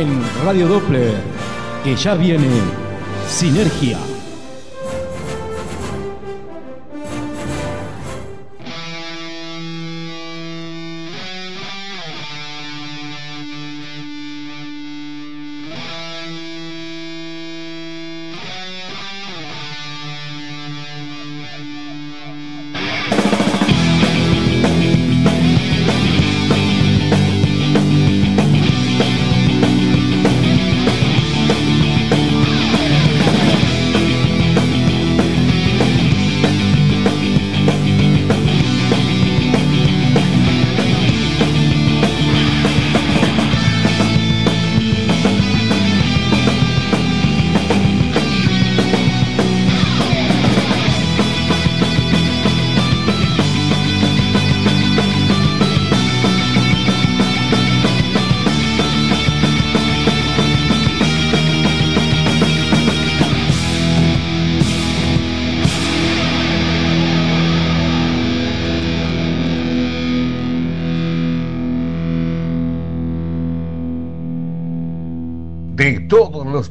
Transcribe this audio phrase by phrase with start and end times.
[0.00, 1.12] en Radio Doppler,
[1.82, 2.48] que ya viene
[3.28, 4.07] Sinergia.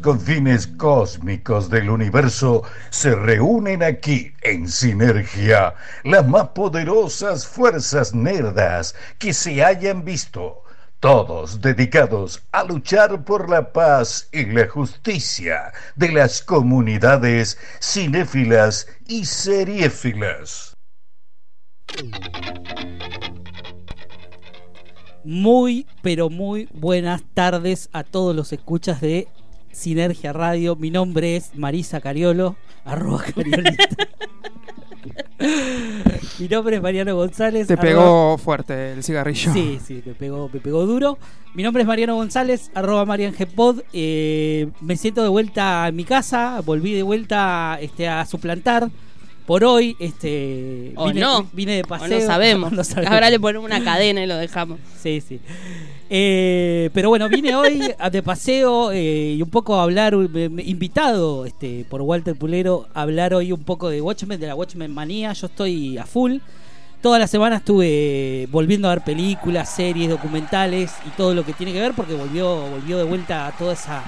[0.07, 5.73] Confines cósmicos del universo se reúnen aquí en sinergia
[6.05, 10.63] las más poderosas fuerzas nerdas que se hayan visto,
[11.01, 19.25] todos dedicados a luchar por la paz y la justicia de las comunidades cinéfilas y
[19.25, 20.73] seriéfilas.
[25.25, 29.27] Muy, pero muy buenas tardes a todos los escuchas de
[29.77, 30.75] Sinergia Radio.
[30.75, 33.71] Mi nombre es Marisa Cariolo, arroba cariolita.
[36.39, 37.67] Mi nombre es Mariano González.
[37.67, 39.53] Te arroba- pegó fuerte el cigarrillo.
[39.53, 41.17] Sí, sí, me pegó, me pegó duro.
[41.53, 43.81] Mi nombre es Mariano González, arroba MarianGpod.
[43.93, 48.89] Eh, me siento de vuelta en mi casa, volví de vuelta este, a suplantar.
[49.45, 51.47] Por hoy, este, O vine, no.
[51.53, 52.19] vine de O paseo.
[52.19, 52.71] no sabemos.
[52.71, 53.13] No sabemos.
[53.13, 54.79] Ahora le ponemos una cadena y lo dejamos.
[55.01, 55.39] Sí, sí.
[56.09, 61.85] Eh, pero bueno, vine hoy de paseo eh, y un poco a hablar, invitado este,
[61.89, 65.33] por Walter Pulero, a hablar hoy un poco de Watchmen, de la Watchmen manía.
[65.33, 66.37] Yo estoy a full.
[67.01, 71.71] Toda la semana estuve volviendo a ver películas, series, documentales y todo lo que tiene
[71.71, 74.03] que ver porque volvió, volvió de vuelta toda esa,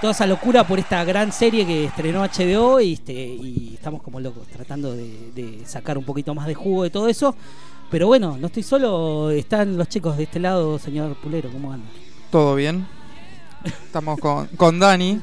[0.00, 4.18] toda esa locura por esta gran serie que estrenó HBO y, este, y estamos como
[4.18, 7.36] locos tratando de sacar un poquito más de jugo de todo eso.
[7.94, 11.88] Pero bueno, no estoy solo, están los chicos de este lado, señor Pulero, ¿cómo andan?
[12.28, 12.84] ¿Todo bien?
[13.64, 15.20] Estamos con, con Dani.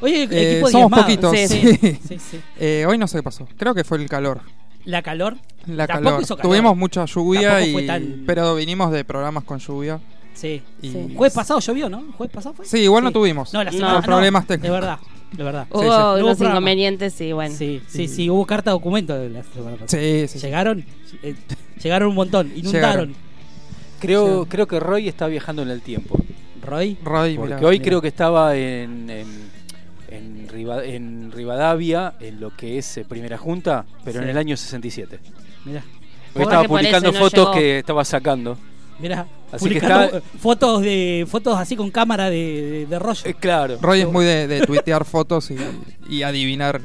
[0.00, 1.02] Oye, el Eh, equipo somos diezmado.
[1.02, 1.36] poquitos.
[1.36, 1.76] Sí, sí.
[1.82, 2.40] sí, sí, sí.
[2.60, 3.48] Eh, hoy no sé qué pasó.
[3.58, 4.40] Creo que fue el calor.
[4.84, 5.36] La calor.
[5.66, 6.22] La calor.
[6.22, 6.48] hizo calor.
[6.52, 9.98] Tuvimos mucha lluvia, y, tan- pero vinimos de programas con lluvia.
[10.32, 10.62] Sí.
[10.82, 11.14] Y- Sí.
[11.16, 12.04] Jueves pasado llovió, ¿no?
[12.16, 12.66] ¿Jueves pasado fue?
[12.66, 13.52] Sí, igual no tuvimos.
[13.52, 13.76] No, la No.
[13.76, 14.68] semana Por problemas no, técnicos.
[14.76, 14.98] De verdad,
[15.32, 15.66] de verdad.
[15.70, 15.88] Hubo sí.
[15.88, 16.50] No unos programa.
[16.60, 17.52] inconvenientes y bueno.
[17.56, 19.88] Sí, sí, sí, hubo carta documento de la semana pasada.
[20.00, 20.46] Sí, sí, sí.
[20.46, 20.84] Llegaron,
[21.24, 21.34] eh,
[21.82, 23.08] llegaron un montón, inundaron.
[23.08, 23.14] Llegaron.
[24.00, 26.18] Creo, creo que Roy está viajando en el tiempo.
[26.62, 27.66] Roy, Roy, Porque mirá.
[27.66, 29.26] hoy creo que estaba en, en,
[30.08, 34.24] en, Riva- en Rivadavia, en lo que es eh, Primera Junta, pero Sí.
[34.24, 35.18] en el año 67.
[35.64, 35.82] mirá,
[36.34, 37.52] Hoy Capaz estaba publicando no fotos llegó.
[37.52, 38.56] que estaba sacando.
[39.00, 39.26] mirá.
[39.52, 43.20] Así que está- fotos de fotos así con cámara de, de, de rollo.
[43.24, 43.78] Eh, claro.
[43.82, 45.56] Roy es muy de, de tuitear fotos y,
[46.08, 46.80] y adivinar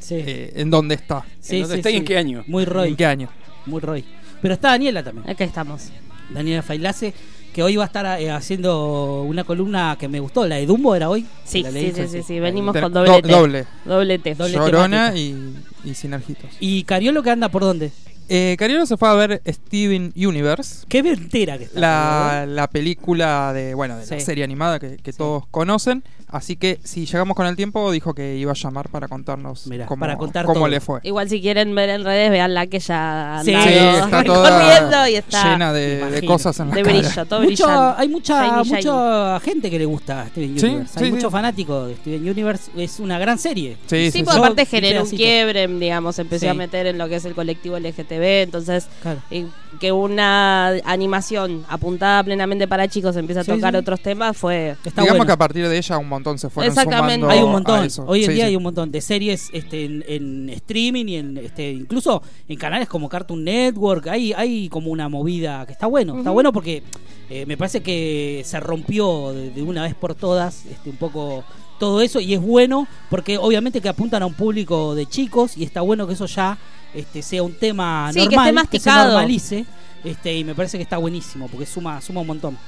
[0.00, 1.24] Sí, eh, en dónde está.
[1.40, 2.44] sí, ¿en dónde sí, está y en qué año?
[2.46, 3.28] Muy Roy, ¿En qué año?
[3.66, 4.04] muy Roy.
[4.42, 5.28] Pero está Daniela también.
[5.28, 5.88] Acá estamos.
[6.30, 7.14] Daniela Failase,
[7.54, 10.94] que hoy va a estar eh, haciendo una columna que me gustó, la de Dumbo
[10.94, 11.26] era hoy.
[11.44, 13.28] Sí, La sí, sí, sí, sí, la venimos con Do- doble T.
[13.28, 13.66] doble.
[13.84, 14.34] Doble T.
[14.34, 15.54] Doble Llorona y,
[15.84, 16.50] y Sinergitos.
[16.60, 17.90] ¿Y Cariolo que anda por dónde?
[18.28, 20.84] Eh, Cariolo se fue a ver Steven Universe.
[20.86, 21.80] Qué entera que está.
[21.80, 25.18] la, la película de bueno de la serie animada que, que Sí.
[25.18, 29.08] todos conocen así que si llegamos con el tiempo dijo que iba a llamar para
[29.08, 30.68] contarnos Mirá, cómo, para contar cómo todo.
[30.68, 34.50] le fue Igual si quieren ver en redes, veanla que ya Sí, Sí, está toda
[34.60, 36.98] recorriendo y está llena de, cosas en la de cara.
[36.98, 38.02] brillo, todo Mucho- brillante.
[38.02, 40.98] hay mucha, Shiny, mucha gente que le gusta Steven Sí, Universe.
[40.98, 41.32] Hay sí, muchos sí.
[41.32, 42.70] fanáticos de Steven Universe.
[42.76, 43.76] Es una gran serie.
[43.86, 44.36] sí, Sí, sí, sí.
[44.38, 46.48] aparte generó un quiebre, digamos, empezó Sí.
[46.48, 49.20] a meter en lo que es el colectivo LGTB, entonces Claro.
[49.30, 49.46] y
[49.80, 53.78] que una animación apuntada plenamente para chicos empiece a Sí, tocar sí.
[53.78, 55.26] otros temas fue Está digamos bueno.
[55.26, 57.14] que a partir de ella un montón se fueron Exactamente.
[57.16, 57.84] sumando Hay un a montón.
[57.84, 58.04] eso.
[58.06, 58.48] Hoy en Sí, día sí.
[58.50, 62.88] hay un montón de series este, en, en streaming y en este incluso en canales
[62.88, 64.06] como Cartoon Network.
[64.08, 66.18] Hay, hay como una movida que está bueno.
[66.18, 66.82] Está bueno porque
[67.30, 71.44] eh, me parece que se rompió de, de una vez por todas este, un poco
[71.78, 75.62] todo eso y es bueno porque obviamente que apuntan a un público de chicos y
[75.62, 76.58] está bueno que eso ya
[76.92, 79.12] este, sea un tema Sí, que normal, esté se masticado.
[79.12, 79.64] normalice
[80.02, 82.58] este, y me parece que está buenísimo porque suma, suma un montón.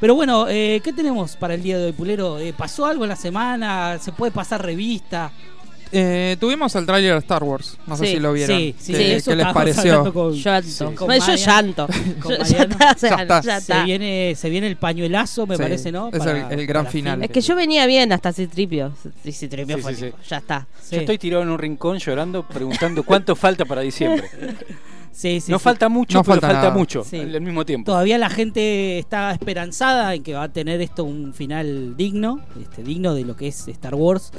[0.00, 2.38] Pero bueno, eh, ¿qué tenemos para el día de hoy, Pulero?
[2.38, 3.98] Eh, ¿Pasó algo en la semana?
[3.98, 5.32] ¿Se puede pasar revista?
[5.92, 8.58] Eh, tuvimos el tráiler de Star Wars, no sé Sí, si lo vieron.
[8.58, 10.12] Sí, sí, ¿Qué, eso qué les estábamos pareció?
[10.12, 10.84] con- Llanto.
[10.96, 11.36] con yo Mariano.
[11.36, 11.86] llanto.
[12.20, 12.72] Con Yo- ya Mariano.
[12.72, 13.40] está, o sea, Ya está.
[13.40, 13.84] ya Se está.
[13.84, 16.08] viene, se viene el pañuelazo, me Sí, parece, ¿no?
[16.12, 17.22] es el- el gran final.
[17.22, 18.92] Es que yo venía bien hasta Citripio.
[19.24, 20.66] Y Citripio Sí, fue sí, tipo, ya está.
[20.82, 20.96] Sí.
[20.96, 24.28] Yo estoy tirado en un rincón llorando, preguntando cuánto falta para diciembre.
[25.16, 25.64] Sí, sí, no sí.
[25.64, 27.18] falta mucho, No pero falta mucho Sí.
[27.18, 27.90] al mismo tiempo.
[27.90, 32.82] Todavía la gente está esperanzada en que va a tener esto un final digno, este,
[32.82, 34.30] digno de lo que es Star Wars,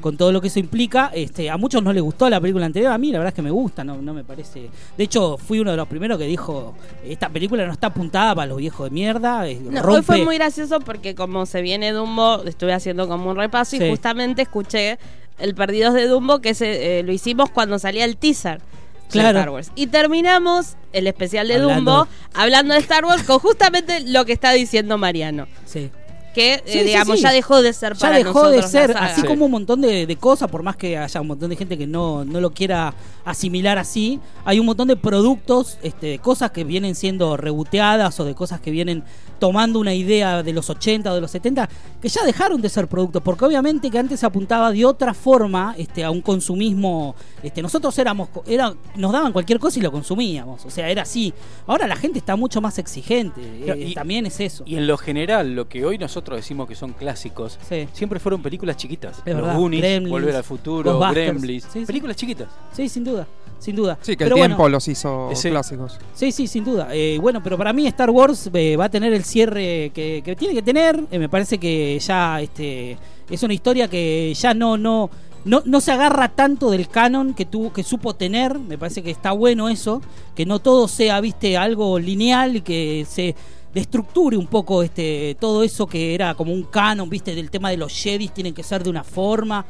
[0.00, 1.12] con todo lo que eso implica.
[1.14, 3.42] Este, a muchos no les gustó la película anterior, a mí la verdad es que
[3.42, 4.68] me gusta, no, no me parece.
[4.98, 8.48] De hecho, fui uno de los primeros que dijo esta película no está apuntada para
[8.48, 9.44] los viejos de mierda.
[9.46, 13.36] No, rompe- hoy fue muy gracioso porque como se viene Dumbo, estuve haciendo como un
[13.36, 13.84] repaso Sí.
[13.84, 14.98] y justamente escuché
[15.38, 18.60] el Perdidos de Dumbo que se, eh, lo hicimos cuando salía el teaser.
[19.04, 19.38] De Claro.
[19.38, 19.70] Star Wars.
[19.74, 24.32] Y terminamos el especial de Hablando- Dumbo hablando de Star Wars con justamente lo que
[24.32, 25.46] está diciendo Mariano.
[25.64, 25.90] Sí.
[26.34, 27.22] Que, eh, Sí, digamos, sí.
[27.22, 29.26] ya dejó de ser Ya para dejó de ser, así Sí.
[29.28, 31.86] como un montón de, de cosas, por más que haya un montón de gente que
[31.86, 32.92] no, no lo quiera
[33.24, 38.24] asimilar así, hay un montón de productos, este, de cosas que vienen siendo reboteadas o
[38.24, 39.04] de cosas que vienen
[39.44, 41.68] tomando una idea de los 80 o de los 70,
[42.00, 45.74] que ya dejaron de ser productos, porque obviamente que antes se apuntaba de otra forma
[45.76, 50.64] este, a un consumismo, este, nosotros éramos, era, nos daban cualquier cosa y lo consumíamos,
[50.64, 51.34] o sea, era así.
[51.66, 54.64] Ahora la gente está mucho más exigente, Claro, eh, y- también es eso.
[54.66, 57.86] Y en lo general, lo que hoy nosotros decimos que son clásicos, Sí.
[57.92, 59.18] siempre fueron películas chiquitas.
[59.26, 59.58] Es Los verdad.
[59.58, 60.98] Goonies, Gremlins, Volver al Futuro.
[61.10, 61.64] Gremlins.
[61.64, 61.84] Sí, sí.
[61.84, 62.48] Películas chiquitas.
[62.72, 63.26] Sí, sin duda,
[63.58, 63.98] sin duda.
[64.02, 65.50] Sí, que Pero el bueno, tiempo los hizo Sí.
[65.50, 65.98] clásicos.
[66.14, 66.88] Sí, sí, sin duda.
[66.92, 70.36] Eh, bueno, pero para mí Star Wars eh, va a tener el cierre que, que
[70.36, 71.02] tiene que tener.
[71.10, 72.96] Eh, me parece que ya este,
[73.30, 75.08] es una historia que ya no, no,
[75.44, 78.58] no, no se agarra tanto del canon que tuvo, que supo tener.
[78.58, 80.02] Me parece que está bueno eso,
[80.34, 83.34] que no todo sea, viste, algo lineal y que se
[83.74, 87.76] destructure un poco este todo eso que era como un canon, viste, del tema de
[87.76, 89.64] los Jedi tienen que ser de una forma.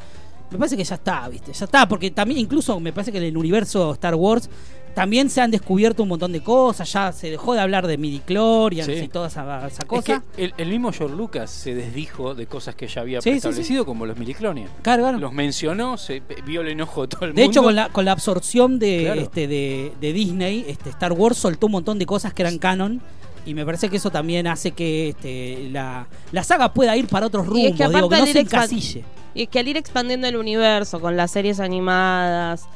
[0.51, 3.25] Me parece que ya está, viste, ya está, porque también incluso me parece que en
[3.25, 4.49] el universo Star Wars
[4.95, 8.87] también se han descubierto un montón de cosas, ya se dejó de hablar de midichlorians
[8.87, 8.93] Sí.
[9.05, 10.23] y toda esa, esa Es cosa.
[10.37, 13.37] que el, el mismo George Lucas se desdijo de cosas que ya había Sí, sí,
[13.39, 14.71] establecido, como los miliclonians.
[14.83, 15.19] Claro, claro.
[15.19, 17.51] Los mencionó, se vio el enojo de todo el De mundo.
[17.51, 19.21] hecho, con la, con la absorción de, Claro.
[19.23, 23.01] este, de, de Disney, este, Star Wars soltó un montón de cosas que eran canon.
[23.47, 27.27] Y me parece que eso también hace que este, la, la saga pueda ir para
[27.27, 29.05] otros Y es rumbos, que digo, que no se encasille.
[29.35, 32.67] Y es que al ir expandiendo el universo con las series animadas,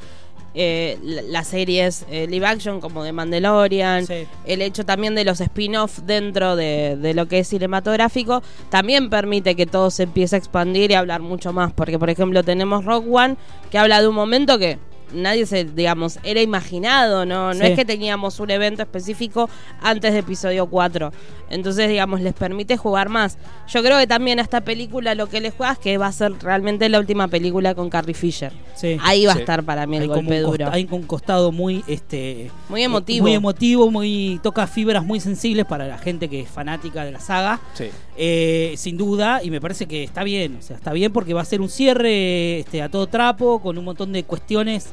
[0.55, 4.25] eh, la- las series eh, live action como de Mandalorian, Sí.
[4.45, 9.55] el hecho también de los spin-off dentro de, de lo que es cinematográfico, también permite
[9.55, 11.71] que todo se empiece a expandir y a hablar mucho más.
[11.71, 13.35] Porque, por ejemplo, tenemos Rock One
[13.69, 14.79] que habla de un momento que
[15.13, 17.53] nadie se, digamos, era imaginado, ¿no?
[17.53, 17.67] No Sí.
[17.71, 19.49] es que teníamos un evento específico
[19.81, 21.11] antes de episodio 4.
[21.49, 23.37] Entonces, digamos, les permite jugar más.
[23.67, 26.11] Yo creo que también a esta película lo que les juega es que va a
[26.11, 28.51] ser realmente la última película con Carrie Fisher.
[28.75, 28.97] Sí.
[29.01, 29.39] Ahí va Sí.
[29.39, 30.65] a estar para mí el hay golpe un, duro.
[30.65, 33.23] costa- hay un costado muy este Muy emotivo.
[33.23, 37.19] muy emotivo muy toca fibras muy sensibles para la gente que es fanática de la
[37.19, 37.85] saga Sí.
[38.21, 41.39] Eh, sin duda y me parece que está bien o sea está bien porque va
[41.41, 44.89] a ser un cierre este, a todo trapo con un montón de cuestiones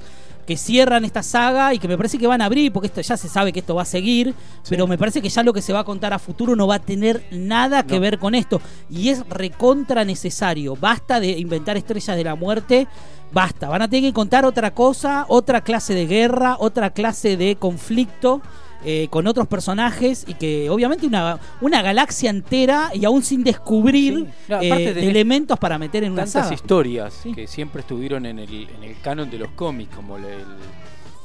[0.47, 3.17] que cierran esta saga y que me parece que van a abrir porque esto ya
[3.17, 4.33] se sabe que esto va a seguir
[4.69, 6.77] pero me parece que ya lo que se va a contar a futuro no va
[6.77, 8.01] a tener nada que No.
[8.01, 8.61] ver con esto.
[8.89, 10.77] Y es recontra necesario.
[10.77, 12.87] Basta de inventar estrellas de la muerte.
[13.33, 13.69] Basta.
[13.69, 18.41] Van a tener que contar otra cosa otra clase de guerra otra clase de conflicto
[18.85, 24.15] eh, con otros personajes y que obviamente una, una galaxia entera y aún sin descubrir
[24.17, 24.27] Sí.
[24.49, 27.33] No, eh, de elementos para meter en una Tantas historias Sí.
[27.33, 30.45] que siempre estuvieron en el, en el canon de los cómics, como el, el-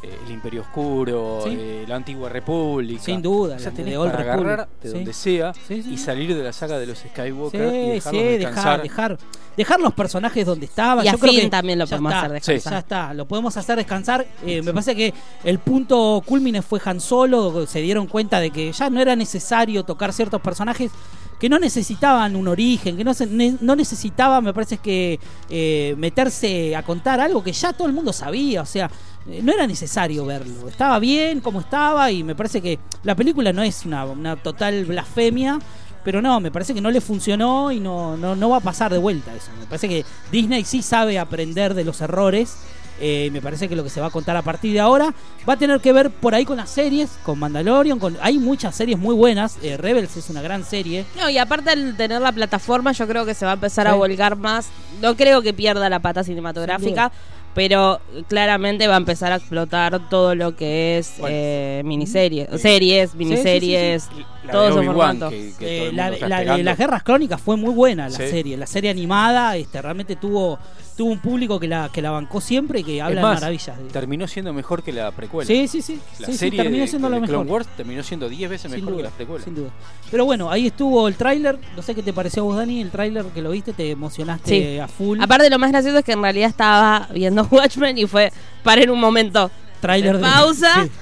[0.03, 1.49] el Imperio Oscuro, Sí.
[1.57, 3.01] eh, la Antigua República.
[3.03, 4.95] Sin duda, O sea, tenés de para agarrar de Sí.
[4.95, 6.03] donde sea Sí, sí, y sí.
[6.03, 8.81] salir de la saga de los Skywalker Sí, y sí, dejarlos dejar, descansar.
[8.81, 9.17] dejar,
[9.57, 11.05] dejar los personajes donde estaban.
[11.05, 12.73] Y a Yo creo Finn que también lo podemos está, hacer descansar.
[12.73, 14.25] Ya está, lo podemos hacer descansar.
[14.45, 17.65] Eh, me parece que el punto culmine fue Han Solo.
[17.67, 20.91] Se dieron cuenta de que ya no era necesario tocar ciertos personajes
[21.39, 25.95] que no necesitaban un origen, que no, se- ne- no necesitaban, me parece que eh,
[25.97, 28.61] meterse a contar algo que ya todo el mundo sabía.
[28.61, 28.89] O sea, eh,
[29.25, 30.67] no era necesario verlo.
[30.67, 34.85] Estaba bien como estaba y me parece que la película no es una, una total
[34.85, 35.59] blasfemia.
[36.03, 38.91] Pero no, me parece que no le funcionó y no, no, no va a pasar
[38.91, 39.51] de vuelta eso.
[39.59, 42.57] Me parece que Disney sí sabe aprender de los errores.
[43.03, 45.11] Eh, me parece que lo que se va a contar a partir de ahora
[45.47, 48.75] va a tener que ver por ahí con las series, con Mandalorian, con hay muchas
[48.75, 49.57] series muy buenas.
[49.63, 51.05] Eh, Rebels es una gran serie.
[51.17, 53.95] No, y aparte al tener la plataforma, yo creo que se va a empezar a
[53.95, 54.69] volcar más.
[55.01, 57.11] No creo que pierda la pata cinematográfica,
[57.53, 61.35] pero claramente va a empezar a explotar todo lo que es Bueno.
[61.37, 64.07] eh, miniseries, series, miniseries.
[64.43, 65.29] De ese Obi-Wan, formato.
[65.29, 66.63] que, que todo Eh, el la, está la esperando.
[66.63, 68.27] las guerras crónicas fue muy buena la Sí.
[68.27, 70.57] serie la serie animada este realmente tuvo
[70.97, 73.41] tuvo un público que la que la bancó siempre y que habla Es más, de
[73.41, 75.47] maravillas de- Terminó siendo mejor que la precuela.
[75.47, 77.67] sí sí sí La sí, sí, serie terminó de, siendo de lo mejor Clone Wars
[77.77, 79.43] terminó siendo 10 veces sin mejor que las precuelas.
[79.45, 79.69] sin duda.
[80.11, 81.57] Pero bueno, ahí estuvo el tráiler.
[81.75, 84.49] No sé qué te pareció a vos, Dani, el tráiler que lo viste, te emocionaste
[84.73, 84.79] Sí.
[84.79, 85.19] a full.
[85.21, 88.31] Aparte, lo más gracioso es que en realidad estaba viendo Watchmen y fue
[88.63, 89.49] para en un momento.
[89.79, 90.87] tráiler de pausa.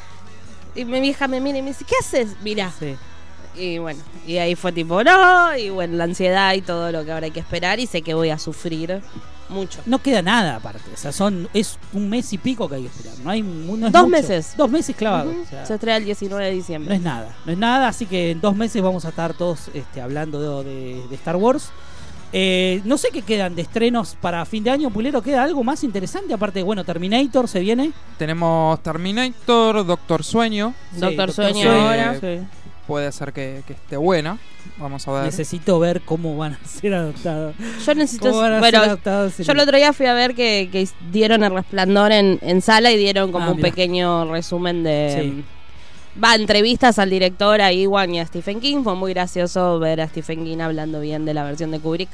[0.75, 2.35] Sí, Y mi vieja me mira y me dice, ¿qué haces?
[2.43, 2.71] Mira.
[2.79, 2.95] sí.
[3.55, 5.57] Y bueno, y ahí fue tipo, no.
[5.57, 7.79] Y bueno, la ansiedad y todo lo que ahora hay que esperar.
[7.79, 9.01] Y sé que voy a sufrir
[9.49, 9.79] mucho.
[9.85, 10.83] No queda nada aparte.
[10.93, 13.17] O sea, son, es un mes y pico que hay que esperar.
[13.23, 14.07] No hay no es Dos mucho.
[14.07, 14.53] meses.
[14.55, 15.35] Dos meses clavados.
[15.35, 16.95] O sea, Se estrena el 19 de no diciembre.
[16.95, 17.35] es nada.
[17.45, 17.87] No es nada.
[17.87, 21.35] Así que en dos meses vamos a estar todos este, hablando de, de- de Star
[21.35, 21.71] Wars.
[22.31, 25.23] Eh, no sé qué quedan de estrenos para fin de año, Pulero.
[25.23, 26.31] ¿Queda algo más interesante?
[26.31, 27.91] Aparte, bueno, Terminator se viene.
[28.19, 30.75] Tenemos Terminator, Doctor Sueño.
[30.93, 31.71] Sí, Doctor Sueño Sueño.
[31.89, 32.19] ahora.
[32.21, 32.39] Sí.
[32.89, 34.37] Puede ser que, que esté buena.
[34.77, 35.23] Vamos a ver.
[35.25, 37.55] Necesito ver cómo van a ser adaptados.
[37.85, 38.29] Yo necesito.
[38.29, 40.67] ¿Cómo van a Bueno, ser adaptados en yo el otro día fui a ver que,
[40.71, 43.69] que dieron el resplandor en, en sala y dieron como Ah, un mirá.
[43.69, 45.19] pequeño resumen de.
[45.21, 45.43] Sí.
[46.21, 48.83] Va, entrevistas al director, a Iwan y a Stephen King.
[48.83, 52.09] Fue muy gracioso ver a Stephen King hablando bien de la versión de Kubrick.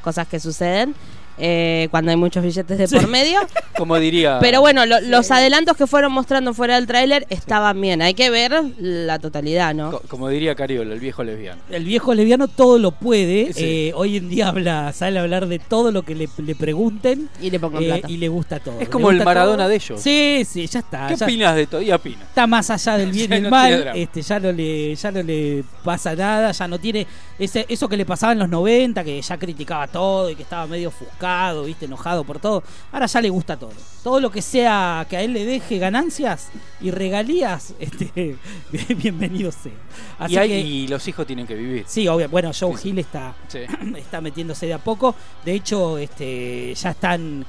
[0.00, 0.94] Cosas que suceden
[1.40, 2.96] eh, cuando hay muchos billetes de Sí.
[2.96, 3.40] por medio.
[3.76, 4.38] Como diría.
[4.40, 8.02] Pero bueno, lo- los adelantos que fueron mostrando fuera del tráiler estaban bien.
[8.02, 9.90] Hay que ver la totalidad, ¿no?
[9.92, 11.60] co- como diría Cariola, el viejo lesbiano.
[11.70, 13.52] El viejo lesbiano todo lo puede.
[13.52, 13.64] Sí.
[13.64, 17.28] eh, hoy en día habla, sale a hablar de todo lo que le, le pregunten.
[17.40, 18.10] Y le pongan eh, plata.
[18.10, 18.74] y le gusta todo.
[18.74, 19.68] Es Le como el gusta Maradona todo.
[19.68, 20.00] de ellos.
[20.00, 21.06] Sí, sí, ya está.
[21.08, 21.80] ¿Qué ya opinas de todo?
[21.82, 22.22] Y opina.
[22.22, 23.80] Está más allá del bien Ya y el no mal.
[23.82, 23.98] drama.
[23.98, 26.52] Este, ya no le, ya no le pasa nada.
[26.52, 27.06] Ya no tiene
[27.38, 30.66] ese, eso que le pasaba en los 90, que ya criticaba todo y que estaba
[30.66, 31.29] medio ofuscado,
[31.64, 32.62] viste, enojado por todo.
[32.92, 33.72] Ahora ya le gusta todo.
[34.02, 36.48] Todo lo que sea que a él le deje ganancias
[36.80, 38.36] y regalías, este,
[38.96, 39.72] bienvenido sea.
[40.18, 41.84] Así y, hay- que, y los hijos tienen que vivir.
[41.86, 42.28] Sí, obvio.
[42.28, 42.90] Bueno, Joe Sí.
[42.90, 43.58] Hill está, Sí.
[43.96, 45.14] está metiéndose de a poco.
[45.44, 47.44] De hecho, este, ya están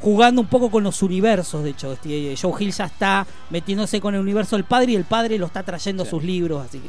[0.00, 1.64] jugando un poco con los universos.
[1.64, 5.04] De hecho, este, Joe Hill ya está metiéndose con el universo del padre y el
[5.04, 6.10] padre lo está trayendo Sí.
[6.10, 6.64] sus libros.
[6.64, 6.88] Así que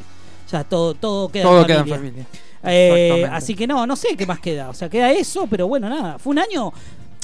[0.52, 1.98] ya todo, todo queda Todo en queda en familia.
[1.98, 2.28] familia.
[2.64, 4.70] Eh, así que no, no sé qué más queda.
[4.70, 6.20] O sea, queda eso, pero bueno, nada.
[6.20, 6.74] Fue un año.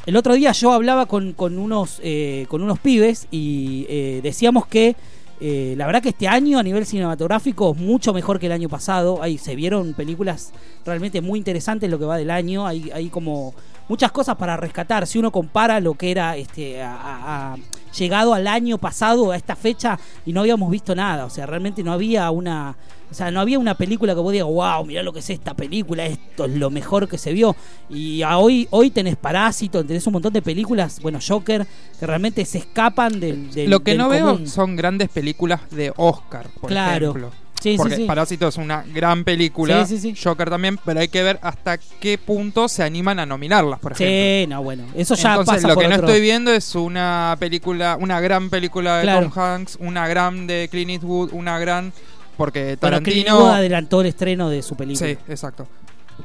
[0.05, 4.67] El otro día yo hablaba con, con unos eh, con unos pibes y eh, decíamos
[4.67, 4.96] que
[5.41, 8.70] eh, la verdad que este año a nivel cinematográfico es mucho mejor que el año
[8.70, 9.22] pasado.
[9.22, 10.53] Ahí se vieron películas
[10.86, 12.65] realmente muy interesantes lo que va del año.
[12.67, 13.53] Hay, hay como
[13.89, 15.08] muchas cosas para rescatar.
[15.08, 17.58] Si uno compara lo que era este a- a- a-
[17.98, 21.25] llegado al año pasado a esta fecha y no habíamos visto nada.
[21.25, 22.75] O sea, realmente no había una
[23.15, 25.53] o sea, no había una película que vos digas, wow, mirá lo que es esta
[25.53, 27.55] película, esto es lo mejor que se vio.
[27.89, 31.65] Y a hoy, hoy tenés Parásito, tenés un montón de películas, bueno, Joker,
[31.98, 33.50] que realmente se escapan del.
[33.51, 37.12] del- Lo que del no veo son grandes películas de Oscar, por Claro.
[37.12, 37.31] ejemplo.
[37.62, 38.03] Sí, Porque sí.
[38.05, 39.86] Parásito es una gran película.
[39.88, 40.22] Sí, sí, sí.
[40.22, 44.13] Joker también, pero hay que ver hasta qué punto se animan a nominarlas, por ejemplo.
[44.13, 47.36] Sí, no, bueno, eso ya Entonces, pasa lo por que no estoy viendo es una
[47.39, 49.29] película, una gran película de Claro.
[49.29, 51.91] Tom Hanks, una gran de Clint Eastwood, una gran.
[52.38, 53.48] Porque Tarantino.
[53.48, 55.10] Adelantó el estreno de su película.
[55.10, 55.68] sí, exacto.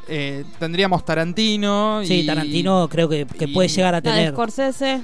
[0.09, 2.03] Eh, tendríamos Tarantino.
[2.05, 4.33] Sí, y- Tarantino creo que, que y- puede llegar a La de tener.
[4.33, 5.01] Scorsese.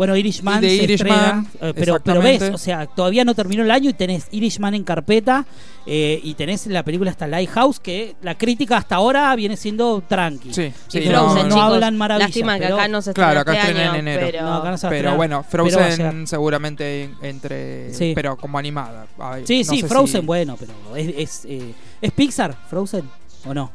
[0.00, 3.70] Bueno, Irishman se Irishman, estrena, eh, pero, pero ves, o sea, todavía no terminó el
[3.70, 5.44] año y tenés Irishman en carpeta
[5.84, 10.54] eh, y tenés la película hasta Lighthouse que la crítica hasta ahora viene siendo tranqui.
[10.54, 13.52] Sí, sí, no, Frozen, no hablan maravillas, Lástima que pero- acá no se Claro, acá
[13.52, 14.26] este año, en enero.
[14.30, 14.42] pero...
[14.42, 17.92] No, acá no se va a Pero estrenar, bueno, Frozen seguramente en- entre.
[17.92, 18.12] Sí.
[18.14, 19.06] Pero como animada.
[19.18, 23.04] Ay, Sí, sí, Frozen, si- bueno, pero es, es, eh, ¿es Pixar, Frozen,
[23.44, 23.70] o no?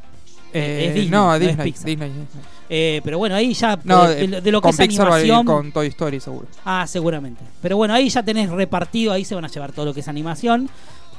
[0.52, 1.72] Eh, es Disney, no, no es Disney.
[1.72, 2.26] Disney, Disney.
[2.70, 5.16] Eh, pero bueno, ahí ya No, de, de- de lo que con es Pixar va
[5.16, 5.46] a ir animación.
[5.46, 6.48] con Toy Story seguro.
[6.66, 7.44] Ah, seguramente.
[7.62, 10.08] Pero bueno, ahí ya tenés repartido, ahí se van a llevar todo lo que es
[10.08, 10.70] animación.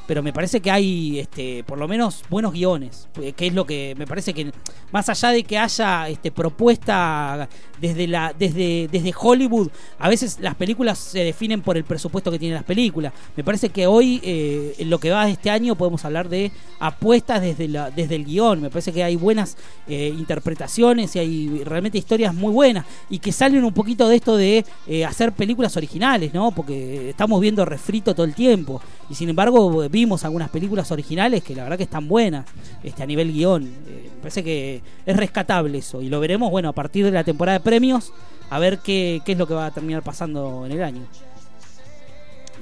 [0.07, 3.09] Pero me parece que hay, este, por lo menos, buenos guiones.
[3.21, 4.53] eh, Que es lo que me parece que,
[4.93, 7.49] más allá de que haya este, propuesta
[7.81, 12.39] desde, la, desde, desde Hollywood, a veces las películas se definen por el presupuesto que
[12.39, 13.13] tienen las películas.
[13.37, 16.53] Me parece que hoy, eh, en lo que va de este año, podemos hablar de
[16.79, 18.61] apuestas desde, la, desde el guion.
[18.61, 19.57] Me parece que hay buenas
[19.89, 22.87] eh, interpretaciones y hay realmente historias muy buenas.
[23.11, 26.53] Y que salen un poquito de esto de eh, hacer películas originales, ¿no?
[26.53, 28.81] Porque estamos viendo refrito todo el tiempo.
[29.11, 32.45] Y sin embargo, vimos algunas películas originales que la verdad que están buenas
[32.83, 33.65] este, a nivel guion.
[33.65, 36.03] Eh, me parece que es rescatable eso.
[36.03, 38.13] Y lo veremos, bueno, a partir de la temporada de premios,
[38.51, 41.01] a ver qué, qué es lo que va a terminar pasando en el año.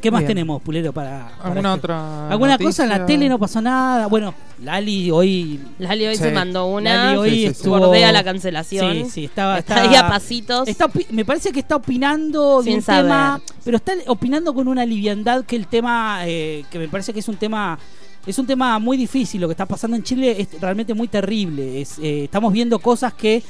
[0.05, 0.29] ¿Qué más Bien.
[0.29, 1.79] tenemos, Pulero, para, para ¿Alguna este?
[1.81, 2.29] otra.
[2.29, 4.07] ¿Alguna cosa en la tele no pasó nada?
[4.07, 6.25] Bueno, Lali hoy Lali hoy Sí.
[6.25, 7.07] se mandó una.
[7.07, 7.47] Lali hoy Sí, sí, sí.
[7.47, 8.93] estuvo Bordea la cancelación.
[8.93, 10.69] Sí, sí, estaba, Está estaba- ahí a pasitos.
[10.69, 13.05] Está opi- me parece que está opinando de Sin un saber.
[13.05, 17.21] tema, pero está opinando con una liviandad que el tema, eh, que me parece que
[17.21, 17.79] es un tema
[18.27, 19.41] es un tema muy difícil.
[19.41, 21.81] Lo que está pasando en Chile es realmente muy terrible.
[21.81, 23.43] Es, eh, estamos viendo cosas que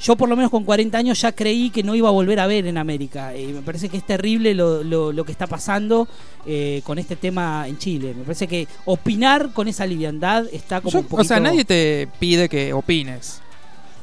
[0.00, 2.46] yo por lo menos con 40 años ya creí que no iba a volver a
[2.46, 3.36] ver en América.
[3.36, 6.06] Y me parece que es terrible lo, lo- lo que está pasando
[6.46, 8.14] eh, con este tema en Chile.
[8.16, 11.22] Me parece que opinar con esa liviandad está como Yo- un poquito...
[11.22, 13.40] o sea, nadie te pide que opines.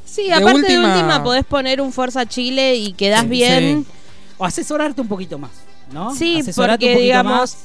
[0.04, 3.84] Sí, De aparte de última- última podés poner un Fuerza Chile y quedás Sí, bien.
[3.86, 3.92] sí.
[4.38, 5.50] O asesorarte un poquito más,
[5.92, 6.14] ¿no?
[6.14, 7.58] Sí, Asesorarte porque un poquito digamos, más.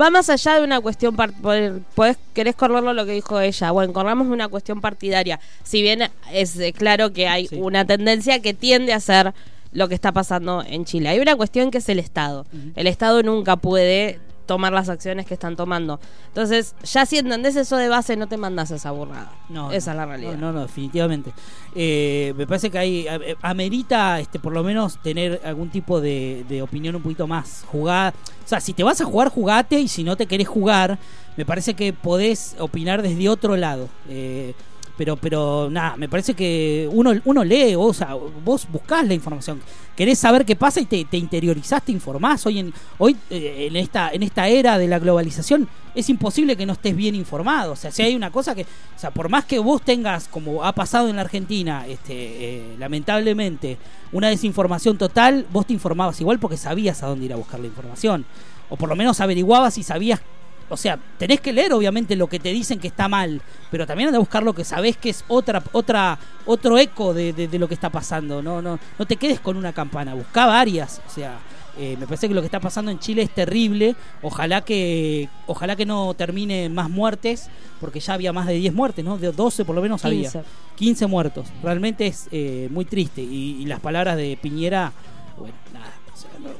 [0.00, 4.26] Va más allá de una cuestión, podés, querés correrlo lo que dijo ella, bueno, corramos
[4.28, 7.56] una cuestión partidaria, si bien es eh, claro que hay Sí.
[7.60, 9.32] una tendencia que tiende a ser
[9.72, 11.08] lo que está pasando en Chile.
[11.08, 12.46] Hay una cuestión que es el Estado.
[12.76, 16.00] El Estado nunca puede tomar las acciones que están tomando.
[16.28, 19.32] Entonces, ya si entendés eso de base, no te mandás esa burrada.
[19.48, 20.32] No, esa no, es la realidad.
[20.34, 21.32] No, no, no, definitivamente.
[21.74, 26.44] Eh, me parece que hay eh, amerita, este, por lo menos tener algún tipo de,
[26.48, 28.14] de opinión un poquito más jugada.
[28.44, 30.98] O sea, si te vas a jugar, jugate y si no te querés jugar,
[31.36, 33.88] me parece que podés opinar desde otro lado.
[34.08, 34.54] Eh,
[34.96, 39.60] pero, pero nada, me parece que uno, uno lee, o sea, vos buscás la información,
[39.96, 42.46] querés saber qué pasa y te, te interiorizás, te informás.
[42.46, 46.66] Hoy, en, hoy eh, en, esta, en esta era de la globalización es imposible que
[46.66, 47.72] no estés bien informado.
[47.72, 50.64] O sea, si hay una cosa que, o sea, por más que vos tengas, como
[50.64, 53.78] ha pasado en la Argentina, este, eh, lamentablemente,
[54.12, 57.66] una desinformación total, vos te informabas igual porque sabías a dónde ir a buscar la
[57.66, 58.24] información.
[58.70, 60.20] O por lo menos averiguabas y sabías
[60.68, 63.40] o sea, tenés que leer obviamente lo que te dicen que está mal,
[63.70, 67.32] pero también anda a buscar lo que sabés que es otra, otra, otro eco de,
[67.32, 68.42] de- de lo que está pasando.
[68.42, 71.00] No, no, no te quedes con una campana, buscá varias.
[71.06, 71.38] O sea,
[71.76, 73.96] eh, me parece que lo que está pasando en Chile es terrible.
[74.22, 77.48] Ojalá que, ojalá que no termine más muertes,
[77.80, 79.18] porque ya había más de 10 muertes, ¿no?
[79.18, 80.30] De 12 por lo menos había.
[80.30, 80.42] 15.
[80.76, 81.46] 15 muertos.
[81.62, 83.20] Realmente es eh, muy triste.
[83.22, 84.92] Y, y las palabras de Piñera,
[85.36, 85.92] bueno, nada.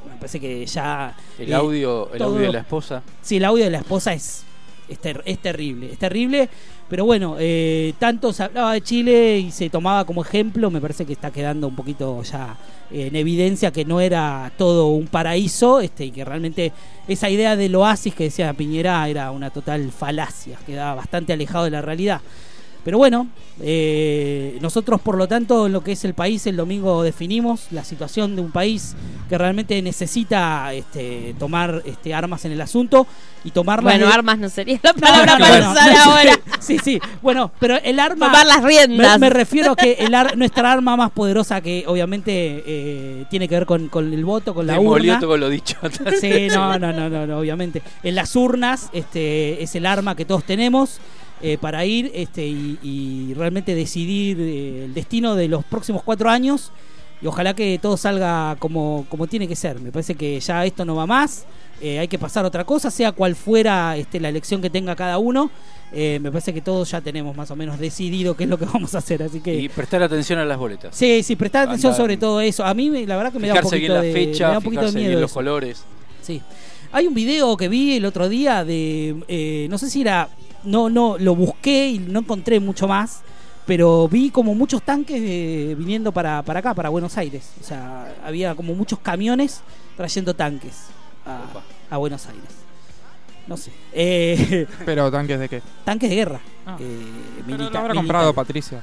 [0.09, 1.15] Me parece que ya.
[1.39, 3.03] El eh, audio, el todo- audio de la esposa.
[3.23, 4.45] Sí, el audio de la esposa es,
[4.89, 6.49] es, ter- es terrible, es terrible,
[6.89, 11.07] pero bueno, eh, tanto se hablaba de Chile y se tomaba como ejemplo, me parece
[11.07, 12.57] que está quedando un poquito ya
[12.91, 16.73] eh, en evidencia que no era todo un paraíso este, y que realmente
[17.09, 21.71] esa idea del oasis que decía Piñera era una total falacia, quedaba bastante alejado de
[21.71, 22.21] la realidad.
[22.85, 23.29] Pero bueno,
[23.63, 27.83] eh, nosotros por lo tanto en lo que es el país el domingo definimos la
[27.83, 28.95] situación de un país
[29.29, 33.07] que realmente necesita este, tomar este, armas en el asunto
[33.43, 36.01] y tomarlas Bueno, de- armas no sería la palabra no, no, para no, usar no,
[36.13, 36.41] ahora.
[36.61, 38.27] Sí, sí, bueno, pero el arma...
[38.27, 39.19] Tomar las riendas.
[39.21, 43.49] Me, me refiero a que el ar- nuestra arma más poderosa que obviamente eh, tiene
[43.49, 45.21] que ver con, con el voto, con la Demolió urna.
[45.21, 45.77] todo lo dicho.
[46.21, 47.83] Sí, no, no, no, no, no, obviamente.
[48.03, 50.99] En las urnas este, es el arma que todos tenemos
[51.43, 56.31] eh, para ir este, y, y realmente decidir eh, el destino de los próximos cuatro
[56.31, 56.71] años.
[57.23, 59.81] Y ojalá que todo salga como, como tiene que ser.
[59.81, 61.47] Me parece que ya esto no va más.
[61.81, 64.95] eh, hay que pasar a otra cosa, sea cual fuera este, la elección que tenga
[64.95, 65.51] cada uno.
[65.93, 68.65] eh, me parece que todos ya tenemos más o menos decidido qué es lo que
[68.73, 69.23] vamos a hacer.
[69.23, 69.55] Así que.
[69.55, 70.95] Y prestar atención a las boletas.
[70.95, 72.65] Sí, sí, prestar atención sobre todo eso.
[72.65, 74.59] A mí me- la verdad que me da un poquito la de, me fecha, da
[74.59, 75.35] un poquito de fijarse miedo bien los eso.
[75.35, 75.85] colores.
[76.21, 76.43] Sí.
[76.93, 79.17] Hay un video que vi el otro día de.
[79.29, 80.29] eh, no sé si era.
[80.65, 83.23] No, no, lo busqué y no encontré mucho más.
[83.67, 87.51] Pero vi como muchos tanques eh, viniendo para, para acá, para Buenos Aires.
[87.61, 89.63] O sea, había como muchos camiones
[89.97, 90.87] trayendo tanques
[91.91, 92.45] a, Buenos Aires.
[93.47, 93.73] No sé.
[93.93, 95.63] Eh, Pero tanques de qué?
[95.85, 96.41] tanques de guerra.
[96.67, 96.77] Ah.
[96.79, 97.07] eh,
[97.47, 98.35] Pero milita- lo habrá comprado.
[98.35, 98.83] Patricia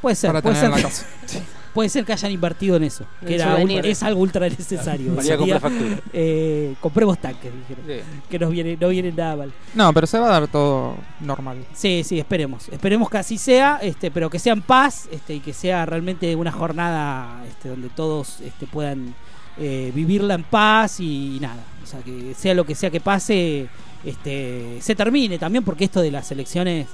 [0.00, 1.06] Puede ser, para puede tener ser, en la casa.
[1.72, 3.04] puede ser que hayan invertido en eso.
[3.26, 5.12] Que era es algo ultra necesario.
[5.12, 6.00] María Sería, compra factura.
[6.12, 7.84] eh, compremos tanques, dijeron.
[7.86, 8.22] Sí.
[8.28, 9.52] Que nos viene, no viene nada mal.
[9.74, 11.64] No, pero se va a dar todo normal.
[11.72, 12.68] Sí, sí, esperemos.
[12.68, 16.34] Esperemos que así sea, este, pero que sea en paz este, y que sea realmente
[16.36, 19.14] una jornada este, donde todos este, puedan
[19.58, 21.62] eh, vivirla en paz y, nada.
[21.82, 23.68] O sea, que sea lo que sea que pase,
[24.04, 26.86] este, se termine también, porque esto de las elecciones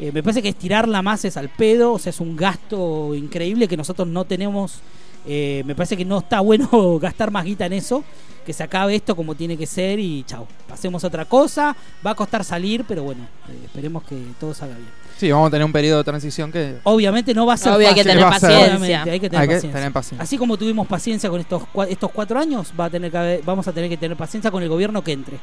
[0.00, 3.66] eh, me parece que estirarla más es al pedo, o sea, es un gasto increíble
[3.68, 4.80] que nosotros no tenemos.
[5.26, 6.68] eh, me parece que no está bueno
[7.00, 8.04] gastar más guita en eso.
[8.46, 10.46] Que se acabe esto como tiene que ser y chao.
[10.66, 11.76] Pasemos a otra cosa.
[12.06, 14.88] Va a costar salir, pero bueno, eh, esperemos que todo salga bien.
[15.18, 17.88] Sí, vamos a tener un periodo de transición que Obviamente no va a ser Obvio,
[17.88, 18.58] hay que tener paciencia.
[18.78, 19.78] Obviamente, hay que tener hay que paciencia.
[19.80, 20.22] tener paciencia.
[20.22, 23.68] Así como tuvimos paciencia con estos estos cuatro años, va a tener que haber- vamos
[23.68, 25.36] a tener que tener paciencia con el gobierno que entre,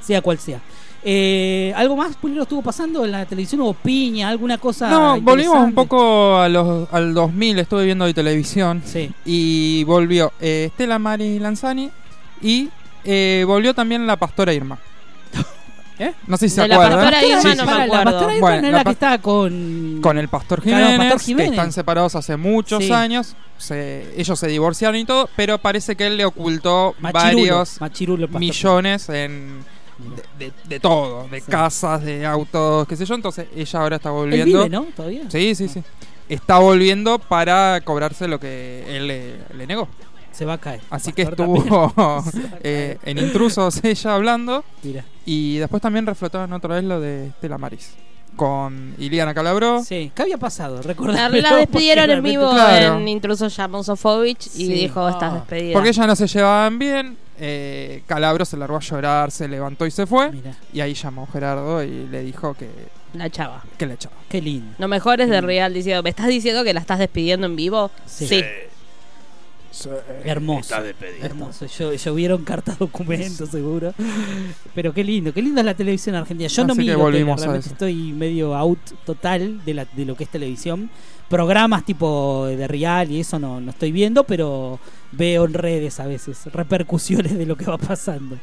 [0.00, 0.60] sea cual sea.
[1.06, 3.60] Eh, ¿Algo más, Pulero, estuvo pasando en la televisión?
[3.60, 4.28] ¿Hubo piña?
[4.30, 4.88] ¿Alguna cosa?
[4.88, 9.10] No, volvimos un poco a los, al 2000, estuve viendo de televisión Sí.
[9.26, 11.90] y volvió eh, Estela Mari Lanzani
[12.40, 12.70] y
[13.04, 14.78] eh, volvió también la pastora Irma.
[15.98, 16.12] ¿Eh?
[16.26, 16.98] No sé si se De la acuerdan.
[17.00, 17.68] pastora Irma Sí, no sí, me sí.
[17.68, 19.98] Para, la pastora Irma Bueno, no es la la que está con...
[20.02, 21.50] Con el pastor Claro, Jiménez, Pastor Jiménez.
[21.50, 22.90] que están separados hace muchos Sí.
[22.92, 23.36] años.
[23.58, 28.28] Se- ellos se divorciaron y todo, pero parece que él le ocultó Machirulo, varios Machirulo,
[28.28, 29.64] millones en,
[30.38, 31.50] de, de- de todo, de Sí.
[31.50, 33.14] casas, de autos, qué sé yo.
[33.14, 34.58] Entonces ella ahora está Él volviendo.
[34.64, 34.84] vive, ¿no?
[34.96, 35.30] ¿Todavía?
[35.30, 35.82] Sí, sí, sí.
[36.28, 39.88] Está volviendo para cobrarse lo que él le, le negó.
[40.32, 40.80] Se va a caer.
[40.90, 41.62] Así que estuvo
[42.62, 44.64] eh, en intrusos ella hablando.
[44.82, 45.04] Mira.
[45.26, 47.94] Y después también reflotaron otra vez lo de Estela Maris.
[48.36, 49.82] Con Iliana Calabró.
[49.84, 50.76] Sí, ¿qué había pasado?
[50.76, 51.40] La, Recordame.
[51.40, 52.98] la despidieron en vivo Claro.
[52.98, 54.72] en Intruso Sofovich y Sí.
[54.72, 55.36] dijo, estás Ah.
[55.36, 55.72] despedida.
[55.74, 57.16] Porque ellas no se llevaban bien.
[57.38, 60.30] Eh, Calabro se largó a llorar, se levantó y se fue.
[60.30, 62.68] Mira, Y ahí llamó Gerardo y le dijo que,
[63.12, 63.62] La chava.
[63.76, 64.14] que le echaba.
[64.28, 64.72] qué lindo.
[64.78, 65.40] Lo mejor es de.
[65.40, 67.90] Real diciendo, ¿me estás diciendo que la estás despidiendo en vivo?
[68.06, 68.26] Sí.
[68.28, 68.44] Sí.
[70.24, 70.74] Hermoso.
[71.20, 71.66] Hermoso.
[71.66, 73.92] Llo- llovieron cartas documentos, seguro.
[74.74, 76.48] Pero qué lindo, qué linda es la televisión argentina.
[76.48, 79.84] Yo no Así que miro volvimos tele, a realmente estoy medio out total de, la,
[79.84, 80.90] de lo que es televisión.
[81.28, 84.78] Programas tipo de Real y eso no, no estoy viendo, pero
[85.12, 88.36] veo en redes a veces repercusiones de lo que va pasando.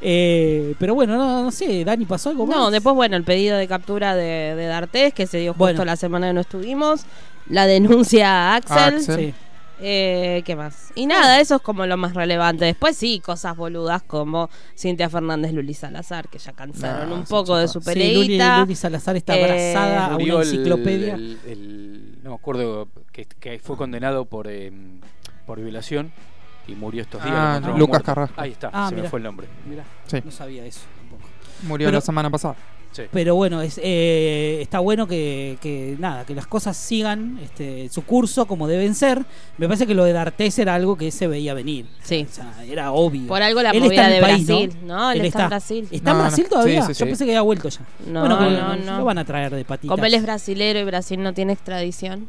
[0.00, 2.56] Eh, pero bueno, no, no sé, Dani, ¿pasó algo más?
[2.56, 5.84] No, después, bueno, el pedido de captura de, de D'Artés, que se dio justo Bueno.
[5.84, 7.02] la semana que no estuvimos.
[7.48, 8.96] La denuncia a Axel.
[8.96, 9.16] Axel.
[9.16, 9.34] Sí.
[9.78, 10.90] Eh, ¿Qué más?
[10.94, 12.64] Y nada, eso es como lo más relevante.
[12.64, 17.56] Después sí, cosas boludas como Cintia Fernández, Luli Salazar, que ya cansaron No, un poco
[17.56, 18.60] de su Sí, Luli, peleita.
[18.60, 21.14] Luli Salazar está Eh, abrazada a una enciclopedia.
[21.14, 24.72] el- el- no me acuerdo que, que fue condenado por eh,
[25.46, 26.10] por violación
[26.66, 27.34] y murió estos días.
[27.36, 28.04] Ah, Lucas muerto.
[28.06, 28.40] Carrasco.
[28.40, 29.04] Ahí está, Ah, se mirá.
[29.04, 29.46] me fue el nombre.
[29.68, 30.18] Mirá, Sí.
[30.24, 31.22] no sabía eso tampoco.
[31.62, 32.56] Murió Pero- la semana pasada.
[32.96, 33.02] Sí.
[33.12, 38.06] Pero bueno, es, eh, está bueno que, que nada, que las cosas sigan este, su
[38.06, 39.22] curso como deben ser.
[39.58, 41.84] Me parece que lo de D'Artés era algo que se veía venir.
[42.02, 42.26] Sí.
[42.26, 43.26] O sea, era obvio.
[43.26, 44.76] Por algo la Él movida está en de país, Brasil.
[44.84, 45.12] ¿no?
[45.12, 45.88] Él, está, en Brasil.
[45.90, 46.28] ¿Está en No, no.
[46.28, 46.82] Brasil todavía?
[46.86, 47.80] Sí, sí, Yo pensé que había vuelto ya.
[48.06, 48.98] No, bueno, no, no.
[48.98, 49.94] lo van a traer de patitas.
[49.94, 52.26] Como él es brasilero y Brasil no tiene extradición.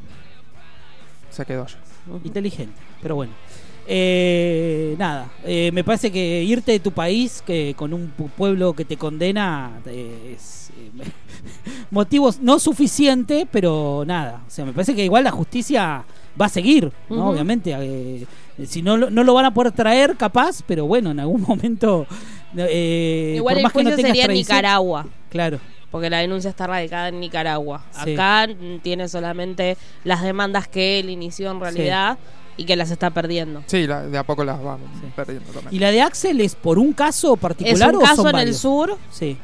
[1.30, 1.78] Se quedó allá.
[2.26, 3.32] Inteligente, pero bueno.
[3.90, 8.74] Eh, nada, eh, me parece que irte de tu país que con un pu- pueblo
[8.74, 10.92] que te condena eh, es eh,
[11.92, 14.44] motivos no suficiente, pero nada.
[14.46, 16.04] O sea, me parece que igual la justicia
[16.40, 17.30] va a seguir, ¿no?
[17.30, 17.74] Obviamente.
[17.80, 18.26] eh,
[18.66, 22.06] si no, lo- no lo van a poder traer, capaz, pero bueno, en algún momento.
[22.58, 25.06] eh, Igual por el más que no sería Nicaragua.
[25.30, 25.60] Claro.
[25.92, 27.86] Porque la denuncia está radicada en Nicaragua.
[28.04, 28.14] Sí.
[28.14, 32.18] Acá mm, tiene solamente las demandas que él inició en realidad
[32.58, 33.64] y que las está perdiendo.
[33.68, 35.08] Sí, la- de a poco las vamos Sí.
[35.16, 35.74] perdiendo también.
[35.74, 38.48] ¿Y la de Axel es por un caso Es particular un o caso son en
[38.48, 38.98] el sur.
[39.12, 39.38] Sí,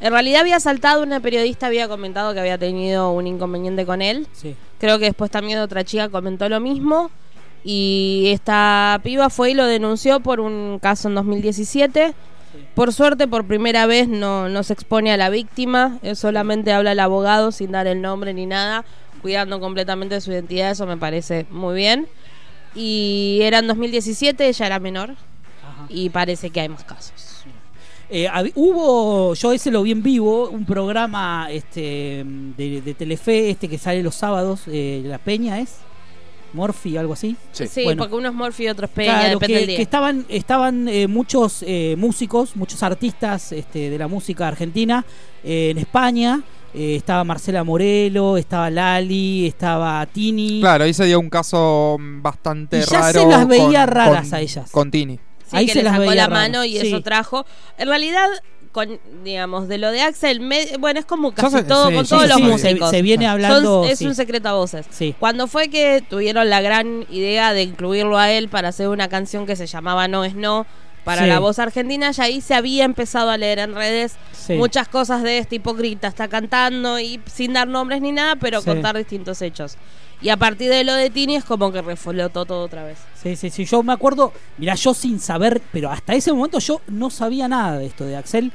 [0.00, 4.26] En realidad había saltado una periodista, había comentado que había tenido un inconveniente con él.
[4.32, 4.54] sí.
[4.78, 7.10] Creo que después también otra chica comentó lo mismo.
[7.64, 12.12] Y esta piba fue y lo denunció por un caso en 2017.
[12.74, 16.92] Por suerte, por primera vez no, no se expone a la víctima, él solamente habla
[16.92, 18.84] el abogado sin dar el nombre ni nada,
[19.22, 22.06] cuidando completamente su identidad, eso me parece muy bien.
[22.74, 25.86] Y era en 2017, ella era menor Ajá.
[25.88, 27.12] y parece que hay más casos.
[28.10, 32.22] Eh, hubo, yo ese lo vi en vivo, un programa este
[32.56, 35.76] de, de Telefe, este que sale los sábados, eh, La Peña es,
[36.52, 37.34] Morphy, algo así.
[37.52, 37.66] Sí.
[37.66, 38.02] Sí, Bueno.
[38.02, 39.76] porque uno es Morphy y otro es Peña, Claro, depende que, del día.
[39.78, 45.04] que estaban, estaban eh, muchos eh, músicos, muchos artistas este, de la música argentina
[45.42, 46.42] eh, en España.
[46.74, 50.60] Eh, estaba Marcela Morelo, estaba Lali, estaba Tini.
[50.60, 53.20] Claro, ahí se dio un caso mm, bastante Y ya raro.
[53.20, 54.70] se las veía con- raras con- a ellas.
[54.72, 55.16] Con Tini.
[55.16, 56.32] Sí, Ahí que se le las sacó veía la raro.
[56.40, 56.88] mano y Sí.
[56.88, 57.46] eso trajo.
[57.78, 58.26] En realidad,
[58.72, 62.04] con, digamos, de lo de Axel, me- bueno, es como casi sé- todo sí, con
[62.06, 62.90] sí, todos sí, los sí, músicos.
[62.90, 63.82] Se, se viene hablando.
[63.84, 64.06] Son- es sí.
[64.06, 64.84] un secreto a voces.
[64.90, 65.14] Sí.
[65.20, 69.46] Cuando fue que tuvieron la gran idea de incluirlo a él para hacer una canción
[69.46, 70.66] que se llamaba No es No
[71.04, 71.28] para Sí.
[71.28, 74.54] la voz argentina, ya ahí se había empezado a leer en redes Sí.
[74.54, 78.66] muchas cosas de este hipócrita está cantando y sin dar nombres ni nada, pero Sí.
[78.66, 79.76] contar distintos hechos.
[80.22, 82.98] Y a partir de lo de Tini es como que reflotó todo otra vez.
[83.22, 83.64] Sí, sí, sí.
[83.66, 87.78] Yo me acuerdo, mira, yo sin saber, pero hasta ese momento yo no sabía nada
[87.78, 88.50] de esto de Axel.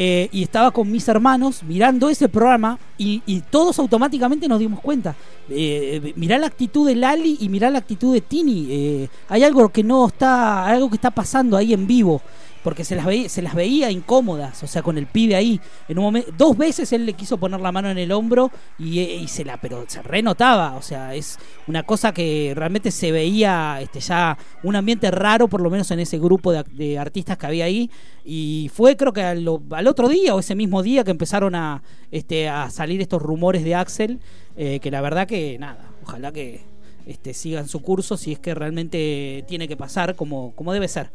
[0.00, 4.78] Eh, y estaba con mis hermanos mirando ese programa y, y todos automáticamente nos dimos
[4.78, 5.16] cuenta.
[5.50, 8.68] Eh, mirá la actitud de Lali y mirá la actitud de Tini.
[8.70, 12.22] eh, hay algo que no está, algo que está pasando ahí en vivo.
[12.68, 15.58] Porque se las, veía, se las veía incómodas, o sea, con el pibe ahí.
[15.88, 18.98] En un momento, dos veces él le quiso poner la mano en el hombro y,
[18.98, 20.76] eh, y se la, pero se renotaba.
[20.76, 25.62] O sea, es una cosa que realmente se veía este, ya un ambiente raro, por
[25.62, 27.90] lo menos en ese grupo de, de artistas que había ahí.
[28.22, 31.82] Y fue, creo que al, al otro día o ese mismo día que empezaron a,
[32.10, 34.20] este, a salir estos rumores de Axel,
[34.58, 36.66] eh, que la verdad que nada, ojalá que
[37.08, 41.10] este, sigan su curso si es que realmente tiene que pasar como, como debe ser.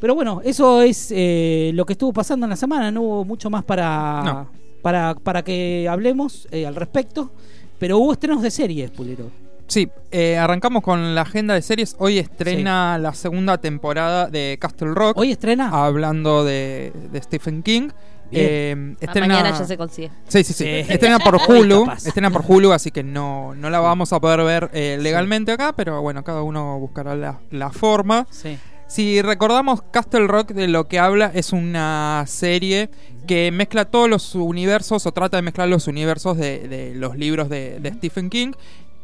[0.00, 2.90] Pero bueno, eso es eh, lo que estuvo pasando en la semana.
[2.90, 4.48] No hubo mucho más para, No.
[4.82, 7.30] para, para que hablemos eh, al respecto.
[7.78, 9.30] Pero hubo estrenos de series, Pulero.
[9.68, 11.96] Sí, eh, arrancamos con la agenda de series.
[11.98, 15.16] Hoy estrena la segunda temporada de Castle Rock.
[15.18, 15.70] ¿Hoy estrena?
[15.70, 17.88] Hablando de, de Stephen King.
[18.32, 20.10] Eh, estrena- Mañana ya se consigue.
[20.28, 20.64] Sí, sí, sí.
[20.64, 20.92] Sí.
[20.92, 21.86] Estrena por Hulu.
[21.92, 25.72] Estrena por Hulu, así que no, no la vamos a poder ver eh, legalmente acá,
[25.74, 28.26] pero bueno, cada uno buscará la, la forma.
[28.30, 28.56] Sí.
[28.88, 32.88] Si recordamos, Castle Rock de lo que habla es una serie
[33.26, 37.48] que mezcla todos los universos o trata de mezclar los universos de, de los libros
[37.48, 38.52] de, de Stephen King.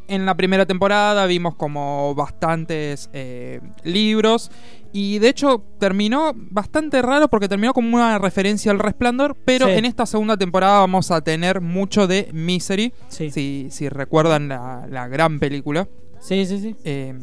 [0.07, 4.51] En la primera temporada vimos como bastantes eh, libros
[4.93, 9.73] y de hecho terminó bastante raro porque terminó como una referencia al resplandor, pero Sí.
[9.73, 13.31] en esta segunda temporada vamos a tener mucho de Misery, Sí.
[13.31, 15.89] si, si recuerdan la, la gran película
[16.21, 16.77] Sí, sí, sí.
[16.85, 17.15] eh,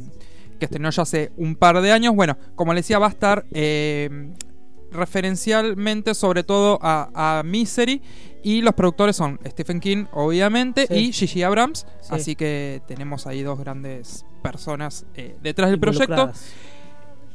[0.59, 2.13] que estrenó ya hace un par de años.
[2.15, 4.33] Bueno, como les decía, va a estar eh,
[4.91, 8.01] referencialmente sobre todo a, a Misery.
[8.41, 10.93] Y los productores son Stephen King, obviamente, Sí.
[11.09, 11.85] y Gigi Abrams.
[12.01, 12.07] Sí.
[12.11, 16.31] Así que tenemos ahí dos grandes personas eh, detrás del proyecto.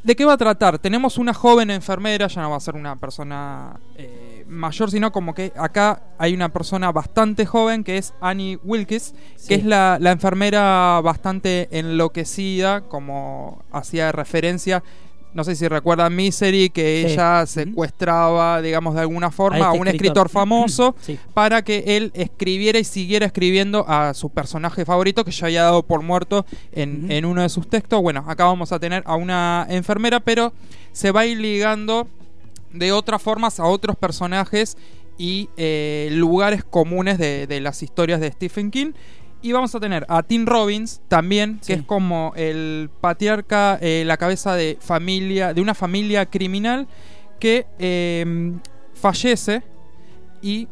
[0.03, 0.79] ¿De qué va a tratar?
[0.79, 5.35] Tenemos una joven enfermera, ya no va a ser una persona eh, mayor, sino como
[5.35, 9.49] que acá hay una persona bastante joven que es Annie Wilkes, Sí.
[9.49, 14.83] que es la, la enfermera bastante enloquecida, como hacía referencia.
[15.33, 17.13] No sé si recuerdan Misery, que Sí.
[17.15, 21.19] ella secuestraba, digamos, de alguna forma a, este un escritor famoso Sí.
[21.35, 25.83] para que él escribiera y siguiera escribiendo a su personaje favorito que ya había dado
[25.83, 28.01] por muerto en, en uno de sus textos.
[28.01, 30.53] Bueno, acá vamos a tener a una enfermera, pero
[30.93, 32.07] se va a ir ligando
[32.75, 34.77] de otras formas a otros personajes
[35.17, 38.93] y eh, lugares comunes de, de las historias de Stephen King.
[39.43, 41.75] Y vamos a tener a Tim Robbins también, Sí.
[41.75, 46.89] que es como el patriarca, eh, la cabeza de familia, de una familia criminal
[47.39, 48.53] que eh,
[48.95, 49.63] fallece
[50.41, 50.67] y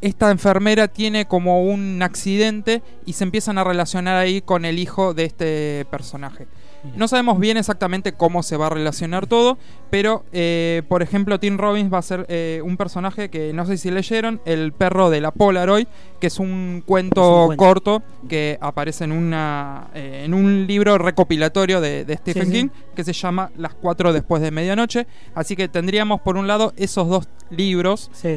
[0.00, 5.14] esta enfermera tiene como un accidente y se empiezan a relacionar ahí con el hijo
[5.14, 6.48] de este personaje.
[6.96, 9.58] No sabemos bien exactamente cómo se va a relacionar todo,
[9.90, 13.76] pero eh, por ejemplo Tim Robbins va a ser eh, un personaje que no sé
[13.76, 15.86] si leyeron, el perro de la Polaroid,
[16.20, 17.64] que es un cuento, Es un cuento.
[17.64, 22.56] corto que aparece en, una, eh, en un libro recopilatorio de, de Stephen Sí, sí.
[22.60, 25.06] King que se llama Las cuatro después de medianoche.
[25.34, 28.28] Así que tendríamos por un lado esos dos libros Sí,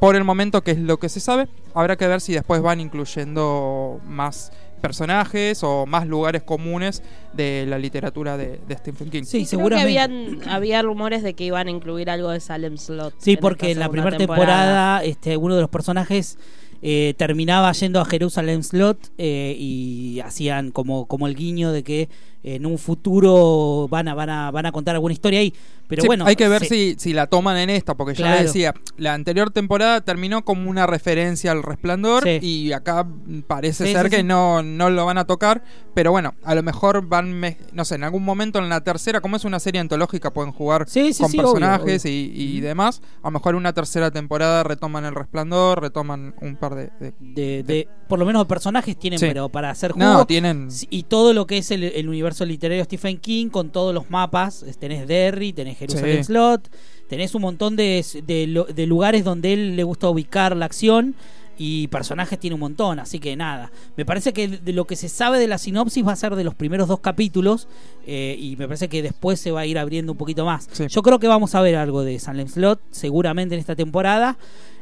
[0.00, 2.80] por el momento, que es lo que se sabe, habrá que ver si después van
[2.80, 4.52] incluyendo más
[4.84, 9.22] personajes o más lugares comunes de la literatura de, de Stephen King.
[9.22, 9.98] Sí, Creo que seguramente.
[9.98, 13.14] habían, había rumores de que iban a incluir algo de Salem Slot.
[13.16, 16.36] Sí, en porque en la primera temporada, este, uno de los personajes
[16.82, 22.10] eh, terminaba yendo a Jerusalem Slot eh, y hacían como, como el guiño de que
[22.44, 25.52] en un futuro van a, van a, van a contar alguna historia ahí.
[25.86, 28.32] Pero Sí, bueno, hay que ver se- si, si la toman en esta, porque ya
[28.36, 32.38] les decía, la anterior temporada terminó como una referencia al resplandor Sí.
[32.40, 33.06] y acá
[33.46, 34.22] parece Sí, ser que.
[34.22, 37.38] No, no lo van a tocar, pero bueno, a lo mejor van,
[37.74, 40.86] no sé, en algún momento en la tercera, como es una serie antológica, pueden jugar
[40.86, 42.12] con obvio, personajes obvio.
[42.14, 43.02] y, y demás.
[43.22, 46.90] A lo mejor una tercera temporada retoman el resplandor, retoman un par de...
[46.98, 50.12] de- de, de- por lo menos personajes tienen, pero para hacer juego.
[50.12, 50.68] No, tienen...
[50.90, 54.10] Y todo lo que es el, el universo literario de Stephen King, con todos los
[54.10, 56.24] mapas, es- tenés Derry, tenés Jerusalem Sí.
[56.24, 56.68] Slot,
[57.08, 61.14] tenés un montón de, de, de lugares donde él le gusta ubicar la acción
[61.56, 63.70] y personajes tiene un montón, así que nada.
[63.96, 66.42] Me parece que de lo que se sabe de la sinopsis va a ser de
[66.42, 67.68] los primeros dos capítulos
[68.08, 70.68] eh, y me parece que después se va a ir abriendo un poquito más.
[70.72, 70.86] Sí.
[70.88, 74.36] Yo creo que vamos a ver algo de Salem Slot seguramente en esta temporada.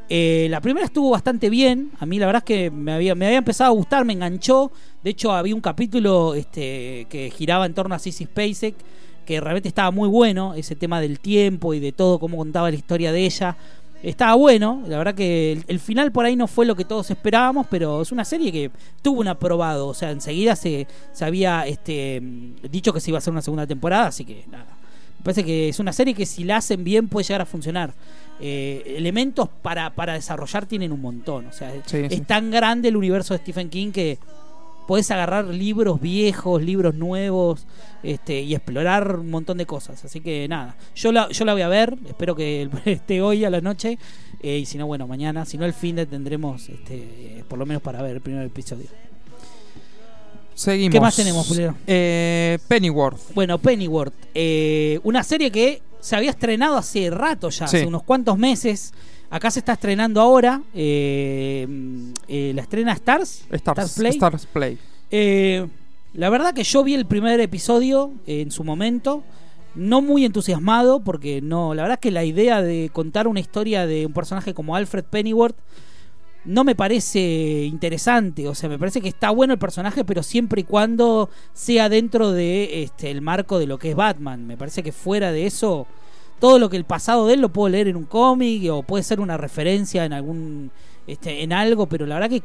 [0.09, 1.91] Eh, la primera estuvo bastante bien.
[1.99, 4.71] A mí la verdad es que me había, me había empezado a gustar, me enganchó.
[5.03, 8.75] De hecho, había un capítulo este, que giraba en torno a Sissy Spacek,
[9.25, 10.53] que realmente estaba muy bueno.
[10.53, 13.57] Ese tema del tiempo y de todo, cómo contaba la historia de ella.
[14.03, 17.67] Estaba bueno, la verdad que el, final por ahí no fue lo que todos esperábamos,
[17.69, 18.69] pero es una serie que
[19.01, 22.21] tuvo un aprobado, o sea, enseguida se, se había este,
[22.69, 24.77] dicho que se iba a hacer una segunda temporada, así que nada.
[25.19, 27.93] Me parece que es una serie que si la hacen bien puede llegar a funcionar.
[28.45, 31.47] Eh, elementos para, para desarrollar tienen un montón.
[31.47, 32.21] O sea, Sí, es sí.
[32.21, 34.17] tan grande el universo de Stephen King que
[34.85, 37.65] puedes agarrar libros viejos, libros nuevos,
[38.03, 40.03] este, y explorar un montón de cosas.
[40.03, 43.49] Así que nada, yo la, yo la voy a ver, espero que esté hoy a
[43.49, 43.97] la noche,
[44.41, 47.57] eh, y si no, bueno, mañana, si no el fin de tendremos, este, eh, por
[47.57, 48.87] lo menos para ver el primer episodio.
[50.53, 50.91] Seguimos.
[50.91, 51.75] ¿Qué más tenemos, Pulero?
[51.87, 53.33] Eh, Pennyworth.
[53.33, 57.77] Bueno, Pennyworth, eh, una serie que se había estrenado hace rato ya, Sí.
[57.77, 58.93] hace unos cuantos meses.
[59.29, 60.61] Acá se está estrenando ahora.
[60.75, 61.67] eh,
[62.27, 63.45] eh, la estrena Stars.
[63.51, 64.11] Stars, Play.
[64.11, 64.77] Stars Play.
[65.11, 65.65] Eh,
[66.13, 69.23] la verdad que yo vi el primer episodio en su momento.
[69.75, 71.73] No muy entusiasmado, porque no.
[71.73, 75.55] La verdad que la idea de contar una historia de un personaje como Alfred Pennyworth
[76.45, 78.47] no me parece interesante.
[78.47, 82.31] O sea, me parece que está bueno el personaje, pero siempre y cuando sea dentro
[82.31, 84.45] de este el marco de lo que es Batman.
[84.45, 85.87] Me parece que fuera de eso,
[86.39, 89.03] todo lo que el pasado de él lo puedo leer en un cómic o puede
[89.03, 90.71] ser una referencia en algún
[91.05, 92.41] este, en algo, pero la verdad que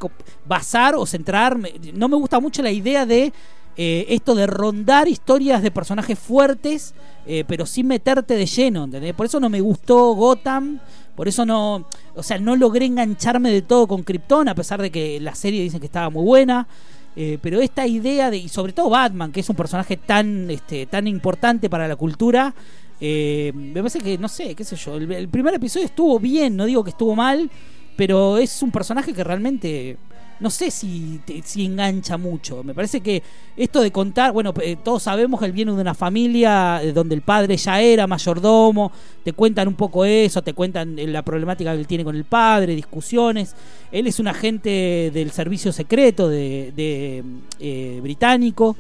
[0.47, 3.33] basar o centrarme, no me gusta mucho la idea de
[3.77, 6.93] eh, esto de rondar historias de personajes fuertes,
[7.25, 9.15] eh, pero sin meterte de lleno, ¿entendés?
[9.15, 10.81] Por eso no me gustó Gotham,
[11.19, 14.93] por eso no, o sea, no logré engancharme de todo con Krypton, a pesar de
[14.93, 16.69] que la serie dicen que estaba muy buena.
[17.17, 20.87] eh, pero esta idea de, y sobre todo Batman, que es un personaje tan, este,
[20.87, 22.55] tan importante para la cultura,
[23.01, 26.57] eh, me parece que, no sé, qué sé yo, el, el primer episodio estuvo bien,
[26.57, 27.51] no digo que estuvo mal,
[27.97, 29.97] pero es un personaje que realmente
[30.41, 32.63] no sé si, si engancha mucho.
[32.63, 33.23] Me parece que
[33.57, 37.15] esto de contar, bueno, eh, todos sabemos que él viene de una familia eh, donde
[37.15, 38.93] el padre ya era mayordomo,
[39.25, 42.25] te cuentan un poco eso, te cuentan eh, la problemática que él tiene con el
[42.25, 43.55] padre, discusiones.
[43.91, 47.25] Él es un agente del servicio secreto de, de,
[47.59, 48.77] eh, británico.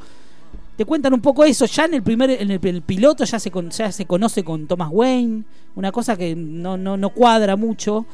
[0.76, 1.66] Te cuentan un poco eso.
[1.66, 4.66] Ya en el primer, en el, el piloto ya se, con- ya se conoce con
[4.68, 5.42] Thomas Wayne.
[5.74, 8.06] Una cosa que no, no, no cuadra mucho.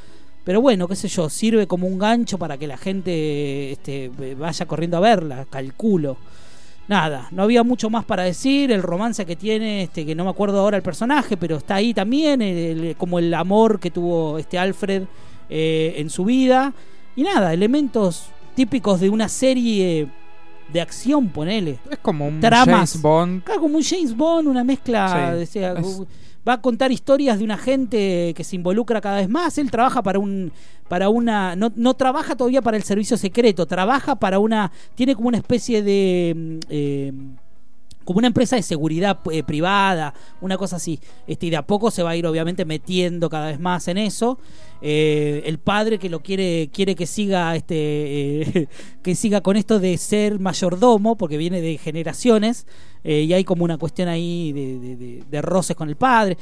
[0.44, 4.66] Pero bueno, qué sé yo, sirve como un gancho para que la gente este, vaya
[4.66, 6.16] corriendo a verla, calculo.
[6.87, 8.70] Nada, no había mucho más para decir.
[8.70, 11.94] El romance que tiene, este, que no me acuerdo ahora el personaje, pero está ahí
[11.94, 15.04] también, el- como el amor que tuvo este Alfred
[15.48, 16.74] eh, en su vida.
[17.16, 20.09] Y nada, elementos típicos de una serie
[20.70, 21.78] de acción, ponele.
[21.90, 22.66] Es como un Tramas.
[22.66, 23.42] James Bond.
[23.42, 25.09] Acá como un James Bond, una mezcla.
[25.33, 26.02] Sí, de- o sea, es-
[26.46, 29.57] Va a contar historias de una gente que se involucra cada vez más.
[29.59, 30.52] Él trabaja para un.
[30.88, 31.57] para una.
[31.57, 34.70] No, no trabaja todavía para el servicio secreto, trabaja para una.
[34.94, 36.35] Tiene como una especie de.
[36.37, 37.12] mm, eh,
[38.04, 41.00] como una empresa de seguridad eh, privada, una cosa así.
[41.26, 43.98] Este, y de a poco se va a ir obviamente metiendo cada vez más en
[43.98, 44.38] eso.
[44.83, 48.68] Eh, el padre que lo quiere, quiere que siga, este,
[49.02, 52.66] que siga con esto de ser mayordomo, porque viene de generaciones,
[53.04, 56.36] eh, y hay como una cuestión ahí de, de- de- de roces con el padre.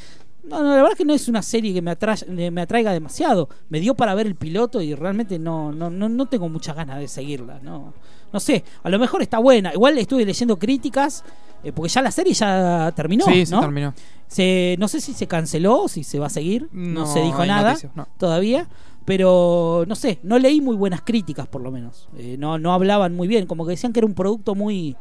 [0.44, 2.92] No, no, la verdad es que no es una serie que me, atra- me atraiga
[2.92, 3.48] demasiado.
[3.68, 6.98] Me dio para ver el piloto y realmente no, no, no, no tengo muchas ganas
[6.98, 7.60] de seguirla.
[7.62, 7.92] No,
[8.32, 9.72] no sé, a lo mejor está buena.
[9.72, 11.22] Igual estuve leyendo críticas,
[11.62, 13.24] eh, porque ya la serie ya terminó.
[13.26, 13.60] sí, se ¿no?
[13.60, 13.94] terminó.
[14.26, 17.44] Se, no sé si se canceló, si se va a seguir, no, No se dijo
[17.46, 18.08] nada noticias, no.
[18.18, 18.66] todavía,
[19.04, 23.14] pero no sé, no leí muy buenas críticas por lo menos, Eh, no, no hablaban
[23.14, 24.96] muy bien, como que decían que era un producto muy,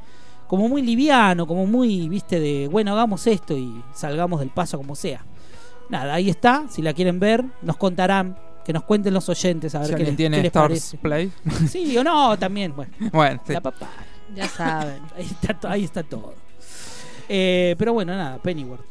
[0.52, 4.98] como muy liviano, como muy, viste, de, bueno, hagamos esto y salgamos del paso como
[4.98, 5.24] sea.
[5.88, 9.80] Nada, ahí está, si la quieren ver, nos contarán, que nos cuenten los oyentes a
[9.80, 10.98] ver Si qué les, tiene qué les Stars parece.
[10.98, 11.32] Play.
[11.70, 13.54] Sí o no, también, bueno, bueno, sí.
[13.54, 13.92] la papá.
[14.36, 15.02] Ya saben.
[15.16, 16.34] Ahí está, ahí está todo.
[17.30, 18.84] Eh, pero bueno, nada, Pennyworth.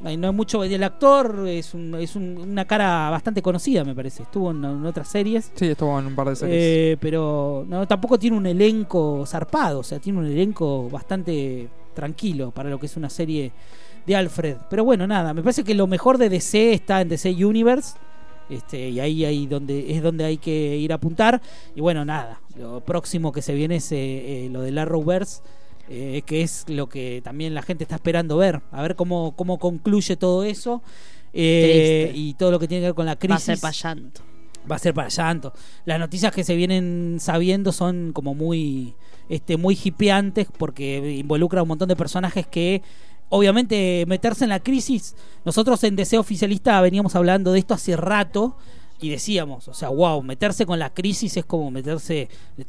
[0.00, 0.62] No hay mucho.
[0.62, 4.24] El actor es, un- es un- una cara bastante conocida, me parece.
[4.24, 5.50] Estuvo en, en otras series.
[5.54, 6.56] Sí, estuvo en un par de series.
[6.62, 9.80] eh, pero no, tampoco tiene un elenco zarpado.
[9.80, 13.52] O sea, tiene un elenco bastante tranquilo para lo que es una serie
[14.06, 14.56] de Alfred.
[14.68, 15.32] Pero bueno, nada.
[15.32, 17.94] Me parece que lo mejor de DC está en DC Universe.
[18.50, 21.40] Este, y ahí, ahí donde, es donde hay que ir a apuntar.
[21.74, 22.40] Y bueno, nada.
[22.56, 25.40] Lo próximo que se viene es eh, eh, lo del Arrowverse.
[25.88, 28.62] Eh, que es lo que también la gente está esperando ver.
[28.72, 30.82] A ver cómo, cómo concluye todo eso.
[31.32, 33.70] eh, y todo lo que tiene que ver con la Va a crisis ser pa'
[33.72, 34.22] llanto.
[34.70, 35.52] va a ser para llanto.
[35.84, 38.94] Las noticias que se vienen sabiendo son como muy
[39.28, 42.82] este muy hipeantes porque involucra a un montón de personajes que
[43.28, 48.56] obviamente meterse en la crisis, nosotros en Deseo Oficialista veníamos hablando de esto hace rato
[49.00, 52.28] y decíamos, o sea, wow, meterse con la crisis es como meterse,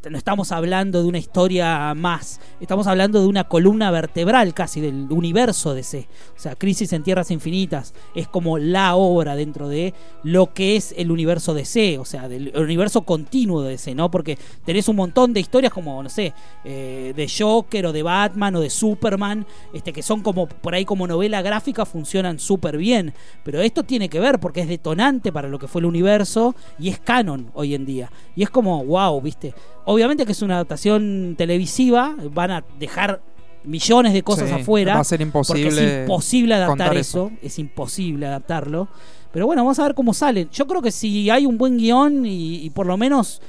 [0.10, 5.08] no estamos hablando de una historia más, estamos hablando de una columna vertebral casi del
[5.10, 6.08] universo DC.
[6.36, 10.94] O sea, Crisis en Tierras Infinitas es como la obra dentro de lo que es
[10.98, 14.12] el universo DC, o sea, del universo continuo de DC, ¿no?
[14.12, 16.34] Porque tenés un montón de historias como, no sé,
[16.66, 20.84] eh, de Joker o de Batman o de Superman, este, que son como por ahí
[20.84, 23.14] como novela gráfica, funcionan súper bien.
[23.44, 26.17] Pero esto tiene que ver porque es detonante para lo que fue el universo
[26.80, 28.12] y es canon hoy en día.
[28.36, 29.54] Y es como, wow, ¿viste?
[29.86, 33.22] Obviamente que es una adaptación televisiva, van a dejar
[33.64, 34.96] millones de cosas Sí, afuera.
[34.96, 35.68] Va a ser Porque imposible.
[35.96, 37.32] es imposible adaptar eso.
[37.42, 38.88] es imposible adaptarlo.
[39.32, 40.48] Pero bueno, vamos a ver cómo sale.
[40.52, 43.42] Yo creo que si hay un buen guion y, y por lo menos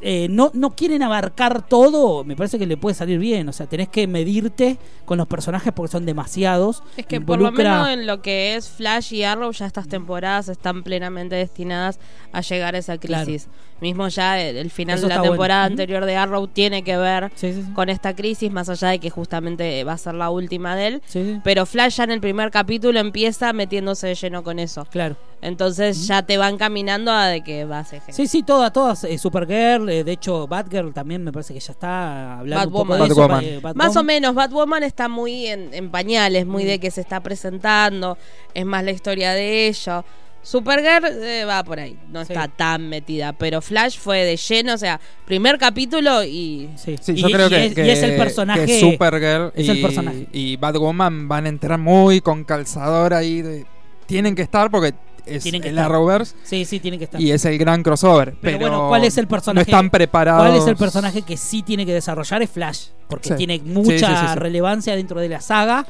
[0.00, 3.48] eh, no, no quieren abarcar todo, me parece que le puede salir bien.
[3.48, 6.82] O sea, tenés que medirte con los personajes porque son demasiados.
[6.96, 10.48] Es que por lo menos en lo que es Flash y Arrow ya estas temporadas
[10.48, 11.98] están plenamente destinadas
[12.32, 13.48] a llegar a esa crisis.
[13.80, 15.32] Mismo ya el, final Eso de la bueno.
[15.32, 17.72] temporada anterior de Arrow tiene que ver Sí, sí, sí.
[17.72, 21.02] con esta crisis, más allá de que justamente va a ser la última de él.
[21.04, 21.40] Sí, sí.
[21.42, 24.86] Pero Flash ya en el primer capítulo empieza metiéndose de lleno con eso.
[24.88, 25.16] Claro.
[25.40, 29.02] Entonces ya te van caminando a de que va a ser Sí, sí, todas, todas.
[29.02, 32.96] eh, Supergirl, eh, de hecho, Batgirl también me parece que ya está hablando un poco
[32.96, 33.08] Batwoman.
[33.08, 33.20] de eso.
[33.28, 33.44] Batwoman.
[33.44, 33.96] eh, Más Batwoman.
[33.96, 36.50] o menos, Batwoman está muy en, en pañales, Mm.
[36.50, 38.16] muy de que se está presentando,
[38.54, 40.04] es más la historia de ella.
[40.44, 42.32] Supergirl eh, va por ahí, no Sí.
[42.32, 47.12] está tan metida, pero Flash fue de lleno, o sea, primer capítulo y Sí, Sí,
[47.12, 48.66] Y- yo creo y que, es, que- y es el personaje.
[48.66, 50.26] que Supergirl es y, el personaje.
[50.32, 53.40] y Batwoman van a entrar muy con calzador ahí.
[53.40, 53.66] de-
[54.06, 54.92] tienen que estar porque
[55.26, 55.90] es Tienen que el estar.
[55.90, 57.20] Arrowverse Sí, sí, tiene que estar.
[57.20, 58.34] y es el gran crossover.
[58.40, 59.70] Pero, bueno, ¿cuál es el personaje?
[59.70, 60.46] No están preparados.
[60.46, 62.42] ¿Cuál es el personaje que sí tiene que desarrollar?
[62.42, 63.34] Es Flash, porque Sí.
[63.36, 64.34] tiene mucha sí, sí, sí.
[64.36, 65.86] relevancia dentro de la saga.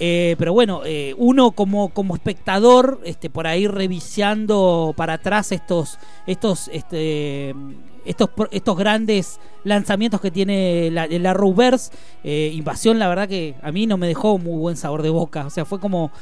[0.00, 5.98] Eh, pero bueno, eh, uno como, como espectador, este, por ahí revisando para atrás estos,
[6.26, 7.52] estos, este,
[8.04, 11.90] estos, estos grandes lanzamientos que tiene la, el Arrowverse,
[12.24, 15.46] eh, Invasión, la verdad que a mí no me dejó muy buen sabor de boca.
[15.46, 16.12] O sea, fue como,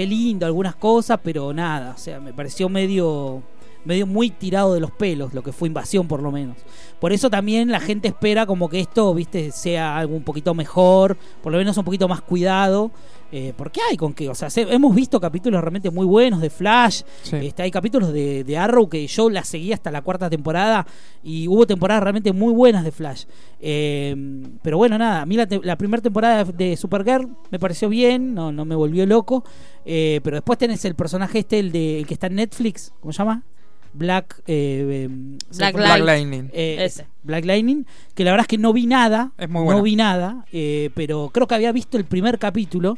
[0.00, 3.42] qué lindo algunas cosas, pero nada, o sea, me pareció medio
[3.82, 6.58] medio muy tirado de los pelos, lo que fue invasión por lo menos.
[7.00, 11.16] Por eso también la gente espera como que esto, viste, sea algo un poquito mejor,
[11.42, 12.90] por lo menos un poquito más cuidado.
[13.32, 16.50] Eh, porque hay con qué, o sea, se- hemos visto capítulos realmente muy buenos de
[16.50, 17.36] Flash, Sí.
[17.36, 20.84] este, hay capítulos de, de Arrow que yo la seguí hasta la cuarta temporada
[21.22, 23.26] y hubo temporadas realmente muy buenas de Flash.
[23.60, 24.16] Eh,
[24.62, 28.34] pero bueno, nada, a mí la, te- la primera temporada de Supergirl me pareció bien,
[28.34, 29.44] no, no me volvió loco.
[29.84, 33.12] Eh, pero después tenés el personaje este, el, de, el que está en Netflix, ¿cómo
[33.12, 33.42] se llama?
[33.92, 35.76] Black, eh, em, Black.
[35.76, 36.48] Lightning.
[36.52, 37.06] eh, Ese.
[37.22, 40.44] Black Lightning, que la verdad es que no vi nada, Es muy no vi nada,
[40.52, 42.96] eh, pero creo que había visto el primer capítulo,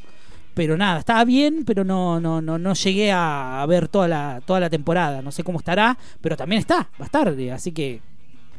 [0.55, 4.61] pero nada, estaba bien, pero no, no, no, no llegué a, ver toda la, toda
[4.61, 8.01] la temporada, no sé cómo estará, pero también está, va a estar, así que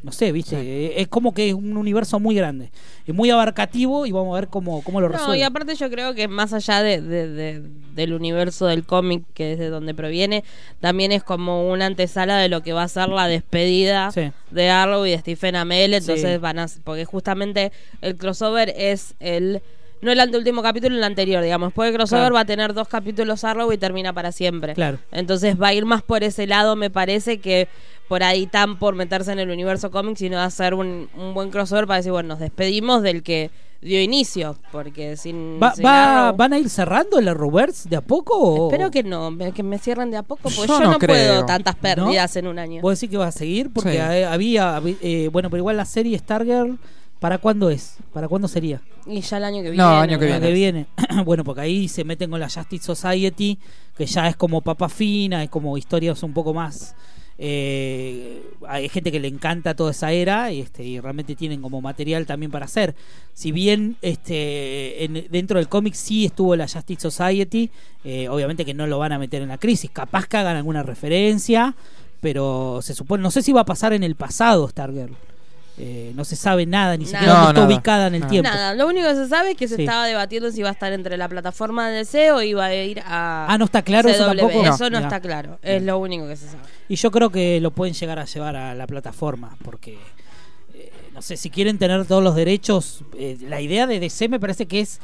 [0.03, 0.67] no sé, viste, Sí.
[0.67, 2.71] Eh, es como que es un universo muy grande,
[3.07, 5.39] es muy abarcativo y vamos a ver cómo, cómo lo No, resuelve.
[5.39, 7.61] y aparte yo creo que más allá de, de- de-
[7.95, 10.43] del universo del cómic, que es de donde proviene,
[10.81, 14.31] también es como una antesala de lo que va a ser la despedida Sí.
[14.51, 16.37] de Arrow y de Stephen Amell, entonces Sí.
[16.37, 16.65] van a...
[16.83, 19.61] Porque justamente el crossover es el...
[20.03, 21.69] No el anteúltimo capítulo, el anterior, digamos.
[21.69, 22.35] Después del crossover Claro.
[22.35, 24.73] va a tener dos capítulos Arrow y termina para siempre.
[24.73, 24.99] Claro.
[25.11, 27.67] Entonces va a ir más por ese lado, me parece, que
[28.07, 31.49] por ahí tan por meterse en el universo cómic, sino de hacer un, un buen
[31.51, 33.49] crossover para decir, bueno, nos despedimos del que
[33.81, 35.59] dio inicio, porque sin...
[35.61, 38.37] Va- sin va- Arrow- ¿Van a ir cerrando el Arrowverse de a poco?
[38.37, 38.67] O...
[38.71, 41.45] Espero que no, que me cierren de a poco, porque Yo yo, no no, puedo
[41.45, 42.81] tantas pérdidas en un año.
[42.81, 43.71] ¿Vos decís que va a seguir?
[43.73, 43.97] Porque Sí.
[43.97, 46.77] había, habi- eh, bueno, pero igual la serie Stargirl,
[47.23, 47.95] ¿para cuándo es?
[48.11, 48.81] ¿Para cuándo sería?
[49.07, 49.77] Y ya el año que viene.
[49.77, 50.87] No, año que viene.
[51.25, 53.57] bueno, porque ahí se meten con la Justice Society,
[53.97, 56.95] que ya es como papa fina, es como historias un poco más.
[57.37, 61.79] eh, hay gente que le encanta toda esa era y, este, y realmente tienen como
[61.81, 62.93] material también para hacer.
[63.33, 67.69] Si bien este, en- dentro del cómic sí estuvo la Justice Society,
[68.03, 69.89] eh, obviamente que no lo van a meter en la crisis.
[69.91, 71.73] Capaz que hagan alguna referencia,
[72.21, 75.15] pero se supone, no sé si va a pasar en el pasado Stargirl.
[75.77, 77.39] Eh, no se sabe nada, ni siquiera Nada.
[77.41, 77.73] No, está nada.
[77.73, 78.29] ubicada en el Nada.
[78.31, 78.49] tiempo.
[78.51, 79.81] Nada, lo único que se sabe es que se Sí.
[79.83, 82.99] estaba debatiendo si iba a estar entre la plataforma de DC o iba a ir
[82.99, 83.47] a.
[83.49, 84.37] Ah, no está claro eso CW.
[84.37, 84.65] tampoco.
[84.75, 86.61] Eso no está claro, es lo único que se sabe.
[86.89, 89.97] Y yo creo que lo pueden llegar a llevar a la plataforma, porque
[90.75, 94.39] eh, no sé, si quieren tener todos los derechos, eh, la idea de DC me
[94.39, 94.99] parece que es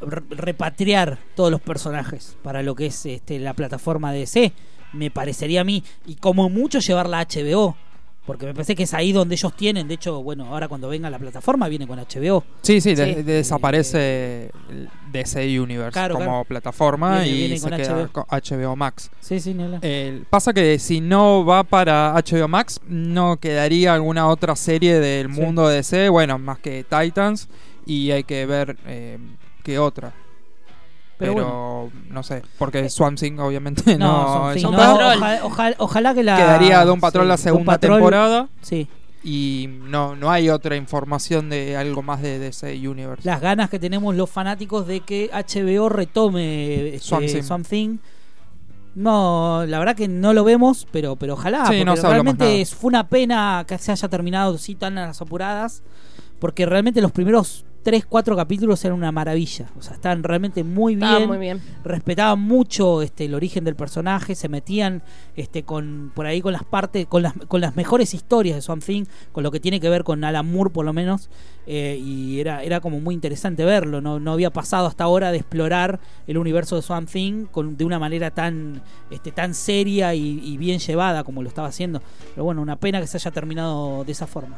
[0.00, 4.52] re- repatriar todos los personajes para lo que es este, la plataforma de DC,
[4.92, 7.76] me parecería a mí, y como mucho llevarla a HBO.
[8.26, 9.88] Porque me parece que es ahí donde ellos tienen.
[9.88, 12.44] De hecho, bueno, ahora cuando venga la plataforma viene con HBO.
[12.62, 13.14] Sí, sí, de- Sí.
[13.22, 16.44] de- desaparece el DC Universe Claro, como claro.
[16.44, 18.12] plataforma Viene- y viene se con queda HBO.
[18.12, 19.10] con HBO Max.
[19.20, 19.56] Sí, sí.
[19.82, 25.32] El- pasa que si no va para HBO Max, no quedaría alguna otra serie del
[25.34, 25.40] Sí.
[25.40, 27.48] mundo de DC, bueno, más que Titans,
[27.86, 29.18] y hay que ver eh,
[29.64, 30.12] qué otra.
[31.20, 34.64] Pero Pero, no sé, porque Swamp Thing obviamente no, Thing,
[35.78, 36.36] ojalá que la.
[36.36, 38.88] Quedaría Don Patrol sí, la segunda Patrol, temporada Sí,
[39.22, 43.28] y no, no hay otra información de algo más de DC Universe.
[43.28, 47.42] las ganas que tenemos los fanáticos de que HBO retome este, Swamp Thing.
[47.42, 47.98] Swamp Thing.
[48.94, 51.66] No, la verdad que no lo vemos, pero, pero ojalá.
[51.66, 55.82] Sí, no realmente fue una pena que se haya terminado tan a las apuradas,
[56.38, 59.66] porque realmente los primeros 3, 4 capítulos eran una maravilla.
[59.78, 61.08] O sea, están realmente muy bien.
[61.08, 61.60] Estaba muy bien.
[61.84, 65.02] respetaban mucho este el origen del personaje, se metían
[65.36, 68.84] este con por ahí con las partes, con las con las mejores historias de Swamp
[68.84, 71.30] Thing, con lo que tiene que ver con Alan Moore por lo menos,
[71.66, 75.38] eh, y era, era como muy interesante verlo, no, no había pasado hasta ahora de
[75.38, 80.40] explorar el universo de Swamp Thing con, de una manera tan, este, tan seria y,
[80.42, 82.02] y bien llevada como lo estaba haciendo.
[82.34, 84.56] Pero bueno, una pena que se haya terminado de esa forma.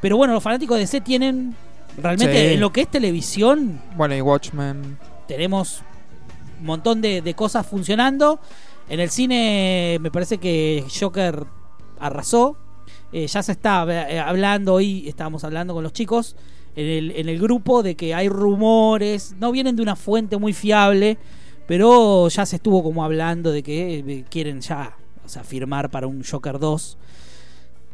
[0.00, 1.54] Pero bueno, los fanáticos de DC tienen
[1.96, 2.54] realmente Sí.
[2.54, 4.98] en lo que es televisión Bueno, y Watchmen.
[5.28, 5.82] tenemos
[6.60, 8.40] un montón de, de cosas funcionando.
[8.88, 11.44] En el cine me parece que Joker
[11.98, 12.56] arrasó.
[13.12, 16.36] Eh, ya se está eh, hablando, hoy estábamos hablando con los chicos
[16.74, 20.52] en el, en el grupo de que hay rumores, no vienen de una fuente muy
[20.52, 21.16] fiable,
[21.68, 26.08] pero ya se estuvo como hablando de que eh, quieren ya o sea, firmar para
[26.08, 26.98] un Joker 2.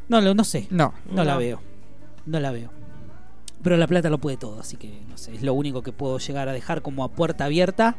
[0.09, 0.95] No, lo- no sé, No.
[1.13, 1.61] no la veo.
[2.27, 2.71] No la veo.
[3.63, 6.19] Pero la plata lo puede todo, así que no sé, es lo único que puedo
[6.19, 7.97] llegar a dejar como a puerta abierta.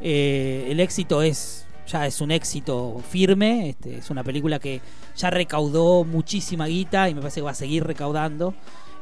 [0.00, 4.82] Eh, el éxito es ya es un éxito firme, este, es una película que
[5.16, 8.54] ya recaudó muchísima guita y me parece que va a seguir recaudando.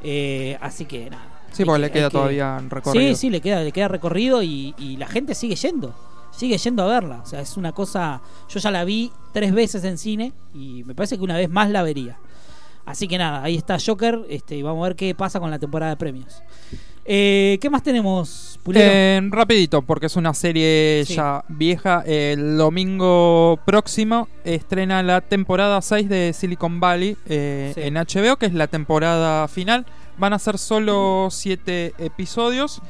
[0.05, 1.27] Eh, así que nada.
[1.53, 3.09] Sí, porque que- le queda que- todavía recorrido.
[3.09, 5.95] Sí, sí, le queda, le queda recorrido y, y la gente sigue yendo.
[6.31, 7.21] Sigue yendo a verla.
[7.25, 8.21] O sea, es una cosa.
[8.49, 11.71] Yo ya la vi tres veces en cine y me parece que una vez más
[11.71, 12.19] la vería.
[12.87, 15.59] Así que nada, ahí está Joker este, y vamos a ver qué pasa con la
[15.59, 16.43] temporada de premios.
[17.09, 18.91] Eh, ¿Qué más tenemos, Pulero?
[18.93, 21.15] Eh, rapidito, porque es una serie Sí.
[21.15, 22.03] ya vieja.
[22.05, 27.81] El domingo próximo estrena la temporada 6 de Silicon Valley eh, Sí.
[27.83, 29.87] en HBO, que es la temporada final.
[30.19, 32.83] Van a ser solo 7 episodios.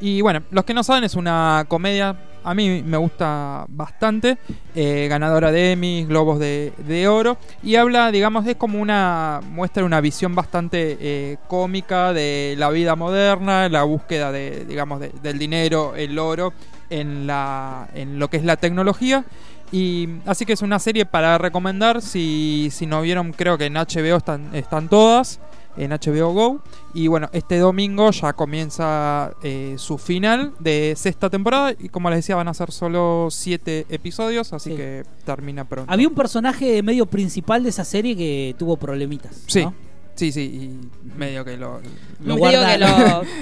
[0.00, 2.16] Y bueno, los que no saben, es una comedia.
[2.44, 4.38] A mí me gusta bastante.
[4.74, 7.38] eh, ganadora de Emmy, Globos de, de Oro.
[7.62, 9.40] Y habla, digamos, es como una.
[9.50, 15.12] muestra una visión bastante eh, cómica de la vida moderna, la búsqueda de, digamos, de-
[15.22, 16.52] del dinero, el oro,
[16.90, 19.24] en, la, en lo que es la tecnología.
[19.72, 22.00] Y así que es una serie para recomendar.
[22.02, 25.40] Si, si no vieron, creo que en HBO están, están todas.
[25.76, 26.60] En HBO Go.
[26.94, 31.74] Y bueno, este domingo ya comienza eh, su final de sexta temporada.
[31.78, 34.52] Y como les decía, van a ser solo siete episodios.
[34.52, 34.76] Así Sí.
[34.76, 35.92] que termina pronto.
[35.92, 39.42] Había un personaje medio principal de esa serie que tuvo problemitas.
[39.46, 39.64] Sí.
[39.64, 39.74] ¿no?
[40.14, 41.80] Sí, sí, y medio que lo.
[42.24, 42.80] Lo Medio guardan.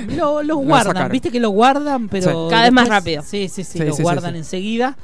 [0.09, 1.13] que lo, los Lo guardan.
[1.13, 2.49] Viste que lo guardan, pero.
[2.49, 2.51] Sí.
[2.51, 3.23] Cada vez más rápido.
[3.23, 3.79] Sí, sí, sí.
[3.79, 4.39] Sí, lo sí, sí, guardan sí.
[4.39, 4.97] enseguida.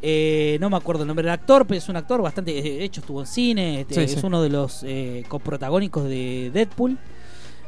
[0.00, 2.52] Eh, no me acuerdo el nombre del actor, pero es un actor bastante.
[2.52, 3.80] De hecho, estuvo en cine.
[3.80, 4.20] este, Sí, es sí.
[4.22, 6.98] uno de los eh, coprotagónicos de Deadpool.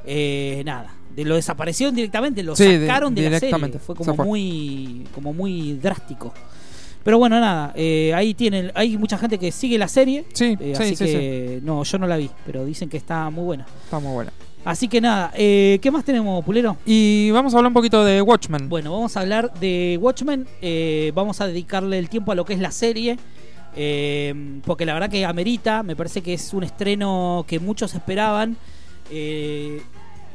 [0.05, 0.95] Eh, nada.
[1.15, 3.79] De lo desaparecieron directamente, lo Sí, sacaron de, la serie.
[3.81, 4.25] Fue como fue.
[4.25, 5.07] muy.
[5.13, 6.33] como muy drástico.
[7.03, 10.75] Pero bueno, nada, eh, ahí tienen, hay mucha gente que sigue la serie, Sí, eh,
[10.77, 13.67] sí, así sí, que no, yo no la vi, pero dicen que está muy buena.
[13.85, 14.33] Está muy buena.
[14.65, 16.77] Así que nada, eh, ¿qué más tenemos, Pulero?
[16.85, 18.69] Y vamos a hablar un poquito de Watchmen.
[18.69, 20.47] Bueno, vamos a hablar de Watchmen.
[20.61, 23.19] eh, vamos a dedicarle el tiempo a lo que es la serie.
[23.77, 25.83] eh, porque la verdad que amerita.
[25.83, 28.57] Me parece que es un estreno que muchos esperaban.
[29.11, 29.83] eh,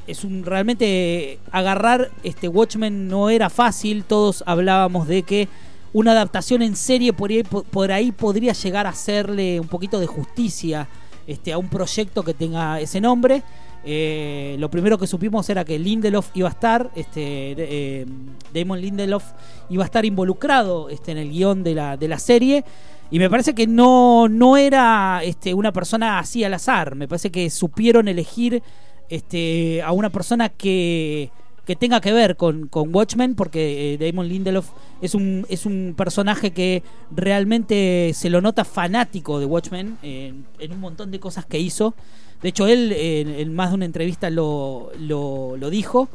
[0.07, 4.03] es un realmente agarrar este Watchmen no era fácil.
[4.05, 5.47] Todos hablábamos de que
[5.93, 10.05] una adaptación en serie por ahí, por ahí podría llegar a hacerle un poquito de
[10.07, 10.87] justicia
[11.25, 13.41] este, a un proyecto que tenga ese nombre.
[13.87, 17.21] Eh, lo primero que supimos era que Lindelof iba a estar, este,
[17.57, 18.05] eh,
[18.51, 19.23] Damon Lindelof
[19.69, 22.65] iba a estar involucrado este, en el guion de la, de la serie.
[23.11, 26.95] Y me parece que no, no era este, una persona así al azar.
[26.95, 28.63] Me parece que supieron elegir
[29.09, 31.29] este, a una persona que,
[31.65, 34.69] que tenga que ver con, con Watchmen, porque eh, Damon Lindelof
[35.01, 40.79] es un, es un personaje que realmente se lo nota fanático de Watchmen en, un
[40.79, 41.95] montón de cosas que hizo.
[42.41, 46.07] De hecho, él en, en más de una entrevista lo, lo, lo dijo.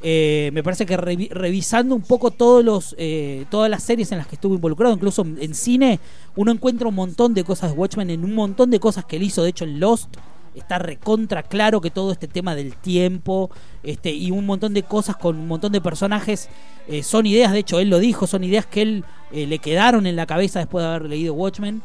[0.00, 4.18] Eh, me parece que revi- revisando un poco todos los, eh, todas las series en
[4.18, 5.98] las que estuvo involucrado, incluso en cine,
[6.36, 9.24] uno encuentra un montón de cosas de Watchmen en un montón de cosas que él
[9.24, 9.42] hizo.
[9.42, 10.16] De hecho, en Lost
[10.54, 13.50] está recontra claro que todo este tema del tiempo
[13.82, 16.48] este, y un montón de cosas con un montón de personajes
[16.88, 20.06] eh, son ideas, de hecho él lo dijo, son ideas que él eh, le quedaron
[20.06, 21.82] en la cabeza después de haber leído Watchmen.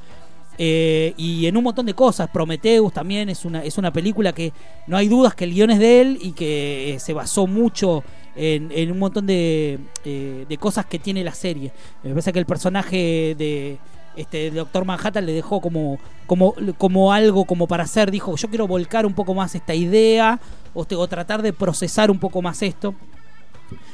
[0.59, 4.53] Eh, y en un montón de cosas, Prometheus también es una, es una película que
[4.85, 8.03] no hay dudas que el guion es de él y que se basó mucho
[8.35, 11.71] en, en un montón de, de cosas que tiene la serie.
[12.03, 13.79] Me parece que el personaje de
[14.15, 18.67] este Doctor Manhattan le dejó como, como, como algo como para hacer, dijo, yo quiero
[18.67, 20.39] volcar un poco más esta idea
[20.73, 22.95] o, tratar de procesar un poco más esto.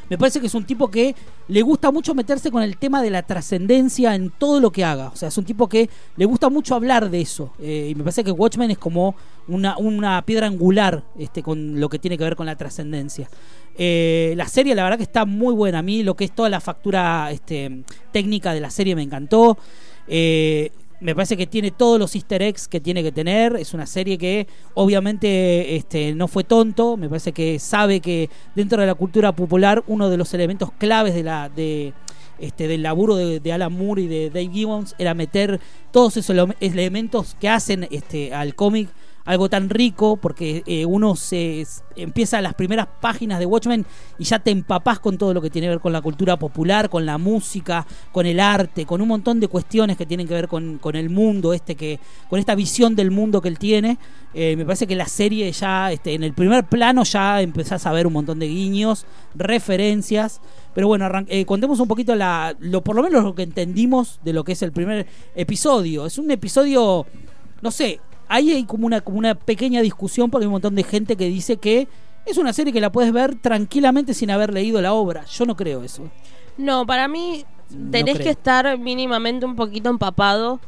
[0.10, 1.16] Me parece que es un tipo que
[1.48, 5.10] le gusta mucho meterse con el tema de la trascendencia en todo lo que haga.
[5.10, 7.54] O sea, es un tipo que le gusta mucho hablar de eso.
[7.60, 9.16] Eh, y me parece que Watchmen es como
[9.48, 13.30] una, una piedra angular este, con lo que tiene que ver con la trascendencia.
[13.78, 15.80] Eh, la serie, la verdad que está muy buena.
[15.80, 19.58] A mí lo que es toda la factura este, técnica de la serie me encantó.
[20.10, 23.56] Eh, me parece que tiene todos los easter eggs que tiene que tener.
[23.56, 26.98] Es una serie que obviamente este, no fue tonto.
[26.98, 31.14] Me parece que sabe que dentro de la cultura popular uno de los elementos claves
[31.14, 31.94] de la, de,
[32.40, 36.36] este, del laburo de, de Alan Moore y de Dave Gibbons era meter todos esos
[36.36, 38.90] ele- elementos que hacen este, al cómic
[39.26, 41.66] algo tan rico, porque eh, uno se
[41.96, 43.86] empieza las primeras páginas de Watchmen
[44.18, 46.90] y ya te empapás con todo lo que tiene que ver con la cultura popular,
[46.90, 50.48] con la música, con el arte, con un montón de cuestiones que tienen que ver
[50.48, 52.00] con, con el mundo, este que,
[52.30, 53.98] con esta visión del mundo que él tiene.
[54.34, 57.92] Eh, me parece que la serie ya, este, en el primer plano ya empezás a
[57.92, 59.06] ver un montón de guiños,
[59.36, 60.42] referencias.
[60.74, 64.34] Pero bueno, eh, contemos un poquito la, lo, por lo menos lo que entendimos de
[64.34, 66.06] lo que es el primer episodio.
[66.06, 67.06] Es un episodio,
[67.62, 68.00] no sé,
[68.30, 71.26] ahí hay como una, como una pequeña discusión porque hay un montón de gente que
[71.26, 71.88] dice que
[72.26, 75.26] es una serie que la puedes ver tranquilamente sin haber leído la obra.
[75.26, 76.04] Yo no creo eso.
[76.58, 80.60] No, para mí No tenés que estar mínimamente un poquito empapado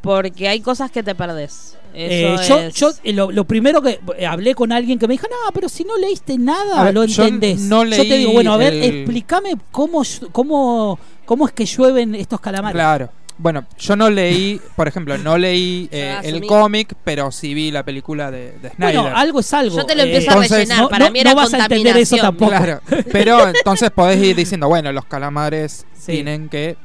[0.00, 1.76] porque hay cosas que te perdés.
[1.96, 5.14] Eh, yo, es- yo eh, lo, lo primero que eh, hablé con alguien que me
[5.14, 7.60] dijo, no, pero si no leíste nada, ver, lo yo entendés.
[7.60, 10.02] no yo te leí digo, bueno, a ver, el- explícame cómo,
[10.32, 12.74] cómo, cómo es que llueven estos calamares.
[12.74, 13.10] Claro.
[13.36, 17.82] Bueno, yo no leí, por ejemplo, no leí eh, el cómic, pero sí vi la
[17.84, 19.00] película de, de Snyder.
[19.00, 19.76] Bueno, algo es algo.
[19.76, 20.80] Yo te lo Eh, empiezo a entonces, rellenar.
[20.82, 22.50] no- para no- mí era no vas a entender eso tampoco.
[22.52, 22.80] Claro,
[23.12, 26.12] pero entonces podés ir diciendo, bueno, los calamares Sí.
[26.12, 26.76] tienen que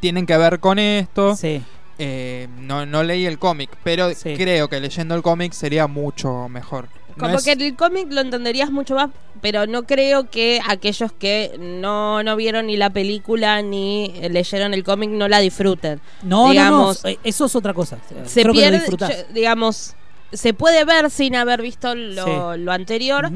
[0.00, 1.36] tienen que ver con esto.
[1.36, 1.62] Sí.
[1.98, 4.34] Eh, no, no leí el cómic, pero Sí.
[4.36, 6.88] creo que leyendo el cómic sería mucho mejor.
[7.20, 9.10] No Como es- que el cómic lo entenderías mucho más,
[9.40, 14.74] pero no creo que aquellos que no, no vieron ni la película ni eh, leyeron
[14.74, 16.00] el cómic no la disfruten.
[16.22, 17.98] No, Digamos, no, no, eh, eso es otra cosa.
[18.26, 18.84] Se Creo que lo pierde,
[19.28, 19.94] yo- digamos,
[20.32, 22.60] se puede ver sin haber visto lo, Sí.
[22.60, 23.30] lo anterior.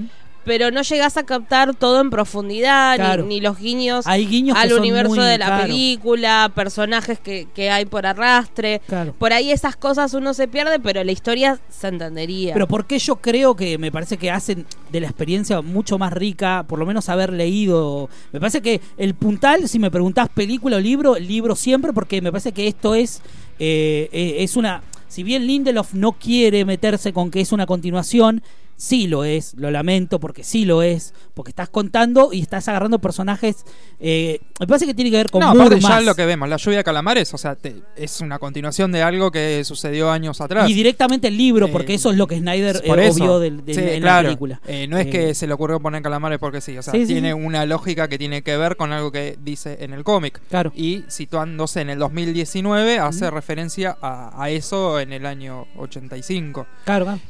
[0.44, 3.24] Pero no llegas a captar todo en profundidad, ni- Claro.
[3.24, 7.48] ni, los guiños Hay guiños que al universo muy- de la claro, película, personajes que,
[7.54, 8.80] que hay por arrastre.
[8.86, 9.14] claro.
[9.18, 12.52] Por ahí esas cosas uno se pierde, pero la historia se entendería.
[12.54, 16.64] Pero porque yo creo que me parece que hacen de la experiencia mucho más rica,
[16.68, 18.08] por lo menos haber leído.
[18.32, 22.30] Me parece que el puntal, si me preguntás película o libro, libro siempre, porque me
[22.30, 23.22] parece que esto es,
[23.58, 24.82] eh, eh, es una.
[25.08, 28.42] Si bien Lindelof no quiere meterse con que es una continuación,
[28.76, 32.98] sí lo es, lo lamento, porque sí lo es, porque estás contando y estás agarrando
[32.98, 33.64] personajes.
[34.00, 36.04] eh, me parece que tiene que ver con no, Moore ya más.
[36.04, 39.30] lo que vemos, la lluvia de calamares, o sea, te- es una continuación de algo
[39.30, 40.68] que sucedió años atrás.
[40.68, 43.14] Y directamente el libro, Eh, porque eso es lo que Snyder eh, Por eso.
[43.22, 44.22] obvió del, del- Sí, en claro.
[44.22, 44.60] la película.
[44.66, 47.06] Eh, no es Eh, que se le ocurrió poner calamares porque sí, o sea, Sí,
[47.06, 47.32] tiene sí.
[47.34, 50.40] una lógica que tiene que ver con algo que dice en el cómic.
[50.50, 50.72] Claro.
[50.76, 56.66] Y situándose en el 2019, hace referencia a, a eso en el año 85.
[56.84, 57.20] Claro, claro.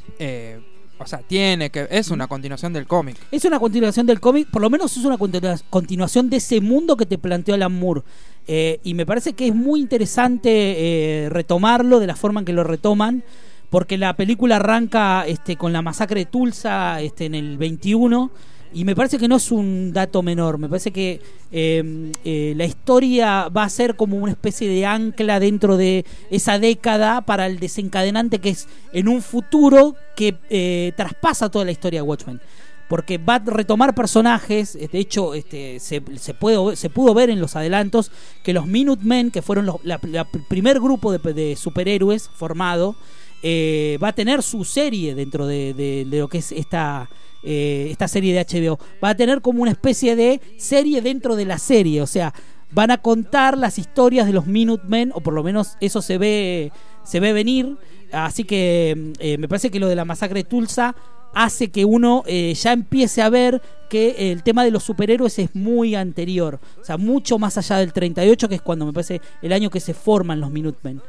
[1.04, 1.86] O sea, tiene que.
[1.90, 3.16] Es una continuación del cómic.
[3.30, 6.96] Es una continuación del cómic, por lo menos es una continua- continuación de ese mundo
[6.96, 8.02] que te planteó Alan Moore.
[8.46, 12.52] Eh, y me parece que es muy interesante eh, retomarlo de la forma en que
[12.52, 13.22] lo retoman,
[13.70, 18.30] porque la película arranca este, con la masacre de Tulsa este, en el 21.
[18.74, 21.20] Y me parece que no es un dato menor, me parece que
[21.52, 26.58] eh, eh, la historia va a ser como una especie de ancla dentro de esa
[26.58, 32.00] década para el desencadenante que es en un futuro que eh, traspasa toda la historia
[32.00, 32.40] de Watchmen
[32.88, 34.74] porque va a retomar personajes.
[34.74, 38.10] eh, De hecho, este, se, se, puede, se pudo ver en los adelantos
[38.42, 42.96] que los Minutemen, que fueron los, la, la primer grupo de, de superhéroes formado,
[43.42, 47.08] eh, va a tener su serie dentro de, de- de lo que es esta.
[47.44, 51.44] Eh, esta serie de HBO va a tener como una especie de serie dentro de
[51.44, 52.32] la serie, o sea,
[52.74, 56.72] van a contar las historias de los Minutemen, o por lo menos eso se ve,
[57.04, 57.76] se ve venir.
[58.12, 60.94] Así que eh, me parece que lo de la masacre de Tulsa
[61.34, 65.54] hace que uno eh, ya empiece a ver que el tema de los superhéroes es
[65.54, 69.52] muy anterior, o sea, mucho más allá del 38, que es cuando me parece el
[69.52, 71.00] año que se forman los Minutemen.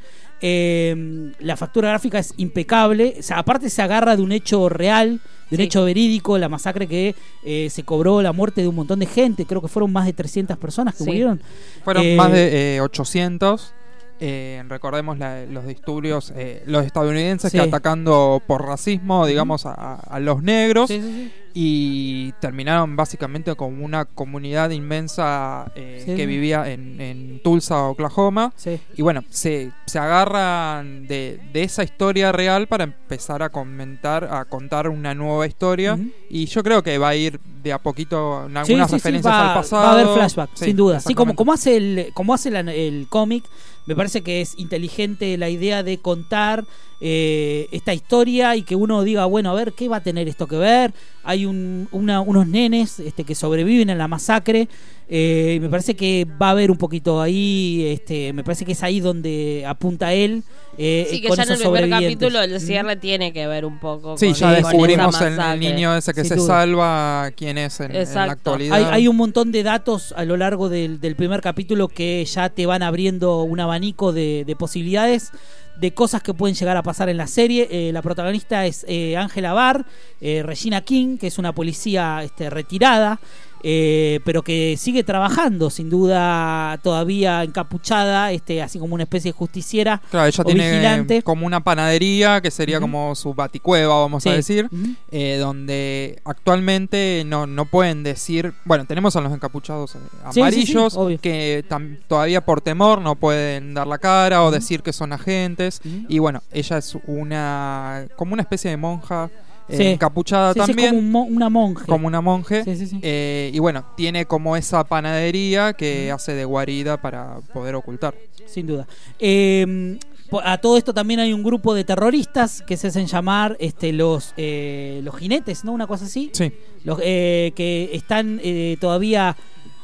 [0.42, 5.22] Eh, la factura gráfica es impecable, o sea, aparte se agarra de un hecho real,
[5.50, 5.64] de un Sí.
[5.64, 9.46] hecho verídico, la masacre que eh, se cobró la muerte de un montón de gente,
[9.46, 11.10] creo que fueron más de 300 personas que Sí.
[11.10, 11.42] murieron.
[11.84, 13.74] Fueron Eh, más de eh, 800.
[14.20, 17.58] Eh, recordemos la- los disturbios, eh, los estadounidenses Sí.
[17.58, 20.88] que atacando por racismo, digamos, a, a los negros.
[20.90, 21.32] Sí, sí, sí.
[21.58, 28.52] y terminaron básicamente con una comunidad inmensa eh, que vivía en, en Tulsa, Oklahoma.
[28.98, 34.44] Y bueno, se, se agarran de, de esa historia real para empezar a comentar, a
[34.46, 35.98] contar una nueva historia.
[36.30, 39.84] Y yo creo que va a ir de a poquito algunas referencias va, al pasado.
[39.84, 41.00] Va a haber flashback, sin duda.
[41.00, 43.46] Sí, como, como hace el, como hace la- el cómic,
[43.86, 46.66] me parece que es inteligente la idea de contar
[47.02, 50.48] eh, esta historia y que uno diga, bueno, a ver, ¿qué va a tener esto
[50.48, 50.94] que ver?
[51.24, 54.68] Hay un, una- unos nenes este, que sobreviven a la masacre.
[55.08, 58.82] Eh, me parece que va a haber un poquito ahí, este, me parece que es
[58.84, 60.44] ahí donde apunta él.
[60.78, 63.80] eh, Sí, que con ya en el primer capítulo el cierre tiene que ver un
[63.80, 66.48] poco Sí, con, ya con descubrimos esa el, niño ese que Sin se duda.
[66.48, 68.76] salva, quién es en, en la actualidad.
[68.76, 72.50] Hay, hay un montón de datos a lo largo del, del primer capítulo que ya
[72.50, 75.32] te van abriendo un abanico de, de posibilidades
[75.80, 77.68] de cosas que pueden llegar a pasar en la serie.
[77.70, 79.86] Eh, la protagonista es eh, Angela Barr,
[80.22, 83.20] eh, Regina King, que es una policía este, retirada.
[83.64, 89.38] Eh, pero que sigue trabajando, sin duda todavía encapuchada, este, así como una especie de
[89.38, 91.24] justiciera Claro, ella o tiene vigilante.
[91.24, 94.70] como una panadería que sería como su baticueva, vamos a decir,
[95.12, 100.00] eh, donde actualmente no, no pueden decir, bueno, tenemos a los encapuchados eh,
[100.30, 101.66] Sí, sí, amarillos que
[102.08, 106.42] todavía por temor no pueden dar la cara o decir que son agentes y bueno,
[106.52, 109.30] ella es una como una especie de monja
[109.70, 111.86] eh, encapuchada Sí, sí, es también, como un mo- una monje.
[111.86, 112.64] como una monje.
[112.64, 113.00] Sí, sí, sí.
[113.02, 118.14] eh, y bueno, tiene como esa panadería que hace de guarida para poder ocultar.
[118.46, 118.88] Sin duda.
[119.20, 119.98] Eh,
[120.30, 123.92] po- a todo esto también hay un grupo de terroristas que se hacen llamar este,
[123.92, 125.72] los, eh, los jinetes, ¿no?
[125.72, 126.30] Una cosa así.
[126.34, 126.52] Sí.
[126.84, 128.40] Los, eh, que están
[128.80, 129.36] todavía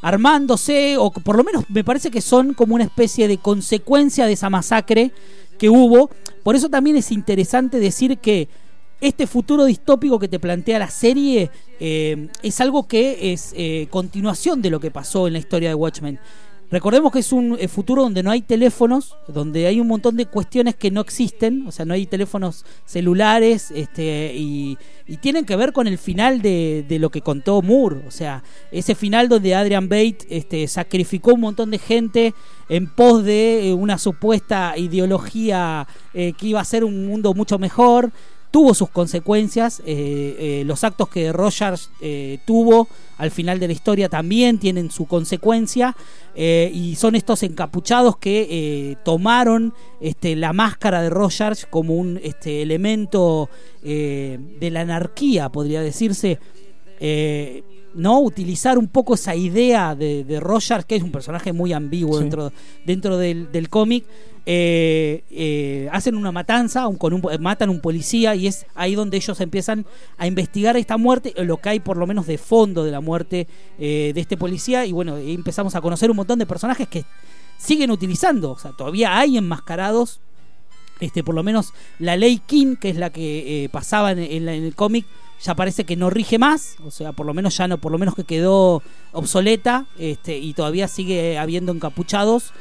[0.03, 4.33] armándose, o por lo menos me parece que son como una especie de consecuencia de
[4.33, 5.11] esa masacre
[5.57, 6.09] que hubo.
[6.43, 8.47] Por eso también es interesante decir que
[9.01, 11.49] este futuro distópico que te plantea la serie
[11.79, 15.75] eh, es algo que es eh, continuación de lo que pasó en la historia de
[15.75, 16.19] Watchmen.
[16.71, 20.25] Recordemos que es un eh, futuro donde no hay teléfonos, donde hay un montón de
[20.25, 24.77] cuestiones que no existen, o sea, no hay teléfonos celulares, este, y,
[25.19, 28.95] tienen que ver con el final de, de lo que contó Moore, o sea, ese
[28.95, 32.33] final donde Adrian Bate este, sacrificó un montón de gente
[32.69, 38.11] en pos de eh, una supuesta ideología que iba a ser un mundo mucho mejor
[38.51, 39.81] tuvo sus consecuencias.
[39.85, 42.87] eh, eh, los actos que Rogers eh, tuvo
[43.17, 45.95] al final de la historia también tienen su consecuencia.
[46.35, 52.19] eh, y son estos encapuchados que eh, tomaron este, la máscara de Rogers como un
[52.23, 53.49] este, elemento
[53.83, 56.37] de la anarquía, podría decirse.
[57.93, 62.13] No utilizar un poco esa idea de, de Rogers, que es un personaje muy ambiguo
[62.17, 62.21] Sí.
[62.21, 62.53] dentro,
[62.85, 64.05] dentro del, del cómic.
[64.45, 69.39] Eh, eh, hacen una matanza, con un, matan un policía y es ahí donde ellos
[69.39, 69.85] empiezan
[70.17, 73.47] a investigar esta muerte, lo que hay por lo menos de fondo de la muerte
[73.77, 77.05] eh, de este policía y bueno, empezamos a conocer un montón de personajes que
[77.57, 80.21] siguen utilizando, o sea, todavía hay enmascarados
[80.99, 85.05] este, por lo menos la ley King, que es la que pasaba en el cómic,
[85.41, 87.97] ya parece que no rige más, o sea, por lo menos ya no, por lo
[87.97, 92.53] menos que quedó obsoleta, este, y todavía sigue habiendo encapuchados.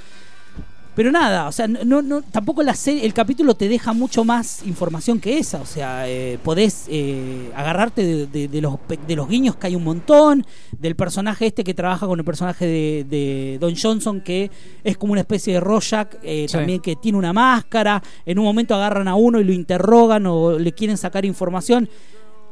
[1.01, 4.67] Pero nada, o sea, no, no, tampoco la serie, el capítulo te deja mucho más
[4.67, 5.59] información que esa.
[5.63, 8.75] O sea, eh, podés eh, agarrarte de, de- de los,
[9.09, 10.45] de los guiños que hay un montón,
[10.79, 14.51] del personaje este que trabaja con el personaje de, de Don Johnson, que
[14.85, 16.53] es como una especie de Rorschach, eh, Sí.
[16.59, 18.03] también que tiene una máscara.
[18.27, 21.89] En un momento agarran a uno y lo interrogan o le quieren sacar información.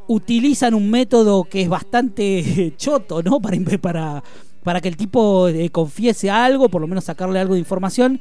[0.07, 3.41] Utilizan un método que es bastante choto, ¿no?
[3.41, 4.25] Para, para,
[4.69, 8.21] para que el tipo eh, confiese algo, por lo menos sacarle algo de información.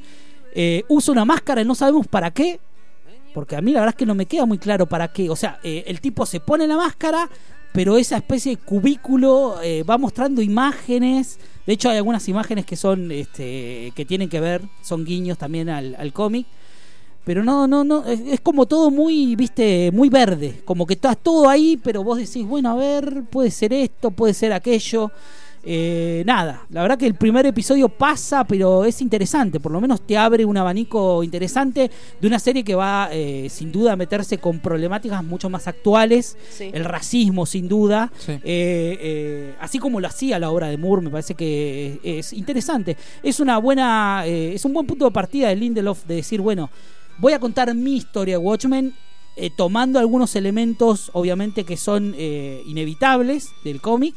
[0.54, 2.58] Eh, usa una máscara y no sabemos para qué.
[3.34, 5.28] Porque a mí la verdad es que no me queda muy claro para qué.
[5.28, 7.28] O sea, eh, el tipo se pone la máscara,
[7.74, 11.38] pero esa especie de cubículo eh, va mostrando imágenes.
[11.66, 15.68] De hecho, hay algunas imágenes que son, este, que tienen que ver, son guiños también
[15.68, 16.46] al, cómic.
[17.26, 20.62] Pero no, no, no, es, es como todo muy, viste, muy verde.
[20.64, 24.32] Como que estás todo ahí, pero vos decís, bueno, a ver, puede ser esto, puede
[24.32, 25.12] ser aquello.
[25.70, 30.00] Eh, nada, la verdad que el primer episodio pasa, pero es interesante, por lo menos
[30.00, 34.38] te abre un abanico interesante de una serie que va eh, sin duda a meterse
[34.38, 36.70] con problemáticas mucho más actuales, Sí.
[36.72, 38.32] el racismo sin duda, Sí.
[38.32, 42.32] eh, eh, así como lo hacía la obra de Moore, me parece que es, es
[42.32, 46.40] interesante, es una buena, eh, es un buen punto de partida de Lindelof de decir,
[46.40, 46.70] bueno,
[47.18, 48.94] voy a contar mi historia de Watchmen.
[49.40, 54.16] eh, tomando algunos elementos, obviamente, que son eh, inevitables del cómic,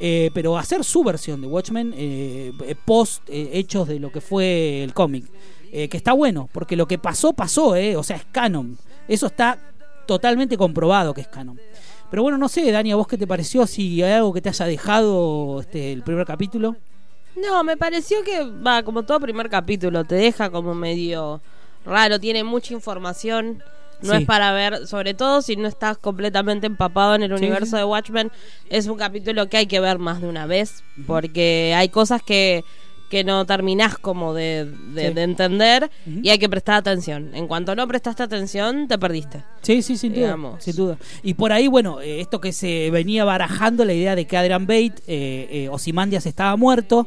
[0.00, 4.20] eh, pero hacer su versión de Watchmen eh, eh, post eh, hechos de lo que
[4.20, 5.26] fue el cómic.
[5.74, 8.76] Eh, que está bueno, porque lo que pasó, pasó, eh, o sea, es canon.
[9.08, 9.58] Eso está
[10.06, 11.58] totalmente comprobado que es canon.
[12.10, 13.66] Pero bueno, no sé, Dani, ¿a vos qué te pareció?
[13.66, 16.76] Si hay algo que te haya dejado este, el primer capítulo.
[17.36, 21.40] No, me pareció que va como todo primer capítulo, te deja como medio
[21.86, 23.62] raro, tiene mucha información.
[24.02, 24.22] No Sí.
[24.22, 27.84] es para ver, sobre todo si no estás completamente empapado en el Sí, universo de
[27.84, 28.30] Watchmen,
[28.68, 32.64] es un capítulo que hay que ver más de una vez, porque hay cosas que,
[33.10, 35.14] que no terminás como de, de- Sí.
[35.14, 35.90] de entender
[36.22, 37.34] y hay que prestar atención.
[37.34, 39.44] En cuanto no prestaste atención, te perdiste.
[39.60, 40.96] Sí, sí, sin duda, sin duda.
[41.22, 44.66] Y por ahí, bueno, eh, esto que se venía barajando, la idea de que Adrian
[44.66, 47.06] Bate, eh, eh, Ozymandias estaba muerto,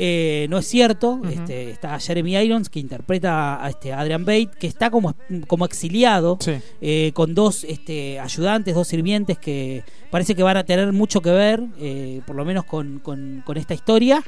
[0.00, 1.20] eh, no es cierto.
[1.28, 5.14] este, está Jeremy Irons, que interpreta a este Adrian Bate, que está como,
[5.48, 6.52] como exiliado, Sí.
[6.80, 11.30] eh, con dos este, ayudantes, dos sirvientes que parece que van a tener mucho que
[11.30, 14.22] ver, eh, por lo menos con, con- con esta historia.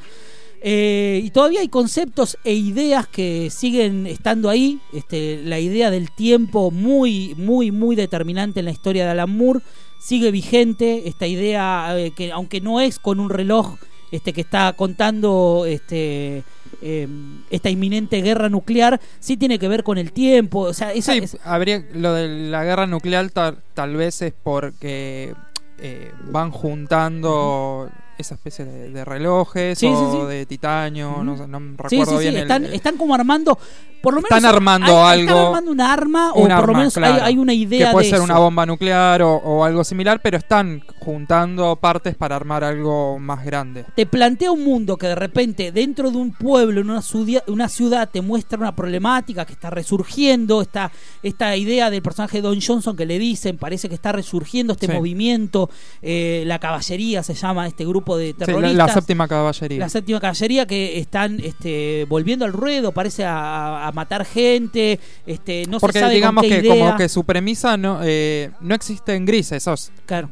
[0.62, 4.78] Eh, y todavía hay conceptos e ideas que siguen estando ahí.
[4.92, 9.60] Este, la idea del tiempo muy, muy, muy determinante en la historia de Alan Moore
[10.00, 11.08] sigue vigente.
[11.08, 13.76] Esta idea que aunque no es con un reloj
[14.12, 16.42] este, que está contando este,
[16.82, 17.08] eh,
[17.50, 20.60] esta inminente guerra nuclear, sí tiene que ver con el tiempo.
[20.60, 24.32] O sea, esa, Sí, es- habría lo de la guerra nuclear tal, tal vez es
[24.42, 25.34] porque
[25.78, 27.88] eh, van juntando
[28.20, 31.36] esa especie de, de relojes Sí, o de titanio, no,
[31.76, 33.58] recuerdo bien están, el- están como armando,
[34.02, 36.96] por lo menos Están armando hay- están algo- armando un arma o por lo menos
[36.96, 38.24] hay- claro, hay, una idea que puede de ser eso.
[38.24, 43.44] una bomba nuclear o, o algo similar, pero están juntando partes para armar algo más
[43.44, 43.84] grande.
[43.94, 47.68] te plantea un mundo que de repente dentro de un pueblo, en una, ciudad- una
[47.68, 50.90] ciudad, te muestra una problemática que está resurgiendo, esta,
[51.22, 54.86] esta idea del personaje de Don Johnson que le dicen, parece que está resurgiendo este
[54.86, 54.92] Sí.
[54.92, 55.68] movimiento,
[56.02, 58.76] eh, la caballería se llama este grupo de Sí, la, terroristas.
[58.76, 59.78] la séptima caballería.
[59.78, 65.64] La séptima caballería que están este, volviendo al ruedo, parece a, a matar gente, este,
[65.68, 66.84] no Porque se sabe digamos con qué que idea.
[66.86, 70.28] como que su premisa no, eh, no existe en grises, sos Claro.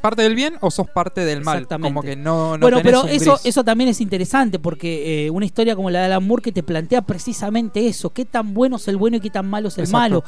[0.00, 1.66] parte del bien o sos parte del mal.
[1.66, 3.46] Como que no, no bueno, tenés pero un eso, gris.
[3.46, 6.62] eso también es interesante porque eh, una historia como la de Alan Moore que te
[6.62, 9.84] plantea precisamente eso, qué tan bueno es el bueno y qué tan malo es el
[9.84, 9.98] Exacto.
[9.98, 10.24] malo.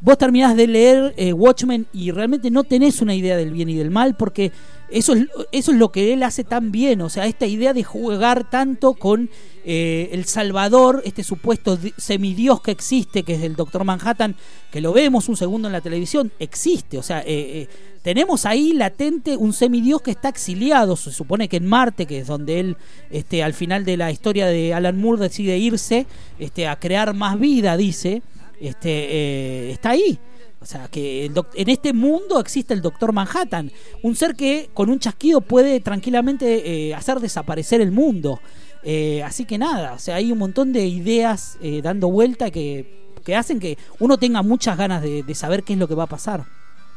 [0.00, 3.74] Vos terminás de leer eh, Watchmen y realmente no tenés una idea del bien y
[3.74, 4.52] del mal porque
[4.96, 7.84] eso es, eso es lo que él hace tan bien, o sea, esta idea de
[7.84, 9.28] jugar tanto con
[9.64, 14.36] eh, el Salvador, este supuesto di- semidios que existe, que es el Doctor Manhattan,
[14.70, 17.68] que lo vemos un segundo en la televisión, existe, o sea, eh, eh,
[18.02, 22.26] tenemos ahí latente un semidios que está exiliado, se supone que en Marte, que es
[22.26, 22.76] donde él
[23.10, 26.06] este, al final de la historia de Alan Moore decide irse
[26.38, 28.20] este, a crear más vida, dice,
[28.60, 30.18] este, eh, está ahí.
[30.64, 33.70] O sea, que en este mundo existe el Doctor Manhattan,
[34.02, 38.40] un ser que con un chasquido puede tranquilamente eh, hacer desaparecer el mundo.
[38.82, 43.12] Eh, así que nada, o sea, hay un montón de ideas eh, dando vuelta que,
[43.22, 46.04] que hacen que uno tenga muchas ganas de, de saber qué es lo que va
[46.04, 46.46] a pasar.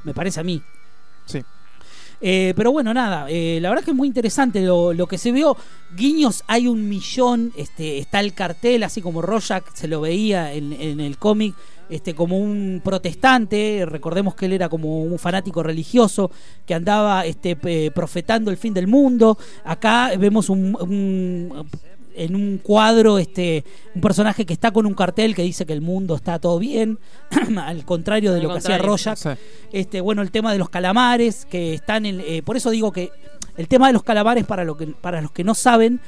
[0.05, 0.61] Me parece a mí.
[1.26, 1.41] Sí.
[2.20, 5.55] Pero bueno, nada, la verdad que es muy interesante lo, lo que se vio.
[5.95, 10.74] Guiños hay un millón, este, está el cartel, así como Rorschach se lo veía en,
[10.74, 11.53] en el cómic,
[11.89, 13.85] este, como un protestante.
[13.85, 16.31] Recordemos que él era como un fanático religioso
[16.65, 19.38] que andaba este, pe- profetando el fin del mundo.
[19.63, 21.67] Acá vemos un, un-
[22.19, 23.63] en un cuadro este
[23.93, 26.97] un personaje que está con un cartel que dice que el mundo está todo bien,
[27.57, 28.75] al contrario de Al lo que hacía.
[29.15, 29.29] Sí.
[29.71, 32.19] Este, bueno, el tema de los calamares, que están en.
[32.25, 33.11] eh, por eso digo que
[33.55, 35.99] el tema de los calamares, para, lo que, para los que no saben,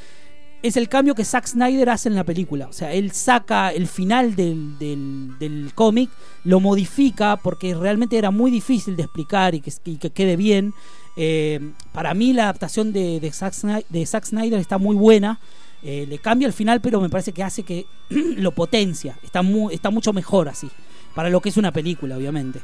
[0.62, 2.68] es el cambio que Zack Snyder hace en la película.
[2.68, 6.10] O sea, él saca el final del, del, del cómic,
[6.44, 10.74] lo modifica, porque realmente era muy difícil de explicar y que, y que quede bien.
[11.18, 11.60] Eh,
[11.92, 15.40] para mí, la adaptación de, de, Zack Snyder, de Zack Snyder está muy buena.
[15.82, 19.18] Eh, le cambia el final, pero me parece que hace que lo potencia.
[19.24, 20.70] Está, mu- está mucho mejor así.
[21.16, 22.60] Para lo que es una película, obviamente.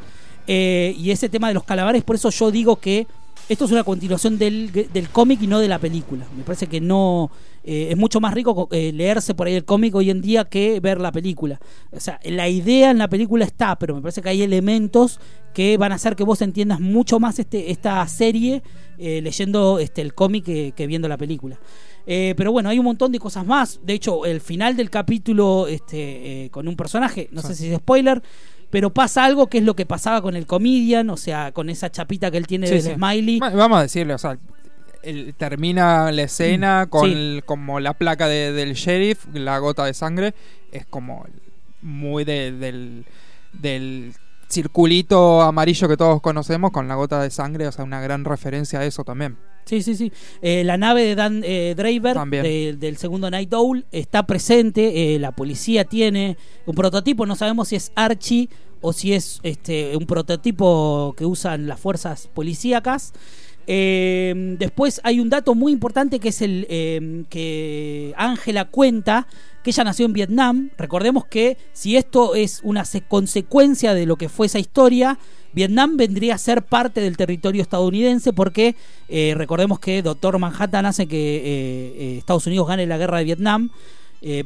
[0.48, 3.08] Eh, y ese tema de los calamares, por eso yo digo que
[3.50, 6.26] esto es una continuación del, del cómic y no de la película.
[6.36, 7.32] Me parece que no.
[7.68, 10.80] Eh, es mucho más rico eh, leerse por ahí el cómic hoy en día que
[10.80, 11.59] ver la película.
[11.91, 15.20] O sea, la idea en la película está, pero me parece que hay elementos
[15.53, 18.61] que van a hacer que vos entiendas mucho más este, esta serie
[18.97, 21.59] eh, leyendo este, el cómic que, que viendo la película.
[22.07, 23.80] Eh, pero bueno, hay un montón de cosas más.
[23.84, 27.47] De hecho, el final del capítulo este, eh, con un personaje, no Sí.
[27.47, 28.22] sé si es spoiler,
[28.70, 31.89] pero pasa algo que es lo que pasaba con el comedian, o sea, con esa
[31.89, 32.91] chapita que él tiene Sí, del sí.
[32.93, 33.39] smiley.
[33.39, 34.38] Va- Vamos a decirle, o sea,
[35.06, 37.18] el- termina la escena con Mm, Sí.
[37.18, 40.34] el- como la placa de- del sheriff, la gota de sangre,
[40.72, 41.26] es como
[41.82, 43.06] muy de- del,
[43.53, 44.14] del
[44.49, 48.80] circulito amarillo que todos conocemos con la gota de sangre, o sea, una gran referencia
[48.80, 49.38] a eso también.
[49.66, 50.12] Sí, sí, sí.
[50.43, 55.16] Eh, la nave de Dan eh, Draver, de- del segundo Night Owl, está presente.
[55.16, 56.38] eh, la policía tiene
[56.68, 57.26] un prototipo.
[57.26, 58.49] No sabemos si es Archie
[58.82, 63.14] o si es este un prototipo que usan las fuerzas policíacas.
[63.68, 69.28] Eh, después hay un dato muy importante que es el eh, que Ángela cuenta
[69.63, 70.70] que ella nació en Vietnam.
[70.78, 75.18] Recordemos que si esto es una se- consecuencia de lo que fue esa historia,
[75.53, 78.76] Vietnam vendría a ser parte del territorio estadounidense porque
[79.09, 81.41] eh, recordemos que Doctor Manhattan hace que eh,
[81.97, 83.70] eh, Estados Unidos gane la guerra de Vietnam.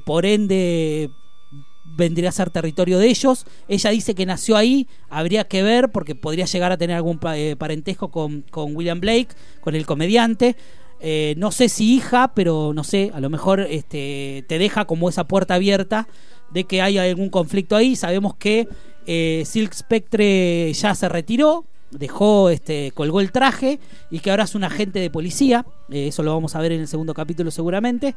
[0.03, 1.09] Por ende
[1.95, 3.45] vendría a ser territorio de ellos.
[3.67, 7.55] Ella dice que nació ahí, habría que ver porque podría llegar a tener algún eh,
[7.57, 9.29] parentesco con, con William Blake,
[9.61, 10.55] con el comediante.
[11.01, 15.07] Eh, no sé si hija, pero no sé, a lo mejor este, te deja como
[15.07, 16.07] esa puerta abierta
[16.51, 17.95] de que haya algún conflicto ahí.
[17.95, 18.67] Sabemos que
[19.05, 23.79] eh, Silk Spectre ya se retiró, dejó, este, colgó el traje
[24.11, 25.65] y que ahora es un agente de policía.
[25.89, 28.15] Eh, eso lo vamos a ver en el segundo capítulo seguramente.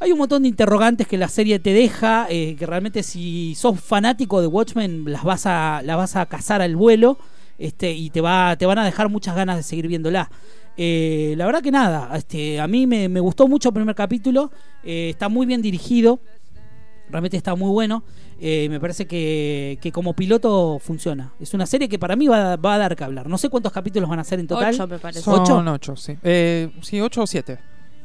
[0.00, 3.80] Hay un montón de interrogantes que la serie te deja, eh, que realmente si sos
[3.80, 7.18] fanático de Watchmen las vas a, las vas a cazar al vuelo
[7.58, 10.30] este, y te, va, te van a dejar muchas ganas de seguir viéndola.
[10.76, 14.52] Eh, la verdad que nada, este, a mí me, me gustó mucho el primer capítulo,
[14.84, 16.20] eh, está muy bien dirigido,
[17.10, 18.04] realmente está muy bueno.
[18.40, 21.32] Eh, me parece que, que como piloto funciona.
[21.40, 23.28] Es una serie que para mí va, va a dar que hablar.
[23.28, 24.72] No sé cuántos capítulos van a ser en total.
[24.72, 25.22] Ocho, me parece.
[25.22, 25.58] Son ¿Ocho?
[25.58, 26.16] ocho, sí.
[26.22, 27.58] Eh, sí, ocho o siete.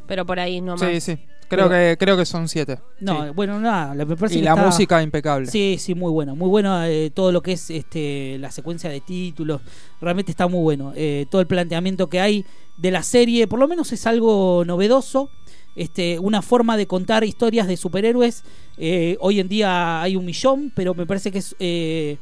[0.08, 0.90] Pero por ahí no más.
[0.90, 1.20] Sí, sí.
[1.56, 2.80] Creo que, creo que son siete.
[3.00, 3.30] No, Sí.
[3.36, 5.48] bueno, nada, me parece Y que la está- música impecable.
[5.48, 6.36] Sí, sí, muy bueno.
[6.36, 9.62] Muy bueno eh, todo lo que es este, la secuencia de títulos.
[10.02, 10.94] Realmente está muy bueno.
[10.96, 12.46] Eh, todo el planteamiento que hay
[12.78, 15.30] de la serie, por lo menos es algo novedoso.
[15.76, 18.44] Este, una forma de contar historias de superhéroes.
[18.78, 22.18] Eh, hoy en día hay un millón, pero me parece que es eh,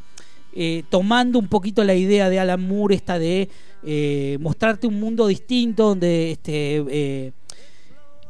[0.53, 3.49] eh, tomando un poquito la idea de Alan Moore, esta de
[3.83, 7.31] eh, mostrarte un mundo distinto, donde este, eh,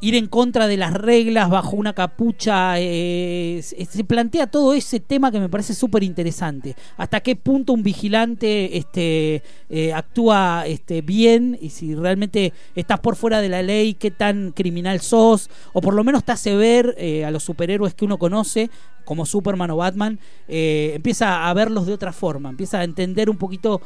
[0.01, 2.79] ir en contra de las reglas bajo una capucha.
[2.79, 6.75] eh, se plantea todo ese tema que me parece súper interesante.
[6.97, 13.15] Hasta qué punto un vigilante este, eh, actúa este, bien y si realmente estás por
[13.15, 16.95] fuera de la ley, qué tan criminal sos, o por lo menos te hace ver
[16.97, 18.69] eh, a los superhéroes que uno conoce
[19.05, 23.37] como Superman o Batman, eh, empieza a verlos de otra forma, empieza a entender un
[23.37, 23.81] poquito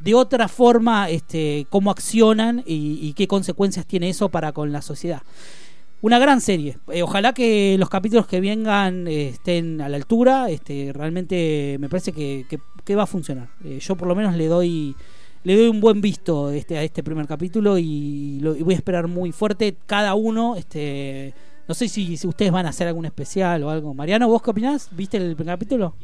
[0.00, 4.82] de otra forma este, cómo accionan y, y qué consecuencias tiene eso para con la
[4.82, 5.22] sociedad.
[6.02, 6.78] Una gran serie.
[6.90, 10.48] Eh, ojalá que los capítulos que vengan eh, estén a la altura.
[10.48, 13.50] Este, realmente me parece que, que- que va a funcionar.
[13.64, 14.96] Eh, yo por lo menos le doy
[15.44, 18.76] le doy un buen visto este, a este primer capítulo y, lo- y voy a
[18.78, 20.56] esperar muy fuerte cada uno.
[20.56, 21.34] Este,
[21.68, 23.92] no sé si, si ustedes van a hacer algún especial o algo.
[23.92, 24.88] Mariano, ¿vos qué opinás?
[24.92, 25.94] ¿Viste el primer capítulo?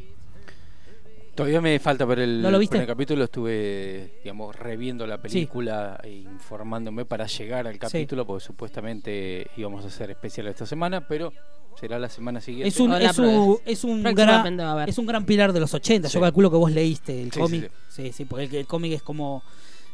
[1.37, 2.71] Todavía me falta ver el ¿No lo viste?
[2.77, 3.23] primer capítulo.
[3.25, 9.87] Estuve, digamos, reviendo la película e informándome para llegar al capítulo, porque supuestamente íbamos a
[9.87, 11.31] hacer especial esta semana, pero
[11.79, 12.69] será la semana siguiente.
[12.69, 14.59] Es un, Hola, es un, es un gran,
[14.89, 16.07] es un gran pilar de los 80.
[16.07, 16.19] Yo Sí.
[16.19, 17.71] calculo que vos leíste el Sí, cómic.
[17.87, 19.43] Sí, sí, porque el, el cómic es como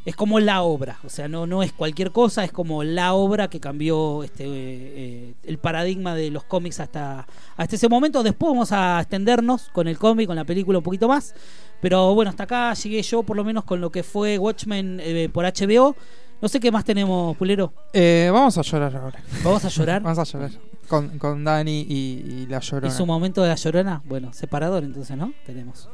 [0.05, 3.47] es como la obra, o sea, no no es cualquier cosa, es como la obra
[3.49, 7.25] que cambió este eh, eh, el paradigma de los cómics hasta
[7.55, 8.21] hasta ese momento.
[8.23, 11.33] Después vamos a extendernos con el cómic, con la película un poquito más,
[11.81, 15.29] pero bueno, hasta acá llegué yo por lo menos con lo que fue Watchmen eh,
[15.31, 15.95] por HBO.
[16.41, 17.71] No sé qué más tenemos, Pulero.
[17.93, 19.23] Eh, vamos a llorar ahora.
[19.45, 20.01] Vamos a llorar.
[20.03, 20.51] Vamos a llorar.
[20.89, 21.93] Con, con Dani y,
[22.41, 22.93] y la ¿Y llorona.
[22.93, 24.01] su momento de la llorona?
[24.03, 25.31] Bueno, separador entonces, ¿no?
[25.45, 25.87] Tenemos.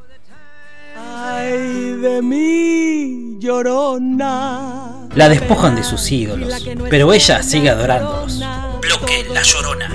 [0.96, 5.08] Ay de mí, llorona.
[5.16, 8.40] La despojan de sus ídolos, pero ella sigue adorándolos.
[8.82, 9.90] Bloque La Llorona.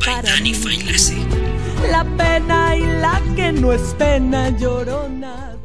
[0.00, 1.16] Failase.
[1.90, 5.56] La pena y la que no es pena, llorona.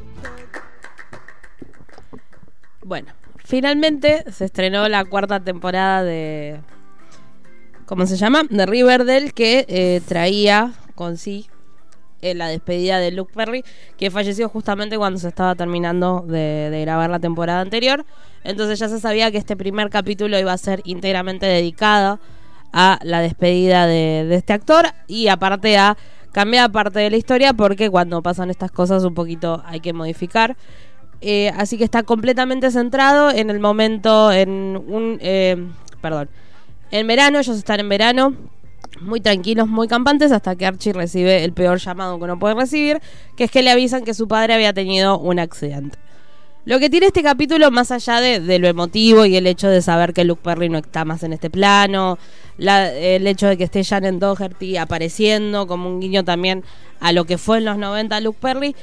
[2.83, 3.13] Bueno,
[3.43, 6.59] finalmente se estrenó la cuarta temporada de.
[7.85, 8.43] ¿Cómo se llama?
[8.49, 11.47] De Riverdale, que eh, traía con sí
[12.25, 13.63] eh, la despedida de Luke Perry,
[13.97, 18.05] que falleció justamente cuando se estaba terminando de, de grabar la temporada anterior.
[18.43, 22.19] Entonces ya se sabía que este primer capítulo iba a ser íntegramente dedicado
[22.73, 25.97] a la despedida de, de este actor y aparte a
[26.31, 30.57] cambiar parte de la historia porque cuando pasan estas cosas un poquito hay que modificar.
[31.21, 34.49] Eh, así que está completamente centrado en el momento, en
[34.87, 35.17] un...
[35.21, 35.55] eh,
[36.01, 36.29] perdón.
[36.91, 38.33] En verano, ellos están en verano,
[39.01, 43.01] muy tranquilos, muy campantes, hasta que Archie recibe el peor llamado que no puede recibir,
[43.35, 45.97] que es que le avisan que su padre había tenido un accidente.
[46.65, 49.83] Lo que tiene este capítulo, más allá de, de lo emotivo y el hecho de
[49.83, 52.17] saber que Luke Perry no está más en este plano,
[52.57, 56.63] la- el hecho de que esté Shannon Doherty apareciendo como un guiño también
[57.01, 58.75] a lo que fue en los 90 Luke Perry,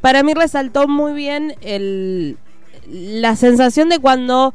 [0.00, 2.38] para mí resaltó muy bien el,
[2.88, 4.52] la sensación de cuando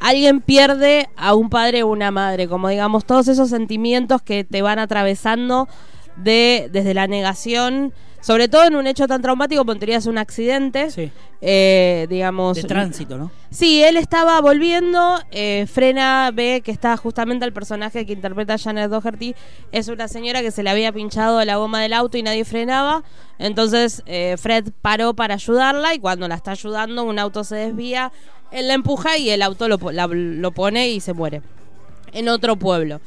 [0.00, 4.62] alguien pierde a un padre o una madre, como digamos todos esos sentimientos que te
[4.62, 5.68] van atravesando
[6.16, 10.90] de desde la negación, sobre todo en un hecho tan traumático, teoría es un accidente,
[10.90, 11.10] Sí.
[11.40, 13.30] eh, digamos De tránsito, ¿no?
[13.50, 18.90] Sí, él estaba volviendo, eh, frena, ve que está justamente el personaje que interpreta Janet
[18.90, 19.34] Doherty,
[19.72, 23.02] es una señora que se le había pinchado la goma del auto y nadie frenaba,
[23.38, 28.12] entonces eh, Fred paró para ayudarla y cuando la está ayudando un auto se desvía,
[28.52, 31.40] él la empuja y el auto lo, po- la- lo pone y se muere
[32.12, 33.00] en otro pueblo.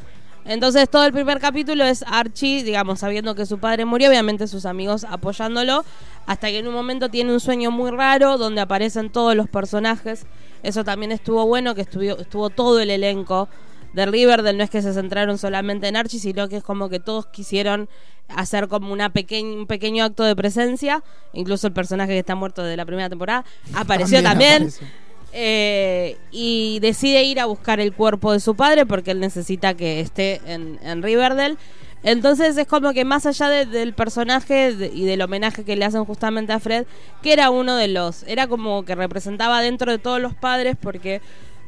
[0.46, 4.66] Entonces todo el primer capítulo es Archie, digamos, sabiendo que su padre murió, obviamente sus
[4.66, 5.86] amigos apoyándolo,
[6.26, 10.26] hasta que en un momento tiene un sueño muy raro donde aparecen todos los personajes.
[10.62, 13.48] Eso también estuvo bueno, que estuvo, estuvo todo el elenco
[13.94, 17.00] de Riverdale, no es que se centraron solamente en Archie, sino que es como que
[17.00, 17.88] todos quisieron
[18.28, 22.76] hacer como una un pequeño acto de presencia, incluso el personaje que está muerto de
[22.76, 24.64] la primera temporada apareció también.
[24.64, 24.88] apareció.
[25.36, 30.00] Eh, y decide ir a buscar el cuerpo de su padre porque él necesita que
[30.00, 31.58] esté en, en Riverdale.
[32.04, 36.52] Entonces es como que más allá del personaje y del homenaje que le hacen justamente
[36.52, 36.86] a Fred,
[37.22, 41.22] que era uno de los, era como que representaba dentro de todos los padres porque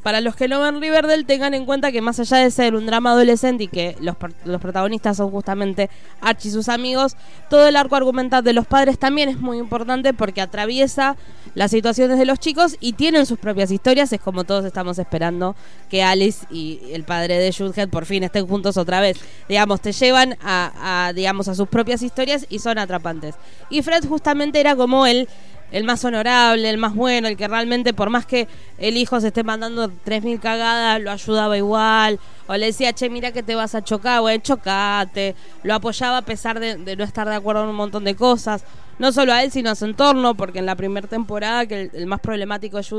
[0.06, 2.86] para los que no ven Riverdale, tengan en cuenta que más allá de ser un
[2.86, 5.90] drama adolescente y que los, los protagonistas son justamente
[6.22, 7.18] Archie y sus amigos,
[7.50, 11.18] todo el arco argumental de los padres también es muy importante porque atraviesa
[11.56, 14.14] las situaciones de los chicos y tienen sus propias historias.
[14.14, 15.56] Es como todos estamos esperando
[15.90, 19.18] que Alice y el padre de Jughead por fin estén juntos otra vez.
[19.50, 23.34] Digamos, te llevan a, digamos, a sus propias historias y son atrapantes.
[23.72, 25.28] Y Fred justamente era como el
[25.72, 28.48] el más honorable, el más bueno, el que realmente por más que
[28.78, 33.32] el hijo se esté mandando 3.000 cagadas, lo ayudaba igual, o le decía, che, mira
[33.32, 37.36] que te vas a chocar, bueno, chocate, lo apoyaba a pesar de, no estar de
[37.36, 38.64] acuerdo en un montón de cosas,
[39.00, 42.06] no solo a él, sino a su entorno, porque en la primera temporada, que el,
[42.06, 42.90] más problemático es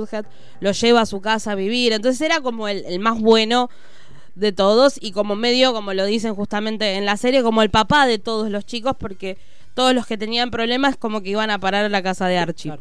[0.61, 3.71] lo lleva a su casa a vivir, entonces era como el, el más bueno
[4.37, 8.07] de todos y como medio, como lo dicen justamente en la serie, como el papá
[8.07, 9.37] de todos los chicos, porque
[9.75, 12.73] todos los que tenían problemas como que iban a parar a la casa de Archie.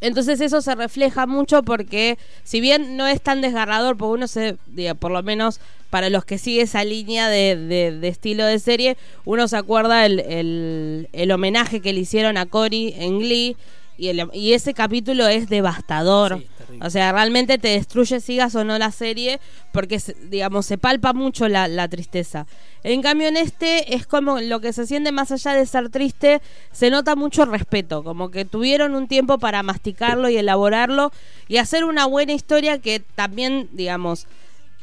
[0.00, 4.56] Entonces eso se refleja mucho porque si bien no es tan desgarrador, porque uno se,
[4.68, 8.96] diga, por lo menos para los que sigue esa línea de, de, estilo de serie,
[9.24, 13.56] uno se acuerda el, el, homenaje que le hicieron a Cory en Glee
[13.98, 16.42] y, y ese capítulo es devastador.
[16.80, 19.40] o sea, realmente te destruye, sigas o no la serie,
[19.72, 22.46] porque, digamos, se palpa mucho la, la tristeza.
[22.84, 26.40] En cambio, en este es como lo que se siente más allá de ser triste,
[26.70, 31.12] se nota mucho respeto, como que tuvieron un tiempo para masticarlo y elaborarlo
[31.48, 34.26] y hacer una buena historia que también, digamos,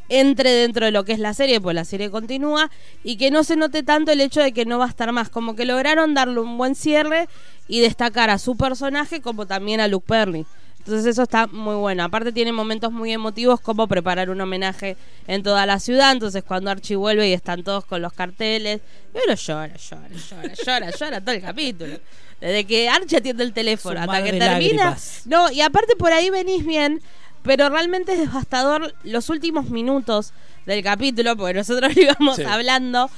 [0.10, 2.70] entre dentro de lo que es la serie, pues la serie continúa,
[3.04, 5.30] y que no se note tanto el hecho de que no va a estar más,
[5.30, 7.28] como que lograron darle un buen cierre
[7.68, 10.46] y destacar a su personaje como también a Luke Perry.
[10.86, 12.04] Entonces eso está muy bueno.
[12.04, 16.12] Aparte tiene momentos muy emotivos como preparar un homenaje en toda la ciudad.
[16.12, 18.82] Entonces cuando Archie vuelve y están todos con los carteles,
[19.12, 21.98] y uno llora, llora, llora, llora, llora todo el capítulo.
[22.40, 24.96] Desde que Archie atiende el teléfono hasta que termina.
[25.26, 27.02] No, y aparte por ahí venís bien,
[27.46, 30.34] pero realmente es devastador los últimos minutos
[30.66, 33.10] del capítulo, porque nosotros íbamos hablando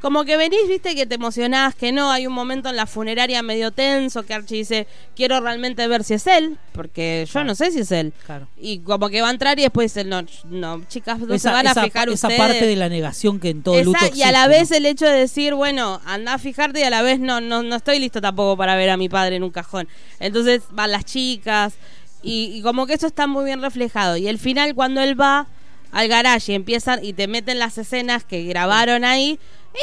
[0.00, 3.42] como que venís, viste, que te emocionás, que no, hay un momento en la funeraria
[3.42, 7.70] medio tenso que Archie dice, quiero realmente ver si es él, porque yo no sé
[7.70, 8.14] si es él.
[8.24, 8.48] Claro.
[8.58, 11.66] Y como que va a entrar y después dice, no, no, chicas, no se van
[11.66, 14.48] a fijar esa parte de la negación que en todo el luto Y a la
[14.48, 17.62] vez el hecho de decir, bueno, anda a fijarte y a la vez no, no,
[17.62, 19.86] no estoy listo tampoco para ver a mi padre en un cajón.
[20.18, 21.74] Entonces van las chicas
[22.22, 24.16] y, y como que eso está muy bien reflejado.
[24.16, 25.46] Y el final cuando él va
[25.92, 29.38] al garage y empiezan y te meten las escenas que grabaron ahí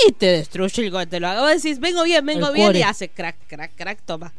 [0.08, 1.08] y te destruye el.
[1.08, 1.42] Te lo hago.
[1.42, 4.34] Vos decís, vengo bien, vengo bien y hace crack, crack, crack, toma.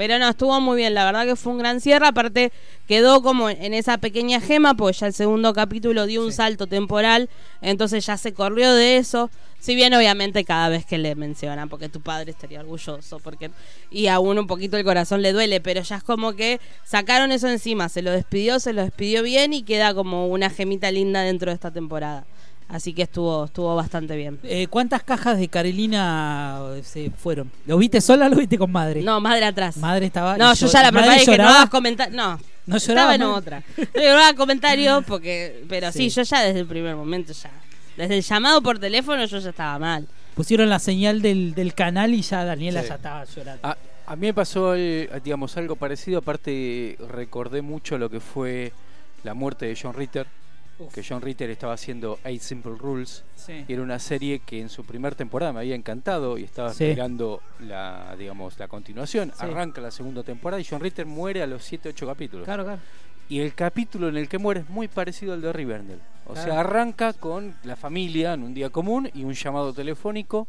[0.00, 2.52] Pero no, estuvo muy bien, la verdad que fue un gran cierre, aparte
[2.88, 7.28] quedó como en esa pequeña gema, pues ya el segundo capítulo dio un salto temporal,
[7.60, 9.28] entonces ya se corrió de eso,
[9.58, 13.50] si bien obviamente cada vez que le mencionan, porque tu padre estaría orgulloso, porque
[13.90, 17.30] y a uno un poquito el corazón le duele, pero ya es como que sacaron
[17.30, 21.20] eso encima, se lo despidió, se lo despidió bien y queda como una gemita linda
[21.20, 22.24] dentro de esta temporada.
[22.72, 24.38] Así que estuvo estuvo bastante bien.
[24.44, 27.50] Eh, ¿Cuántas cajas de Carolina eh, se fueron?
[27.66, 29.02] ¿Lo viste sola o lo viste con madre?
[29.02, 29.76] No, madre atrás.
[29.76, 30.36] Madre estaba.
[30.36, 32.16] No, yo ya la preparé que no hagas comentarios.
[32.16, 32.38] No.
[32.66, 33.14] No lloraba.
[33.14, 33.62] Estaba en otra.
[33.76, 35.64] No hagas comentarios porque.
[35.68, 36.08] Pero sí.
[36.10, 37.50] yo ya desde el primer momento ya.
[37.96, 40.06] Desde el llamado por teléfono yo ya estaba mal.
[40.36, 43.66] Pusieron la señal del, del canal y ya Daniela ya estaba llorando.
[43.66, 46.18] A, a mí me pasó, digamos, algo parecido.
[46.18, 48.72] Aparte, recordé mucho lo que fue
[49.24, 50.28] la muerte de John Ritter
[50.88, 53.24] que John Ritter estaba haciendo Eight Simple Rules
[53.68, 57.42] y era una serie que en su primera temporada me había encantado y estaba esperando
[57.60, 59.32] la digamos la continuación.
[59.38, 62.44] Arranca la segunda temporada y John Ritter muere a los 7-8 capítulos.
[62.44, 62.80] Claro, claro.
[63.28, 66.60] y el capítulo en el que muere es muy parecido al de Riverdale o sea
[66.60, 70.46] arranca con la familia en un día común y un llamado telefónico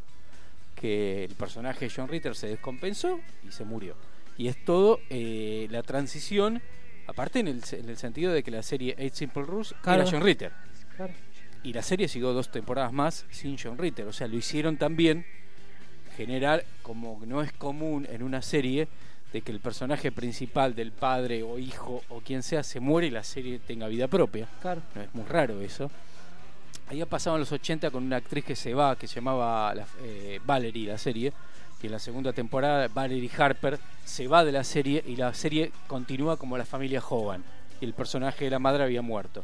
[0.75, 3.95] que el personaje de John Ritter se descompensó y se murió.
[4.37, 6.61] Y es todo eh, la transición
[7.07, 7.63] Aparte en el,
[7.97, 10.51] sentido de que la serie Eight Simple Rules era John Ritter.
[11.63, 14.07] Y la serie siguió dos temporadas más sin John Ritter.
[14.07, 15.25] O sea, lo hicieron también
[16.15, 18.87] generar, como no es común en una serie,
[19.31, 23.11] de que el personaje principal del padre o hijo o quien sea se muere y
[23.11, 24.47] la serie tenga vida propia.
[24.61, 24.81] Claro.
[24.93, 25.89] No es muy raro eso.
[26.87, 29.73] Ahí ha pasado en los 80 con una actriz que se va, que se llamaba
[30.03, 31.31] eh, Valerie, la serie,
[31.81, 35.71] que en la segunda temporada Valerie Harper se va de la serie y la serie
[35.87, 37.43] continúa como la familia Hogan.
[37.81, 39.43] Y el personaje de la madre había muerto.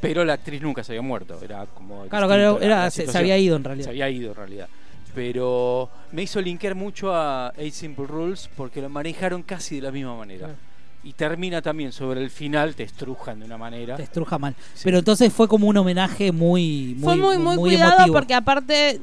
[0.00, 1.40] Pero la actriz nunca se había muerto.
[1.42, 2.06] Era como.
[2.06, 3.84] Claro, claro era, se, había ido en realidad.
[3.86, 4.68] Se había ido en realidad.
[5.16, 9.90] Pero me hizo linkear mucho a Eight Simple Rules porque lo manejaron casi de la
[9.90, 10.54] misma manera.
[11.02, 13.96] y termina también sobre el final, te estrujan de una manera.
[13.96, 14.54] Te estruja mal.
[14.84, 18.14] Pero entonces fue como un homenaje muy, muy Fue muy, muy, muy cuidado emotivo.
[18.14, 19.00] porque aparte,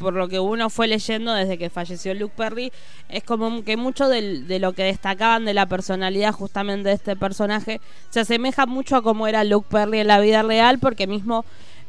[0.00, 2.72] por lo que uno fue leyendo desde que falleció Luke Perry,
[3.08, 7.80] es como que mucho de lo que destacaban de la personalidad justamente de este personaje
[8.08, 11.44] se asemeja mucho a cómo era Luke Perry en la vida real, porque mismo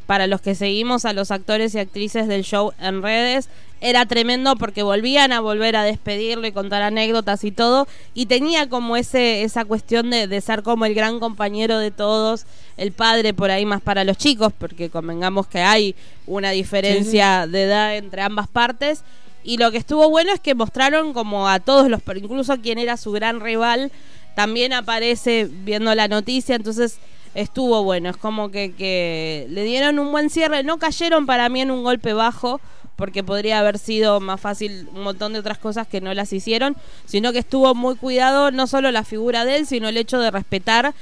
[0.08, 3.50] para los que seguimos a los actores y actrices del show en redes,
[3.82, 8.70] era tremendo porque volvían a volver a despedirlo y contar anécdotas y todo, y tenía
[8.70, 12.46] como ese esa cuestión de, de ser como el gran compañero de todos,
[12.78, 15.96] el padre por ahí más para los chicos, porque convengamos que hay
[16.28, 19.04] una diferencia de edad entre ambas partes,
[19.44, 22.98] y lo que estuvo bueno es que mostraron como a todos los, incluso quien era
[22.98, 23.92] su gran rival,
[24.36, 27.00] también aparece viendo la noticia, entonces
[27.36, 31.62] estuvo bueno, es como que, que le dieron un buen cierre, no cayeron para mí
[31.62, 32.60] en un golpe bajo,
[32.96, 36.76] porque podría haber sido más fácil un montón de otras cosas que no las hicieron,
[37.06, 40.30] sino que estuvo muy cuidado no solo la figura de él, sino el hecho de
[40.30, 40.94] respetar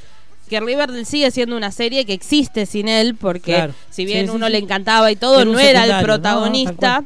[0.50, 3.74] que Riverdale sigue siendo una serie que existe sin él, porque Claro.
[3.92, 4.52] si bien Sí, sí, uno sí.
[4.54, 7.04] le encantaba y todo, no era el protagonista.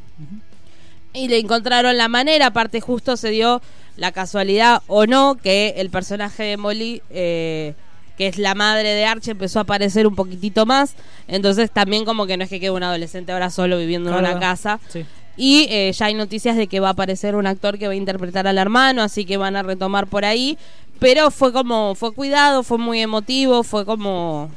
[1.14, 3.62] Y le encontraron la manera, aparte justo se dio
[3.98, 7.74] la casualidad o no que el personaje de Molly, eh,
[8.18, 10.96] que es la madre de Archie, empezó a aparecer un poquitito más.
[11.28, 14.32] Entonces también como que no es que quede un adolescente ahora solo viviendo en Claro.
[14.38, 14.80] una casa.
[14.90, 15.06] Sí.
[15.36, 17.96] Y eh, ya hay noticias de que va a aparecer un actor que va a
[17.96, 20.58] interpretar al hermano, así que van a retomar por ahí.
[21.00, 24.52] Pero fue como, fue cuidado, fue muy emotivo, fue como...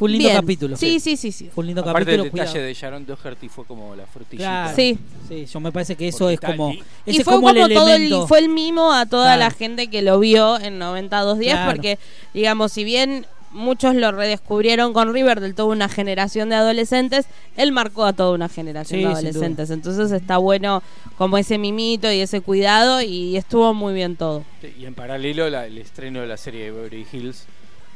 [0.00, 0.40] Fue un lindo Bien.
[0.40, 0.76] capítulo.
[0.76, 1.50] Sí, sí, sí, sí.
[1.54, 2.22] Fue un lindo Aparte capítulo.
[2.24, 2.66] del detalle cuidado.
[2.66, 4.48] de Sharon Doherty fue como la frutillita.
[4.48, 4.74] Claro.
[4.74, 4.98] Sí.
[5.28, 6.70] Sí, yo me parece que eso Porque es está como.
[6.70, 6.82] allí.
[7.06, 8.26] ese y fue como, como, el todo el, elemento.
[8.26, 9.40] fue el mimo a toda Claro.
[9.40, 11.70] la gente que lo vio en 9210 Claro.
[11.70, 11.98] porque
[12.34, 18.04] digamos si bien muchos lo redescubrieron con Riverdale toda una generación de adolescentes él marcó
[18.04, 20.82] a toda una generación Sí, de sin adolescentes entonces está bueno
[21.18, 24.44] como ese mimito y ese cuidado y estuvo muy bien todo
[24.78, 27.44] Y en paralelo la- el estreno de la serie de Beverly Hills,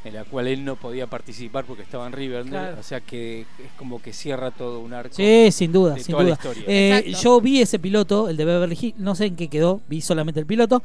[0.04, 2.76] en la cual él no podía participar porque estaba en Riverdale, Claro.
[2.80, 5.14] o sea que es como que cierra todo un arco.
[5.14, 6.38] Sí, sin duda, de sin toda la duda.
[6.50, 6.64] historia.
[6.66, 10.00] Eh, yo vi ese piloto, el de Beverly Hills, no sé en qué quedó, vi
[10.02, 10.82] solamente el piloto,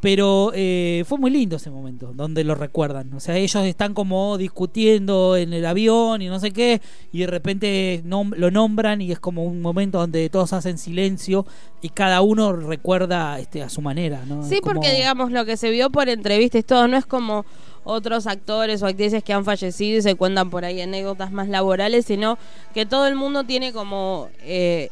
[0.00, 3.12] pero eh, fue muy lindo ese momento, donde lo recuerdan.
[3.14, 6.80] O sea, ellos están como discutiendo en el avión y no sé qué,
[7.12, 11.46] y de repente nom- lo nombran y es como un momento donde todos hacen silencio
[11.82, 14.22] y cada uno recuerda este, a su manera.
[14.26, 14.42] ¿no?
[14.46, 17.44] sí como- porque digamos lo que se vio por entrevistas y todo no es como
[17.86, 22.04] otros actores o actrices que han fallecido y se cuentan por ahí anécdotas más laborales,
[22.04, 22.36] sino
[22.74, 24.90] que todo el mundo tiene como eh,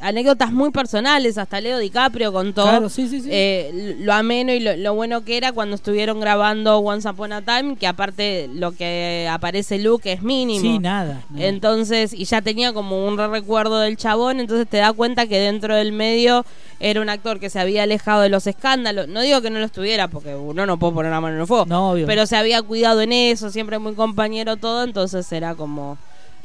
[0.00, 1.38] anécdotas muy personales.
[1.38, 3.28] Hasta Leo DiCaprio contó Claro, sí, sí, sí.
[3.30, 7.42] eh, lo ameno y lo, lo bueno que era cuando estuvieron grabando Once Upon a
[7.42, 10.60] Time, que aparte lo que aparece Luke es mínimo.
[10.60, 11.22] Sí, nada.
[11.30, 11.46] nada.
[11.46, 15.38] Entonces, y ya tenía como un re recuerdo del chabón, entonces te da cuenta que
[15.38, 16.44] dentro del medio
[16.80, 19.06] era un actor que se había alejado de los escándalos.
[19.08, 21.46] No digo que no lo estuviera, porque uno no puede poner la mano en el
[21.46, 21.66] fuego.
[21.66, 22.06] No, obvio.
[22.06, 25.98] Pero se había cuidado en eso, siempre muy compañero todo, entonces era como,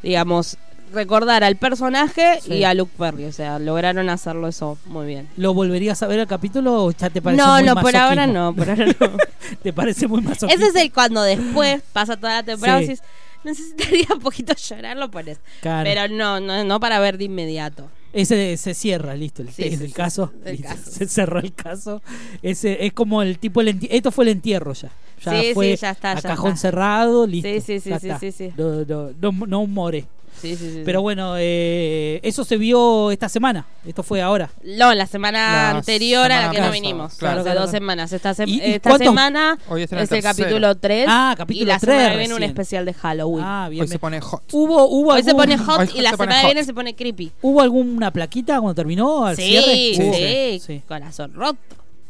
[0.03, 0.57] digamos,
[0.93, 2.53] recordar al personaje Sí.
[2.55, 3.25] y a Luke Perry.
[3.25, 5.27] O sea, lograron hacerlo eso muy bien.
[5.37, 8.27] ¿Lo volverías a ver el capítulo o ya te parece No, muy no, por ahora
[8.27, 8.43] masoquismo?
[8.43, 9.17] no, por ahora no.
[9.63, 10.53] ¿Te parece muy masoquista?
[10.65, 12.89] Ese es el cuando después pasa toda la temporada y Sí.
[12.93, 13.03] decís,
[13.43, 15.39] necesitaría un poquito llorar, lo pones.
[15.61, 15.83] Claro.
[15.83, 17.89] Pero no, no, no para ver de inmediato.
[18.13, 20.89] Ese se cierra, listo, el, Sí, caso, el listo, caso.
[20.91, 22.01] Se cerró el caso.
[22.41, 24.89] Ese es como el tipo el esto fue el entierro ya.
[25.21, 26.61] Ya Sí, sí, ya está, a ya cajón está.
[26.61, 27.49] cerrado, listo.
[27.49, 28.53] Sí, sí, sí, sí, sí.
[28.57, 30.05] No, no, no, no more.
[30.41, 30.81] Sí, sí, sí.
[30.85, 33.65] Pero bueno, eh, eso se vio esta semana.
[33.85, 34.49] Esto fue ahora.
[34.63, 37.15] No, la semana La anterior a la que no vinimos.
[37.15, 37.39] claro.
[37.41, 38.11] hace Claro, dos semanas.
[38.13, 39.07] Esta, se- ¿Y- y esta cuántos?
[39.07, 41.05] semana Hoy es el capítulo 3.
[41.09, 43.45] Ah, capítulo y la 3 semana que viene un especial de Halloween.
[43.45, 43.81] Ah, bien.
[43.83, 44.43] Hoy se pone hot.
[44.51, 47.31] Hubo hubo Hoy se pone hot Hoy y la semana que viene se pone creepy.
[47.41, 49.75] ¿Hubo alguna plaquita cuando terminó al Sí, cierre?
[49.95, 50.81] sí, sí.
[50.87, 51.57] Corazón roto.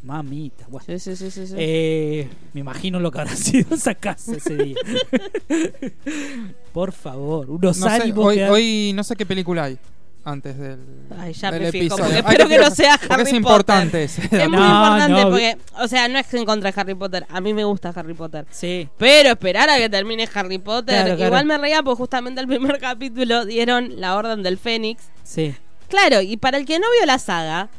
[0.05, 0.85] Mamita, bueno.
[0.87, 1.47] Sí, sí, sí, sí.
[1.47, 1.53] sí.
[1.57, 4.75] Eh, me imagino lo que habrá sido esa casa ese día.
[6.73, 9.77] Por favor, unos No sé, hoy, que hoy no sé qué película hay
[10.23, 10.79] antes del,
[11.19, 12.17] Ay, ya del me fijo, episodio.
[12.17, 13.35] espero que no sea Harry es Potter.
[13.35, 16.81] importante ese Es muy No, importante no, porque, o sea, no es en contra de
[16.81, 17.27] Harry Potter.
[17.29, 18.45] A mí me gusta Harry Potter.
[18.49, 18.89] Sí.
[18.97, 20.95] Pero esperar a que termine Harry Potter.
[20.95, 21.25] Claro, claro.
[21.27, 25.03] Igual me reía porque justamente el primer capítulo dieron la Orden del Fénix.
[25.23, 25.53] Sí.
[25.89, 27.69] Claro, y para el que no vio la saga,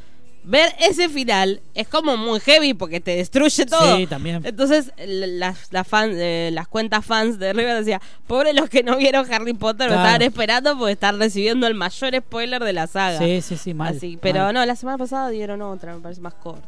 [0.47, 3.97] ver ese final es como muy heavy porque te destruye todo.
[3.97, 4.41] Sí, también.
[4.45, 8.97] Entonces, las, las, fan- eh, las cuentas fans de River decían, pobre los que no
[8.97, 9.93] vieron Harry Potter, Claro.
[9.95, 13.19] me estaban esperando porque están recibiendo el mayor spoiler de la saga.
[13.19, 13.97] Sí, sí, sí, mal.
[13.97, 14.55] Así, pero mal.
[14.55, 16.67] no, la semana pasada dieron otra, me parece más corta.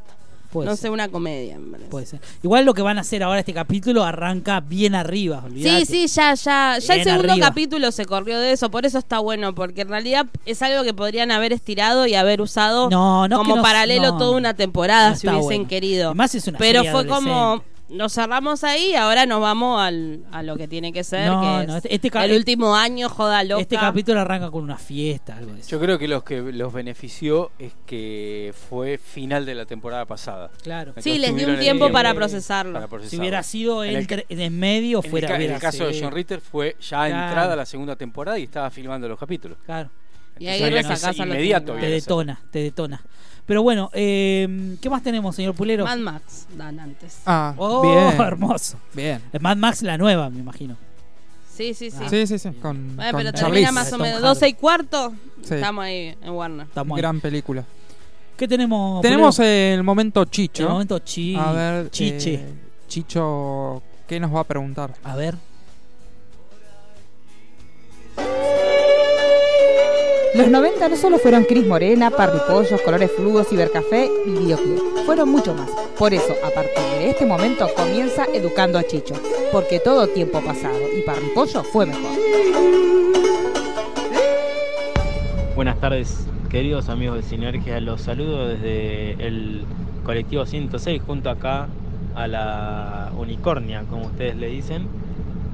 [0.51, 0.83] Puede no ser.
[0.83, 1.79] sé, una comedia, me.
[1.79, 2.21] Puede ser.
[2.43, 5.43] Igual lo que van a hacer ahora este capítulo arranca bien arriba.
[5.45, 5.85] olvidate.
[5.85, 7.49] Sí, sí, ya, ya, ya el segundo arriba.
[7.49, 10.95] capítulo se corrió de eso, por eso está bueno, porque en realidad es algo que
[10.95, 15.43] podrían haber estirado y haber usado No, no, como paralelo toda una temporada si hubiesen
[15.49, 15.69] bueno.
[15.69, 16.07] querido.
[16.09, 17.63] Además es una Pero fue como.
[17.91, 21.41] Nos cerramos ahí y ahora nos vamos al, a lo que tiene que ser, No,
[21.41, 23.63] que no, es este- este el último año, joda loca.
[23.63, 25.71] Este capítulo arranca con una fiesta, algo de eso.
[25.71, 30.51] Yo creo que los que los benefició es que fue final de la temporada pasada.
[30.63, 30.91] Claro.
[30.91, 32.73] Entonces Sí, les dio un el tiempo para procesarlo.
[32.75, 33.23] para Si procesarlo.
[33.23, 35.99] hubiera sido En el en medio, En el, fuera ca- en hubiera el caso de
[36.01, 37.27] John Ritter fue ya Claro.
[37.29, 39.59] entrada la segunda temporada y estaba filmando los capítulos.
[39.65, 39.91] Claro.
[40.39, 41.75] Y ahí a los inmediato.
[41.75, 43.03] Te detona, te detona.
[43.49, 45.85] Pero bueno, eh, ¿qué más tenemos, señor Pulero?
[45.87, 47.19] Mad Max dan antes.
[47.25, 48.21] Ah, oh, bien.
[48.21, 48.77] hermoso.
[48.93, 49.23] Bien.
[49.33, 50.77] Es Mad Max la nueva, me imagino.
[51.57, 51.97] Sí, sí, sí.
[52.11, 52.51] Sí, sí, sí.
[52.63, 53.41] Con, Bueno, con pero Charlize.
[53.65, 54.29] termina más o Tom menos Hardy.
[54.29, 55.15] 12 y cuarto.
[55.43, 55.55] Sí.
[55.55, 56.67] Estamos ahí en Warner.
[56.67, 57.01] Estamos ahí.
[57.01, 57.65] Gran película.
[58.37, 59.01] ¿Qué tenemos?
[59.01, 59.75] Tenemos Pulero?
[59.79, 60.65] el momento Chicho.
[60.65, 62.35] el momento chi A ver, chiche.
[62.35, 62.55] eh,
[62.87, 64.95] Chicho, ¿qué nos va a preguntar?
[65.03, 65.35] A ver.
[70.35, 75.05] Los 90 no solo fueron Cris Morena, Parripollos, Colores Fluos, Cibercafé y Videoclub.
[75.07, 75.71] Fueron mucho más.
[75.99, 79.15] Por eso, a partir de este momento, comienza Educando a Chicho.
[79.51, 82.11] Porque todo tiempo pasado y Parripollo fue mejor.
[85.57, 87.81] Buenas tardes, queridos amigos de Sinergia.
[87.81, 89.65] Los saludo desde el
[90.05, 91.69] colectivo 106, junto acá
[92.15, 94.89] a la Unicornia, como ustedes le dicen,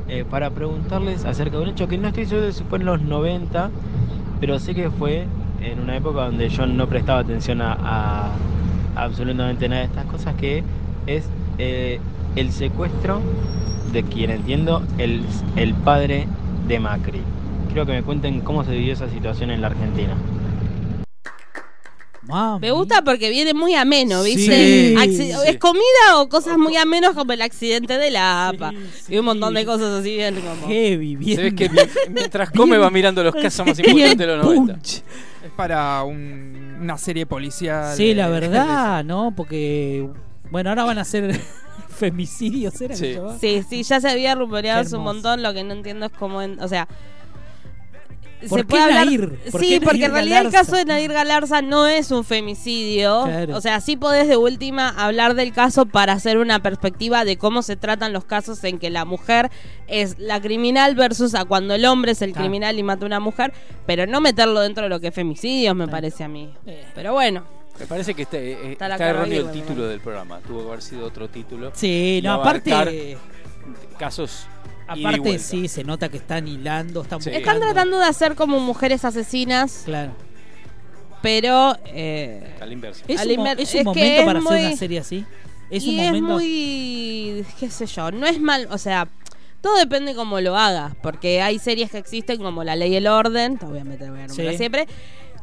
[0.08, 3.00] eh, para preguntarles acerca de un hecho que no estoy seguro si fue en los
[3.00, 3.70] 90,
[4.44, 5.24] pero sé que fue
[5.62, 8.28] en una época donde yo no prestaba atención a,
[8.94, 10.62] absolutamente nada de estas cosas, que
[11.06, 11.26] es
[11.56, 11.98] eh,
[12.36, 13.22] el secuestro
[13.94, 15.22] de quien entiendo el,
[15.56, 16.26] el padre
[16.68, 17.22] de Macri.
[17.68, 20.12] Quiero que me cuenten cómo se vivió esa situación en la Argentina.
[22.26, 22.60] Mami.
[22.60, 24.40] Me gusta porque viene muy ameno, ¿viste?
[24.88, 24.94] Sí.
[24.96, 25.48] Acci- Sí.
[25.48, 28.72] ¿Es comida o cosas muy amenos como el accidente de la APA?
[29.02, 30.66] Sí, Y un montón de cosas así bien como...
[30.68, 31.36] Heavy, bien.
[31.36, 31.78] Se ve que mi-
[32.10, 34.72] mientras come va mirando los casos más Bien importantes de los 90.
[34.74, 34.94] punch.
[35.44, 37.94] Es para un- una serie policial.
[37.96, 39.34] Sí, la eh, verdad, ¿no?
[39.36, 40.08] Porque,
[40.50, 41.38] bueno, ahora van a ser
[41.88, 42.94] femicidios, ¿era?
[42.94, 43.12] que Sí.
[43.14, 43.38] llamaba?
[43.38, 45.14] Sí, sí, ya se había rumoreado hace un hermoso.
[45.14, 46.40] montón, lo que no entiendo es cómo...
[46.42, 46.88] en- o sea...
[48.48, 49.06] ¿Por se qué puede hablar...
[49.06, 49.38] Nair?
[49.50, 52.24] ¿Por sí, qué porque Nair en realidad el caso de Nadir Galarza no es un
[52.24, 53.24] femicidio.
[53.24, 53.56] Claro.
[53.56, 57.62] O sea, sí podés de última hablar del caso para hacer una perspectiva de cómo
[57.62, 59.50] se tratan los casos en que la mujer
[59.86, 62.44] es la criminal versus a cuando el hombre es el Claro.
[62.46, 63.52] criminal y mata a una mujer,
[63.86, 66.52] pero no meterlo dentro de lo que es femicidio, me parece a mí.
[66.66, 66.84] Eh.
[66.94, 67.44] Pero bueno,
[67.78, 70.38] Me parece que está, eh, Está está erróneo el título del programa.
[70.46, 71.72] Tuvo que haber sido otro título.
[71.74, 73.18] Sí, no, aparte,
[73.98, 74.46] Casos.
[74.86, 77.30] Aparte sí, se nota que están hilando, están Sí.
[77.30, 80.12] están tratando de hacer como mujeres asesinas, Claro.
[81.22, 81.76] pero...
[81.86, 83.04] eh, A la inversa.
[83.08, 84.98] Es Al un, mo- inver- es un es que momento es para hacer una serie
[84.98, 85.24] así.
[85.70, 86.32] Es y un es momento.
[86.34, 89.08] muy, qué sé yo, no es mal, o sea,
[89.60, 93.06] todo depende cómo lo hagas, porque hay series que existen como La Ley y el
[93.06, 94.56] Orden, obviamente voy a nombrar Sí.
[94.58, 94.86] siempre,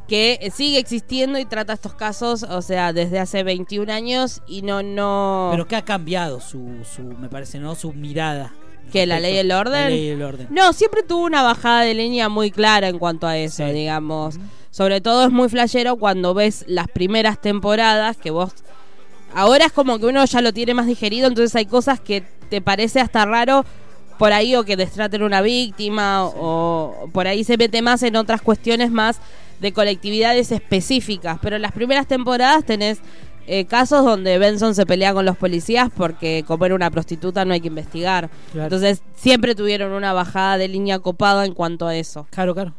[0.08, 4.84] que sigue existiendo y trata estos casos, o sea, desde hace 21 años y no,
[4.84, 5.48] no...
[5.52, 7.74] Pero que ha cambiado su, su, me parece, ¿no?
[7.76, 8.54] Su mirada.
[8.92, 9.74] ¿Que la ley y el orden?
[9.82, 10.48] La ley y el orden.
[10.50, 13.74] No, siempre tuvo una bajada de línea muy clara en cuanto a eso, Sí.
[13.74, 14.36] digamos.
[14.70, 18.54] Sobre todo es muy flashero cuando ves las primeras temporadas que vos...
[19.34, 22.60] Ahora es como que uno ya lo tiene más digerido, entonces hay cosas que te
[22.62, 23.64] parece hasta raro
[24.18, 28.42] por ahí o que destraten una víctima o por ahí se mete más en otras
[28.42, 29.20] cuestiones más
[29.62, 31.40] de colectividades específicas.
[31.42, 33.00] Pero en las primeras temporadas tenés
[33.48, 37.54] eh, casos donde Benson se pelea con los policías porque como era una prostituta no
[37.54, 38.30] hay que investigar.
[38.52, 38.66] Claro.
[38.66, 42.28] Entonces siempre tuvieron una bajada de línea copada en cuanto a eso.
[42.30, 42.74] Claro, claro.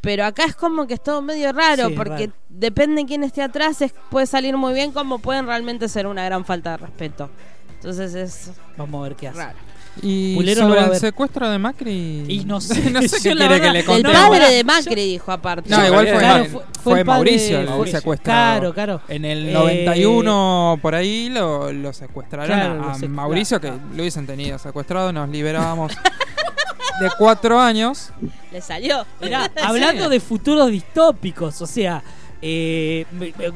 [0.00, 2.32] Pero acá es como que es todo medio raro Sí, porque raro.
[2.48, 6.44] depende quién esté atrás, es- puede salir muy bien como pueden realmente ser una gran
[6.44, 7.30] falta de respeto.
[7.74, 9.38] Entonces es Vamos a ver qué hace.
[9.38, 9.58] raro.
[10.02, 12.24] Y Pulero sobre el secuestro de Macri.
[12.28, 12.90] Y no sé.
[12.90, 15.68] no sé quiere que le El padre de Macri dijo aparte.
[15.70, 17.98] No, igual fue, claro, fue- fue, fue el padre Mauricio el Mauricio.
[17.98, 18.72] secuestrado.
[18.72, 19.00] Claro, claro.
[19.08, 23.60] En el Eh, 91 por ahí lo, lo secuestraron Claro, a, lo a sec- Mauricio,
[23.60, 23.76] claro.
[23.90, 25.92] que lo hubiesen tenido secuestrado, nos liberábamos
[27.00, 28.10] de cuatro años.
[28.52, 29.04] Le salió.
[29.20, 32.02] Mirá, hablando de futuros distópicos, o sea,
[32.40, 33.04] eh,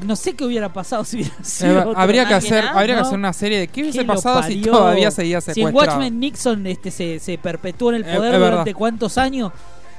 [0.05, 3.17] no sé qué hubiera pasado si hubiera Eh, sido habría que hacer, habría que hacer
[3.17, 5.99] una serie de qué hubiese ¿Qué lo pasado si todavía seguía Si en secuestrado.
[5.99, 9.51] Watchmen Nixon este, se, se perpetuó en el Es- poder durante cuántos años,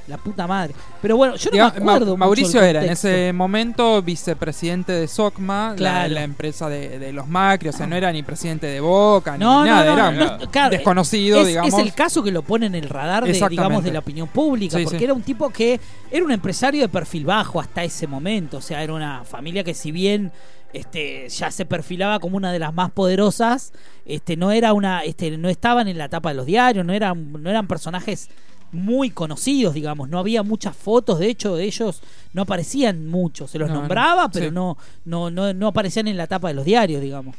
[0.06, 0.74] la puta madre.
[1.00, 2.06] Pero bueno, yo no me Ma- acuerdo.
[2.12, 6.14] mucho Mauricio era en ese momento vicepresidente de SOCMA, la- Claro.
[6.14, 9.64] la, empresa de, de los Macri, o sea, no era ni presidente de Boca, No,
[9.64, 11.72] ni no, nada, no, era claro, desconocido, es, digamos.
[11.72, 14.76] es el caso que lo pone en el radar de, digamos, de la opinión pública,
[14.78, 15.04] Sí, porque sí.
[15.04, 18.82] era un tipo que era un empresario de perfil bajo hasta ese momento, o sea,
[18.82, 20.32] era una familia que si bien
[20.72, 23.72] este, ya se perfilaba como una de las más poderosas.
[24.06, 27.32] Este, no era una, este, no estaban en la tapa de los diarios, no eran,
[27.40, 28.28] no eran personajes
[28.74, 32.02] muy conocidos, digamos, no había muchas fotos, de hecho ellos
[32.32, 34.54] no aparecían mucho, se los No, no, nombraba, pero sí.
[34.54, 37.36] no, no, no, no aparecían en la tapa de los diarios, digamos.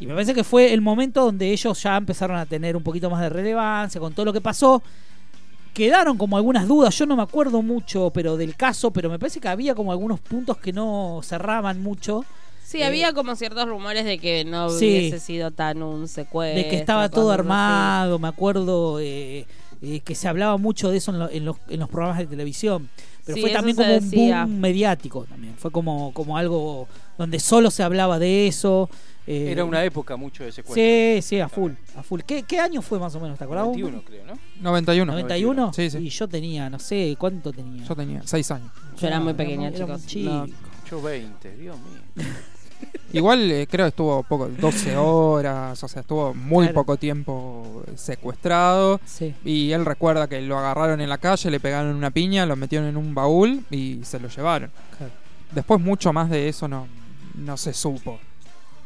[0.00, 3.08] Y me parece que fue el momento donde ellos ya empezaron a tener un poquito
[3.10, 4.82] más de relevancia con todo lo que pasó.
[5.72, 9.40] Quedaron como algunas dudas, yo no me acuerdo mucho pero del caso, pero me parece
[9.40, 12.24] que había como algunos puntos que no cerraban mucho.
[12.62, 14.86] Sí, Eh, había como ciertos rumores de que no Sí.
[14.86, 16.62] hubiese sido tan un secuestro.
[16.62, 17.40] de que estaba todo así.
[17.40, 19.46] armado, me acuerdo eh,
[19.84, 22.26] eh, que se hablaba mucho de eso en, lo- en los, en los programas de
[22.26, 22.88] televisión.
[23.24, 25.54] Pero Sí, fue también como un boom mediático también.
[25.56, 28.90] Fue como, como algo donde solo se hablaba de eso.
[29.26, 30.74] eh, Era una época mucho de secuestro.
[30.82, 32.20] Sí, sí, a full, a full.
[32.26, 33.38] ¿Qué, qué año fue más o menos?
[33.38, 33.64] ¿Te acordás?
[33.64, 34.38] 91 creo, ¿no?
[34.60, 35.18] 91.
[35.20, 35.72] ¿91?
[35.72, 35.98] Sí, sí.
[35.98, 37.82] Y yo tenía, no sé, ¿cuánto tenía?
[37.84, 38.70] Yo tenía 6 años.
[39.00, 40.06] Yo era muy Era pequeña, muy- era muy chicos.
[40.06, 40.30] chico.
[40.30, 40.46] No.
[40.90, 42.24] Yo 20, Dios mío.
[43.12, 46.74] Igual eh, creo que estuvo poco, 12 horas, o sea, estuvo muy Claro.
[46.74, 49.00] poco tiempo secuestrado.
[49.04, 49.34] Sí.
[49.44, 52.88] Y él recuerda que lo agarraron en la calle, le pegaron una piña, lo metieron
[52.88, 54.70] en un baúl y se lo llevaron.
[54.96, 55.12] Claro.
[55.52, 56.86] Después mucho más de eso no,
[57.34, 58.18] no se supo.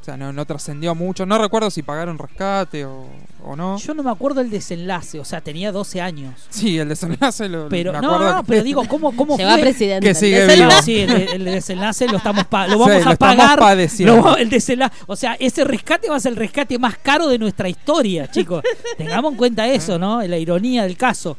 [0.09, 1.27] O sea, no, no trascendió mucho.
[1.27, 3.05] No recuerdo si pagaron rescate o,
[3.45, 3.77] o no.
[3.77, 6.47] Yo no me acuerdo el desenlace, o sea, tenía 12 años.
[6.49, 9.53] Sí, el desenlace lo Pero me no, acuerdo no, pero digo, ¿cómo, cómo Llegó a
[9.53, 9.61] fue?
[9.65, 10.09] presidente.
[10.09, 10.71] Que sigue vivo.
[10.83, 13.59] Sí, el, el desenlace lo estamos pa- lo Sí, vamos lo a pagar.
[13.99, 17.29] Lo va- el desenlace, o sea, ese rescate va a ser el rescate más caro
[17.29, 18.63] de nuestra historia, chicos.
[18.97, 20.23] Tengamos en cuenta eso, ¿no?
[20.23, 21.37] La ironía del caso.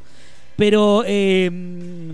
[0.58, 1.50] Pero eh,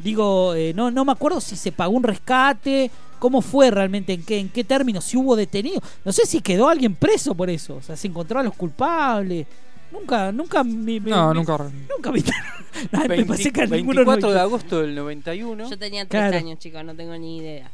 [0.01, 2.89] digo, eh, no, no me acuerdo si se pagó un rescate,
[3.19, 5.81] cómo fue realmente, en qué, en qué términos, si hubo detenido.
[6.03, 9.47] No sé si quedó alguien preso por eso, o sea, se encontró a los culpables.
[9.91, 11.57] Nunca, nunca me, me- No, me- nunca.
[11.95, 12.19] nunca me,
[12.91, 15.69] Ay, me 20 parece que a ninguno nos 24 de agosto del 91.
[15.69, 16.37] Yo tenía tres Claro.
[16.37, 17.71] años, chicos, no tengo ni idea.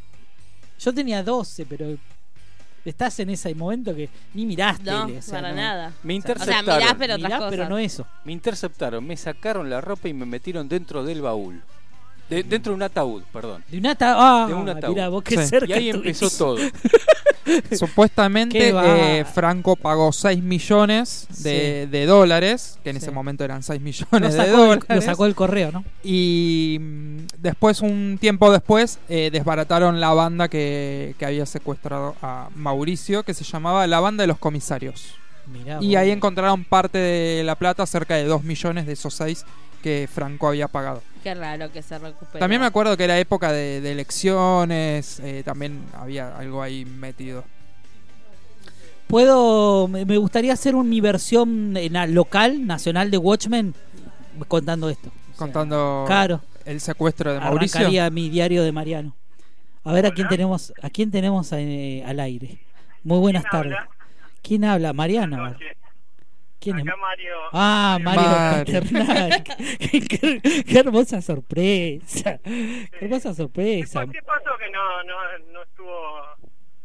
[0.80, 1.98] Yo tenía 12, pero
[2.86, 5.56] estás en ese momento que ni mirás No, tele, o sea, para no.
[5.58, 5.88] nada.
[6.04, 6.80] Me O sea, interceptaron.
[6.80, 7.52] mirás, pero otras Mirás, cosas.
[7.52, 8.08] pero no eso.
[8.26, 11.62] Me interceptaron, me sacaron la ropa y me metieron dentro del baúl.
[12.32, 13.64] De- dentro de un ataúd, perdón.
[13.70, 14.94] De un ata- ah, De un ataúd.
[14.96, 15.48] mirá, vos qué Sí.
[15.48, 16.58] cerca Y ahí empezó todo.
[17.72, 23.04] Supuestamente eh, Franco pagó 6 millones de, de dólares, que en Sí.
[23.06, 24.84] ese momento eran 6 Lo millones de dólares.
[24.90, 25.84] el, lo sacó el correo, ¿no?
[26.04, 32.50] Y mm, después, un tiempo después, eh, desbarataron la banda que, que había secuestrado a
[32.56, 35.16] Mauricio, que se llamaba la Banda de los Comisarios.
[35.48, 39.46] Mirá, Y ahí encontraron parte de la plata, cerca de 2 millones de esos 6
[39.84, 41.02] que Franco había pagado.
[41.24, 42.40] Qué raro que se recuperó.
[42.40, 47.44] También me acuerdo que era época de, de elecciones, eh, también había algo ahí metido.
[49.08, 53.74] Puedo, me gustaría hacer un, mi versión en la- local, nacional de Watchmen,
[54.48, 55.12] contando esto.
[55.36, 57.80] Contando Claro, el secuestro de Mauricio.
[57.80, 59.14] arrancaría mi diario de Mariano.
[59.84, 62.60] A ver a quién tenemos, a quién tenemos eh, al aire.
[63.04, 63.76] Muy buenas tardes.
[64.42, 64.94] ¿Quién habla?
[64.94, 65.44] Mariano.
[65.46, 65.58] a ver.
[66.62, 66.86] ¿Quién es?
[66.86, 67.36] Mario.
[67.52, 68.82] Ah, Mario Mario.
[68.82, 69.44] Paternal.
[69.80, 72.40] qué, qué- qué hermosa sorpresa.
[72.44, 74.06] Qué hermosa sorpresa.
[74.06, 75.16] ¿Qué pasó que no, no,
[75.52, 76.20] no estuvo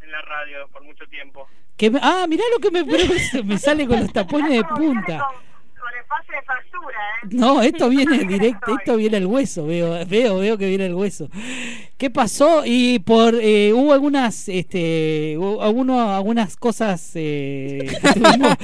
[0.01, 1.47] en la radio por mucho tiempo?
[1.77, 5.29] Que me- ah, mirá lo que me, me, me sale con los tapones de punta.
[5.87, 7.29] Con el pase de factura, ¿eh?
[7.31, 11.29] No, esto viene directo, esto viene al hueso, veo, veo, veo que viene al hueso.
[11.97, 12.63] ¿Qué pasó?
[12.65, 18.59] Y por eh, hubo algunas, este, hubo alguno- algunas cosas, eh, algunas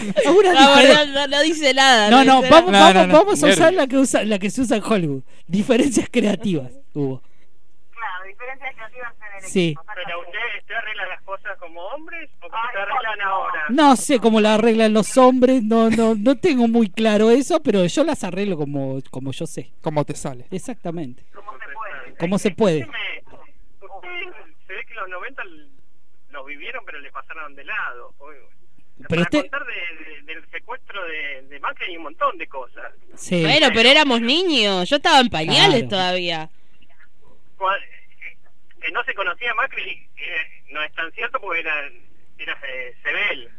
[0.55, 2.11] No, diferen- no, no, no dice nada.
[2.11, 2.93] No, no, dice vamos, nada.
[2.93, 3.25] vamos, no, no.
[3.25, 5.23] vamos a usar la que usa, la que se usa en Hollywood.
[5.47, 7.23] Diferencias creativas hubo.
[9.43, 9.67] En Sí.
[9.71, 9.83] equipo.
[9.95, 13.65] Pero usted, usted arregla las cosas como hombres o cómo se arreglan ahora?
[13.71, 17.85] No sé cómo la arreglan los hombres, no, no, no tengo muy claro eso, pero
[17.87, 19.73] yo las arreglo como, como yo sé.
[19.83, 20.47] ¿Cómo te sale?
[20.51, 21.25] Exactamente.
[21.35, 22.17] ¿Cómo se puede?
[22.19, 22.89] ¿Cómo se puede?
[24.67, 25.43] Se ve que los 90
[26.31, 28.15] los vivieron, pero le pasaron de lado.
[28.99, 32.47] Pero Para usted, contar de- de- del secuestro de, de Macri hay un montón de
[32.47, 32.93] cosas.
[33.17, 33.43] sí.
[33.43, 34.89] Bueno, pero éramos niños.
[34.89, 35.89] Yo estaba en pañales Claro.
[35.89, 36.51] todavía.
[38.83, 41.89] Que no se conocía Macri eh, no es tan cierto porque era,
[42.39, 43.51] era eh, Sebel.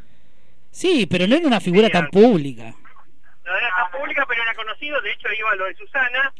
[0.72, 2.74] Sí, pero no era una figura tan pública.
[3.46, 5.00] No era tan pública, pero era conocido.
[5.02, 6.34] De hecho, iba a lo de Susana.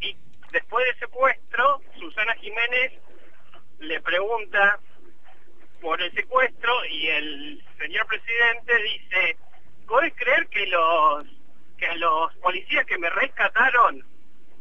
[0.00, 0.16] Y
[0.52, 2.92] después del secuestro, Susana Jiménez
[3.80, 4.78] le pregunta
[5.80, 9.36] por el secuestro y el señor presidente dice,
[9.88, 11.24] ¿podés creer que los
[11.76, 14.04] que a los policías que me rescataron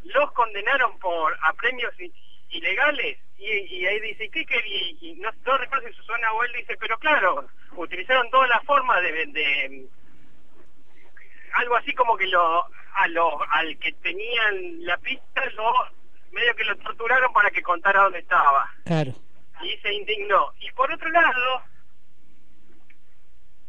[0.05, 2.11] los condenaron por a premios i-
[2.49, 3.19] ilegales?
[3.43, 4.87] Y, y ahí dice, ¿qué quería?
[5.01, 9.01] Y no, no recuerdo si Susana o él dice, pero claro, utilizaron toda la forma
[9.01, 9.87] de, de
[11.55, 15.71] algo así como que lo a lo al que tenían la pista lo
[16.31, 19.11] medio que lo torturaron para que contara dónde estaba Claro.
[19.63, 21.63] y se indignó y por otro lado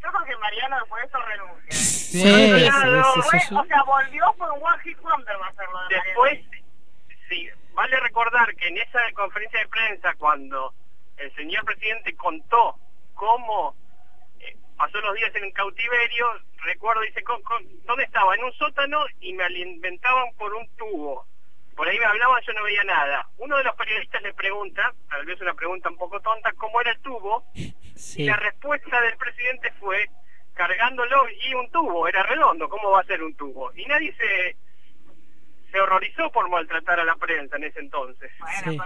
[0.02, 1.72] Yo creo que Mariano después de eso renuncia.
[1.72, 2.20] Sí,
[3.48, 3.54] sí.
[3.54, 5.78] O sea, volvió por un One Hit Wonder va a hacerlo.
[5.88, 6.40] Después,
[7.28, 10.74] sí, vale recordar que en esa conferencia de prensa, cuando
[11.16, 12.76] el señor presidente contó
[13.14, 13.74] cómo
[14.40, 16.26] eh, pasó los días en cautiverio,
[16.64, 18.34] recuerdo, dice, "Con- con- ¿dónde estaba?
[18.34, 21.26] En un sótano y me alimentaban por un tubo.
[21.76, 23.26] Por ahí me hablaban, yo no veía nada.
[23.38, 26.90] Uno de los periodistas le pregunta, tal vez una pregunta un poco tonta, ¿cómo era
[26.92, 27.44] el tubo?
[28.22, 30.08] Y la respuesta del presidente fue
[30.54, 33.72] cargándolo y un tubo, era redondo, ¿cómo va a ser un tubo?
[33.74, 34.56] Y nadie se
[35.72, 38.30] se horrorizó por maltratar a la prensa en ese entonces.
[38.64, 38.78] Sí.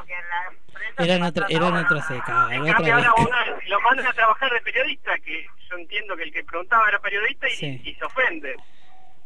[0.99, 2.11] Eran, otra, eran otras.
[2.11, 2.17] En
[2.63, 3.13] otra cambio ahora
[3.67, 7.49] lo mandan a trabajar de periodista, que yo entiendo que el que preguntaba era periodista
[7.49, 7.81] y, Sí.
[7.85, 8.55] y se ofende.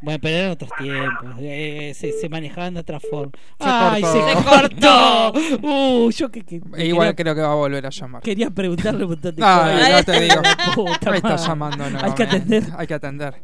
[0.03, 1.35] Bueno, pero eran otros tiempos.
[1.41, 3.32] eh, se, se manejaban de otra forma.
[3.59, 4.28] Se ¡Ay, cortó.
[4.28, 5.32] se cortó!
[5.61, 8.23] Uh, yo que, que- E igual quería, creo que va a volver a llamar.
[8.23, 9.91] quería preguntarle un montón de No, cosas.
[9.93, 10.43] no te digo.
[10.74, 11.85] Puta Me está llamando.
[11.85, 12.23] Hay que nuevamente.
[12.24, 12.62] atender.
[12.78, 13.43] Hay que atender.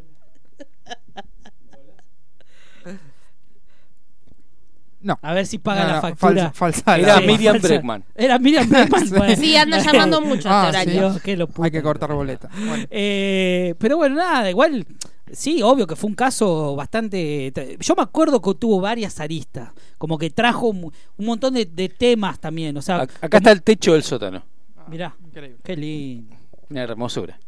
[5.06, 5.16] No.
[5.22, 6.52] A ver si paga No, la factura.
[6.52, 7.20] falsa- falsa Era.
[7.20, 7.68] Miriam falsa.
[7.68, 8.04] Breckman.
[8.16, 9.04] Era Miriam Breckman.
[9.08, 9.14] Sí.
[9.16, 9.36] bueno.
[9.36, 10.98] Sí, anda llamando mucho Ah, este sí.
[10.98, 11.18] horario.
[11.36, 11.50] Dios.
[11.60, 12.48] Hay que cortar boleta.
[12.66, 12.84] Bueno.
[12.90, 14.84] Eh, pero bueno, nada, igual,
[15.30, 17.52] sí, obvio que fue un caso bastante...
[17.78, 22.40] Yo me acuerdo que tuvo varias aristas, como que trajo un montón de, de temas
[22.40, 23.04] también, o sea...
[23.04, 24.42] Ac- Acá está el techo del sótano.
[24.88, 25.58] Mirá, Increíble.
[25.62, 26.34] qué lindo.
[26.68, 27.38] Una hermosura.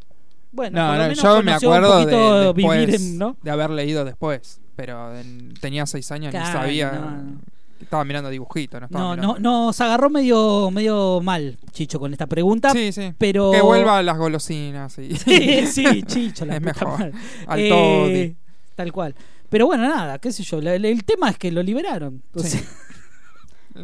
[0.52, 3.36] Bueno, No, por lo no, menos yo me acuerdo de, poquito después vivir en- ¿no?
[3.43, 6.92] de haber leído después, pero en- tenía seis años Claro, ni sabía.
[6.92, 7.40] no.
[7.80, 9.38] Estaba mirando dibujitos, no estaba No, mirando.
[9.40, 12.70] no, nos agarró medio, medio mal, Chicho, con esta pregunta.
[12.70, 13.12] Sí, sí.
[13.18, 13.50] Pero...
[13.52, 14.96] Que vuelva a las golosinas.
[14.98, 15.16] Y...
[15.16, 16.98] Sí, sí, Chicho, la es puta mejor.
[16.98, 17.12] madre.
[17.46, 18.36] Al Eh, Toddy.
[18.76, 19.14] Tal cual.
[19.48, 20.60] Pero bueno, nada, qué sé yo.
[20.60, 22.22] la- el, el tema es que lo liberaron.
[22.34, 22.48] O Sí.
[22.50, 22.60] sea,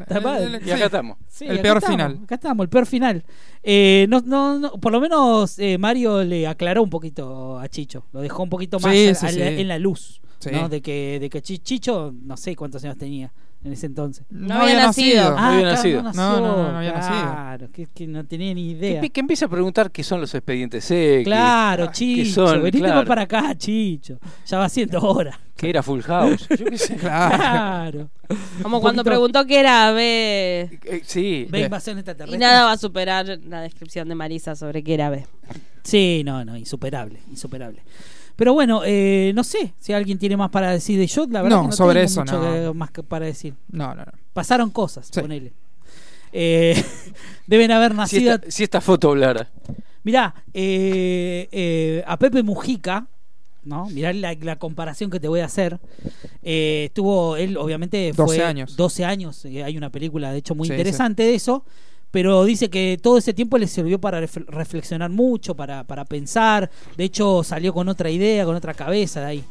[0.09, 0.19] Está
[0.67, 1.19] Y acá estamos.
[1.29, 2.21] sí, El acá peor estamos, final.
[2.25, 3.25] Acá estamos, el peor final.
[3.63, 8.05] Eh, no, no, no, por lo menos eh, Mario le aclaró un poquito a Chicho.
[8.13, 9.61] Lo dejó un poquito más Sí, a- sí, a la- sí.
[9.61, 10.21] en la luz.
[10.51, 10.57] Sí.
[10.57, 10.69] ¿no?
[10.69, 13.33] De que, de que Chi- Chicho, no sé cuántos años tenía
[13.65, 14.27] en ese entonces.
[14.31, 15.31] No había nacido.
[15.31, 16.03] No había claro, nacido.
[16.03, 19.01] No, No, no, no, no había claro, que, que no tenía ni idea.
[19.01, 21.25] Que, que empieza a preguntar qué son los expedientes X.
[21.25, 22.97] Claro, Chicho, son, venite claro.
[22.97, 24.19] más para acá, Chicho.
[24.47, 25.41] Ya va siendo hora.
[25.57, 26.47] Que era Full House.
[26.59, 26.97] Yo qué sé.
[26.97, 28.11] Claro.
[28.63, 30.79] Como cuando poquito- preguntó qué era B.
[30.85, 31.47] Eh, sí.
[31.51, 31.65] Bien.
[31.65, 32.39] invasión Y extraterrestre.
[32.39, 35.27] nada va a superar la descripción de Marisa sobre qué era B.
[35.85, 37.83] Sí, no, no, insuperable, insuperable.
[38.37, 41.59] Pero bueno, eh, no sé si alguien tiene más para decir de yo, la verdad
[41.59, 42.53] No, que no sobre tengo eso mucho no.
[42.73, 43.55] que- más que para decir.
[43.71, 44.13] No, no, no.
[44.33, 45.21] Pasaron cosas, Sí.
[45.21, 45.53] ponele.
[46.33, 46.75] Eh,
[47.47, 48.35] deben haber Si nacido.
[48.35, 49.49] esta, si esta foto hablara.
[50.03, 53.07] Mirá, eh, eh, a Pepe Mujica,
[53.63, 53.87] ¿no?
[53.91, 55.79] Mirá la, la comparación que te voy a hacer.
[56.43, 58.77] Eh, estuvo, él obviamente fue 12 años.
[58.77, 61.65] 12 años, eh, hay una película de hecho muy Sí, interesante de eso,
[62.15, 66.71] pero dice que todo ese tiempo le sirvió para ref- reflexionar mucho, para, para pensar.
[66.97, 69.45] De hecho, salió con otra idea, con otra cabeza de ahí.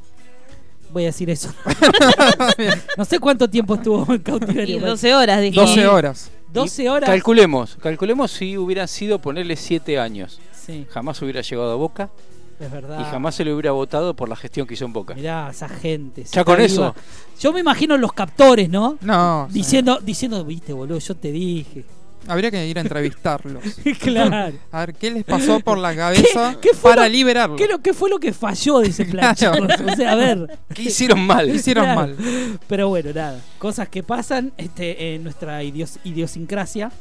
[0.93, 1.49] Voy a decir eso.
[2.97, 4.79] no sé cuánto tiempo estuvo en Y cautiverio.
[4.79, 5.59] 12 horas, dije.
[5.59, 6.31] 12 horas.
[6.53, 7.09] 12 Y horas.
[7.09, 10.39] Calculemos, calculemos si hubieran sido ponerle 7 años.
[10.65, 12.09] Sí, Jamás hubiera llegado a Boca
[12.61, 13.01] es verdad.
[13.01, 15.15] y jamás se le hubiera votado por la gestión que hizo en Boca.
[15.15, 16.23] Mirá, esa gente.
[16.31, 16.95] Ya con eso.
[17.41, 18.97] Yo me imagino los captores, ¿no?
[19.01, 19.49] No.
[19.51, 21.83] Diciendo, diciendo, viste, boludo, yo te dije.
[22.27, 23.63] Habría que ir a entrevistarlos.
[23.99, 24.55] claro.
[24.71, 27.57] A ver qué les pasó por la cabeza qué para lo- liberarlos.
[27.57, 29.67] ¿Qué, lo, ¿Qué fue lo que falló de ese plan, Claro.
[29.91, 30.59] O sea, a ver.
[30.73, 31.47] ¿Qué hicieron mal?
[31.47, 31.99] ¿Qué hicieron Claro.
[32.01, 32.15] mal?
[32.67, 33.39] Pero bueno, nada.
[33.59, 36.91] Cosas que pasan este, en nuestra idios- idiosincrasia.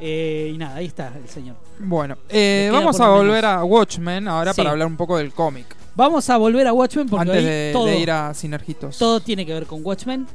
[0.00, 1.54] Eh, y nada, ahí está el señor.
[1.78, 3.58] Bueno, eh, vamos a volver menos.
[3.60, 4.56] a Watchmen ahora Sí.
[4.60, 5.66] para hablar un poco del cómic.
[5.94, 8.98] Vamos a volver a Watchmen porque Antes hoy de, todo, de ir a Sinergitos.
[8.98, 10.26] todo tiene que ver con Watchmen.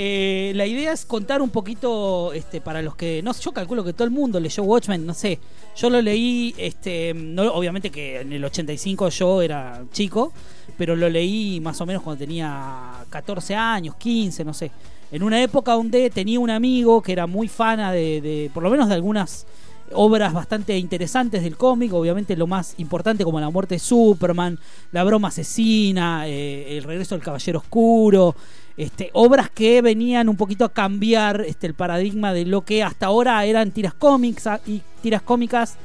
[0.00, 3.20] Eh, la idea es contar un poquito este, para los que.
[3.20, 5.40] No, yo calculo que todo el mundo leyó Watchmen, no sé.
[5.76, 10.32] Yo lo leí, este, no, obviamente que en el 85 yo era chico,
[10.76, 14.70] pero lo leí más o menos cuando tenía 14 años, 15, no sé.
[15.10, 18.70] En una época donde tenía un amigo que era muy fana de, de por lo
[18.70, 19.46] menos de algunas
[19.92, 24.58] obras bastante interesantes del cómic, obviamente lo más importante como la muerte de Superman,
[24.92, 28.34] la broma asesina, eh, el regreso del Caballero Oscuro,
[28.76, 33.06] este, obras que venían un poquito a cambiar este, el paradigma de lo que hasta
[33.06, 35.76] ahora eran tiras cómics ah, y tiras cómicas.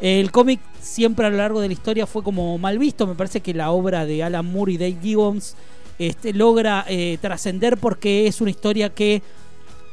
[0.00, 3.40] El cómic siempre a lo largo de la historia fue como mal visto, me parece
[3.40, 5.54] que la obra de Alan Moore y Dave Gibbons
[5.98, 9.22] este, logra eh, trascender porque es una historia que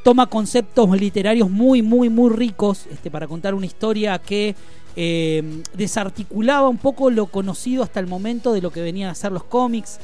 [0.02, 4.54] toma conceptos literarios muy, muy, muy ricos este, para contar una historia que
[4.96, 9.32] eh, desarticulaba un poco lo conocido hasta el momento de lo que venían a ser
[9.32, 10.00] los cómics.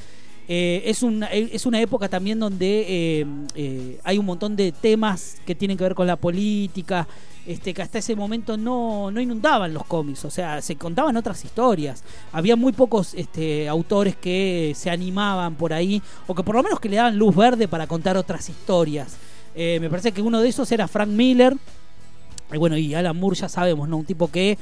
[0.49, 5.39] Eh, es, una, es una época también donde eh, eh, hay un montón de temas
[5.45, 7.09] que tienen que ver con la política,
[7.47, 11.45] este, que hasta ese momento no, no inundaban los cómics, o sea, se contaban otras
[11.45, 12.05] historias.
[12.33, 16.79] Había muy pocos este, autores que se animaban por ahí, o que por lo menos
[16.79, 19.17] que le daban luz verde para contar otras historias.
[19.57, 21.57] Me parece que uno de esos era Frank Miller.
[22.53, 23.97] Y bueno, y Alan Moore ya sabemos, ¿no?
[23.97, 24.57] Un tipo que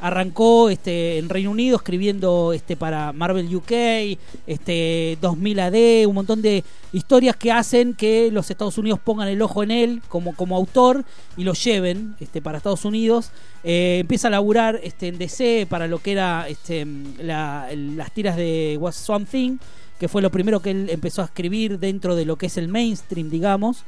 [0.00, 6.42] arrancó este, en Reino Unido escribiendo este, para Marvel UK, este, 2000 AD, un montón
[6.42, 10.56] de historias que hacen que los Estados Unidos pongan el ojo en él como, como
[10.56, 11.04] autor
[11.36, 13.30] y lo lleven este, para Estados Unidos.
[13.62, 16.86] Eh, empieza a laburar este, en DC para lo que era este,
[17.18, 19.58] las tiras de Was Swamp Thing,
[19.98, 22.68] que fue lo primero que él empezó a escribir dentro de lo que es el
[22.68, 23.84] mainstream, digamos.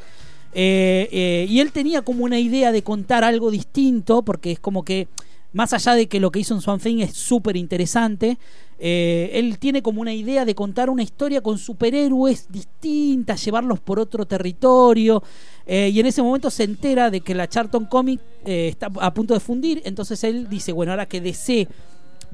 [0.54, 4.84] Eh, eh, y él tenía como una idea de contar algo distinto, porque es como
[4.84, 5.08] que
[5.52, 8.38] más allá de que lo que hizo en Swan Thing es súper interesante,
[8.78, 13.98] eh, él tiene como una idea de contar una historia con superhéroes distintas, llevarlos por
[13.98, 15.22] otro territorio.
[15.64, 19.38] Y en ese momento se entera de que la Charlton Comic está a punto de
[19.38, 19.80] fundir.
[19.84, 21.68] Entonces él dice: Bueno, ahora que DC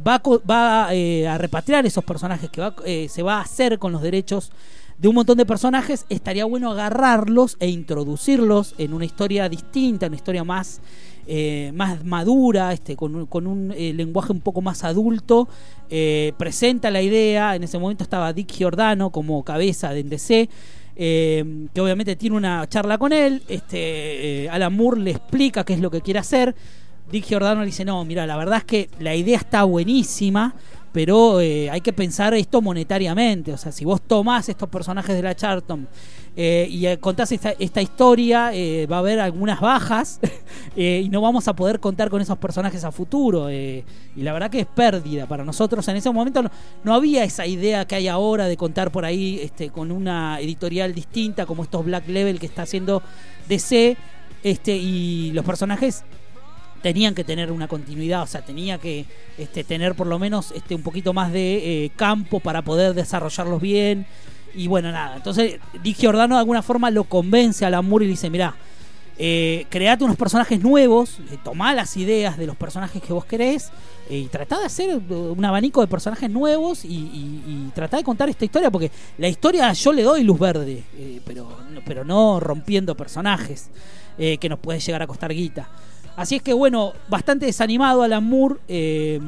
[0.05, 4.51] va, va a repatriar esos personajes, que se va a hacer con los derechos
[4.99, 10.17] de un montón de personajes, estaría bueno agarrarlos e introducirlos en una historia distinta, una
[10.17, 10.81] historia más
[11.31, 15.47] eh, más madura, este, con, un eh, lenguaje un poco más adulto,
[15.91, 17.55] eh, presenta la idea.
[17.55, 20.49] En ese momento estaba Dick Giordano como cabeza de NDC.
[20.97, 25.91] que obviamente tiene una charla con él, este, Alan Moore le explica qué es lo
[25.91, 26.55] que quiere hacer,
[27.13, 30.55] Dick Giordano le dice, no, mira, la verdad es que la idea está buenísima,
[30.93, 35.35] pero hay que pensar esto monetariamente, o sea, si vos tomás estos personajes de la
[35.35, 35.89] Charlton
[36.41, 40.21] eh, y eh, contás esta, historia, eh, va a haber algunas bajas
[40.77, 43.51] y no vamos a poder contar con esos personajes a futuro.
[43.51, 43.85] y
[44.15, 45.89] la verdad que es pérdida para nosotros.
[45.89, 46.45] En ese momento
[46.85, 50.95] no, había esa idea que hay ahora de contar por ahí este, con una editorial
[50.95, 53.03] distinta como estos Black Level que está haciendo
[53.49, 53.97] DC.
[54.45, 56.05] Este, y los personajes
[56.83, 59.07] tenían que tener una continuidad, o sea, tenía que
[59.37, 64.07] este, tener por lo menos este, un poquito más de campo para poder desarrollarlos bien.
[64.55, 65.17] Y bueno, nada.
[65.17, 68.55] Entonces, Dick Giordano de alguna forma lo convence a Lamour y le dice: Mirá,
[69.21, 73.71] eh, create unos personajes nuevos, eh, tomá las ideas de los personajes que vos querés
[74.09, 78.29] eh, y tratá de hacer un abanico de personajes nuevos y, y, tratá de contar
[78.29, 81.49] esta historia, porque la historia yo le doy luz verde, eh, pero,
[81.85, 83.71] pero no rompiendo personajes
[84.19, 85.69] que nos puede llegar a costar guita.
[86.19, 89.21] Así es que bueno, bastante desanimado Alan Moore eh,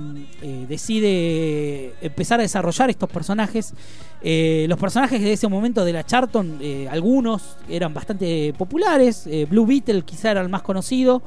[0.43, 3.75] eh, decide empezar a desarrollar estos personajes.
[4.23, 6.59] Eh, los personajes de ese momento de la Charlton,
[6.91, 9.29] algunos eran bastante populares.
[9.49, 11.23] Blue Beetle quizá era el más conocido.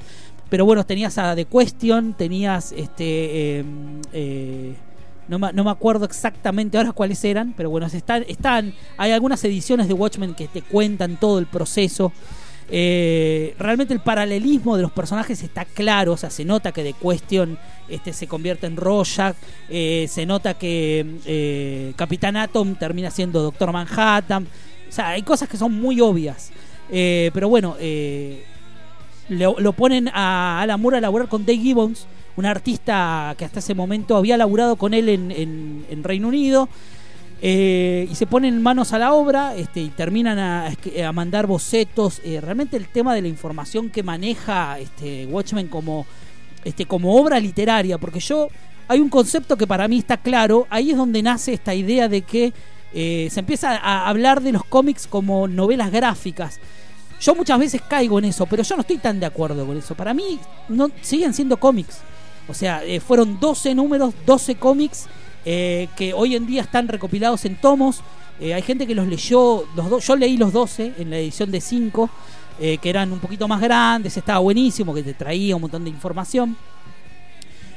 [0.50, 3.64] Pero bueno, tenías a The Question, tenías este...
[5.30, 9.42] No me, no me, acuerdo exactamente ahora cuáles eran, pero bueno, están, están, hay algunas
[9.46, 12.12] ediciones de Watchmen que te cuentan todo el proceso
[12.70, 16.94] eh, realmente el paralelismo de los personajes está claro, o sea, se nota que de
[16.94, 17.58] Question
[17.90, 19.36] este, se convierte en Rorschach,
[19.70, 24.48] eh, se nota que eh, Capitán Atom termina siendo Doctor Manhattan,
[24.88, 26.52] o sea, hay cosas que son muy obvias,
[26.90, 27.76] pero bueno,
[29.30, 33.74] lo, ponen a Alan Moore a laburar con Dave Gibbons, un artista que hasta ese
[33.74, 36.70] momento había laburado con él en, en Reino Unido.
[37.46, 40.72] Eh, y se ponen manos a la obra este, y terminan a,
[41.12, 42.22] mandar bocetos.
[42.24, 46.06] Eh, realmente el tema de la información que maneja este, Watchmen como,
[46.64, 48.48] este, como obra literaria, porque yo
[48.88, 52.22] hay un concepto que para mí está claro, ahí es donde nace esta idea de
[52.22, 52.54] que
[52.94, 56.62] eh, se empieza a hablar de los cómics como novelas gráficas.
[57.20, 59.96] Yo muchas veces caigo en eso, pero yo no estoy tan de acuerdo con eso.
[59.96, 60.40] Para mí
[60.70, 61.98] no, siguen siendo cómics.
[62.48, 65.10] O sea, fueron 12 números, 12 cómics
[65.46, 68.02] eh, que hoy en día están recopilados en tomos.
[68.40, 71.62] Eh, hay gente que los leyó, los yo leí los 12 en la edición de
[71.62, 72.10] 5,
[72.60, 75.90] eh, que eran un poquito más grandes, estaba buenísimo, que te traía un montón de
[75.90, 76.56] información.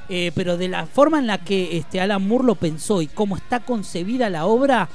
[0.08, 3.60] pero de la forma en la que este Alan Moore lo pensó y cómo está
[3.60, 4.88] concebida la obra,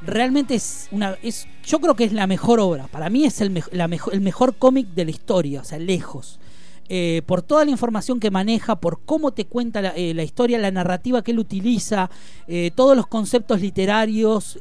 [0.00, 1.16] realmente es una.
[1.22, 2.86] Es, yo creo que es la mejor obra.
[2.86, 6.38] Para mí es el, mejor, el mejor cómic de la historia, o sea, lejos.
[6.88, 10.70] Eh, por toda la información que maneja, por cómo te cuenta la, eh, historia, la
[10.70, 12.10] narrativa que él utiliza,
[12.46, 14.58] eh, todos los conceptos literarios,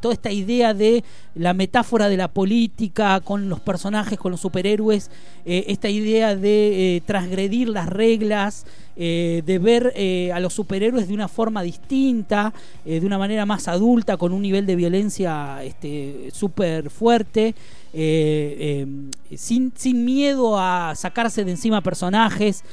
[0.00, 1.04] toda esta idea de
[1.34, 5.10] la metáfora de la política con los personajes, con los superhéroes,
[5.44, 8.66] esta idea de transgredir las reglas.
[8.96, 9.92] de ver
[10.32, 12.54] a los superhéroes de una forma distinta,
[12.84, 17.56] de una manera más adulta, con un nivel de violencia este, súper fuerte.
[17.96, 22.64] Eh, em, sin, sin, miedo a sacarse de encima personajes.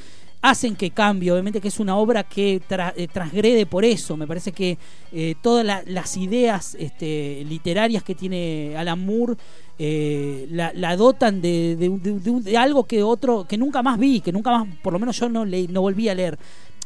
[0.42, 2.60] hacen que cambie, obviamente que es una obra que
[2.96, 4.76] eh, transgrede por eso, me parece que
[5.12, 9.36] eh, todas las ideas este, literarias que tiene Alan Moore
[9.78, 14.92] eh, la, dotan de, algo que otro que nunca más vi, que nunca más, por
[14.92, 16.38] lo menos yo no, le, no volví a leer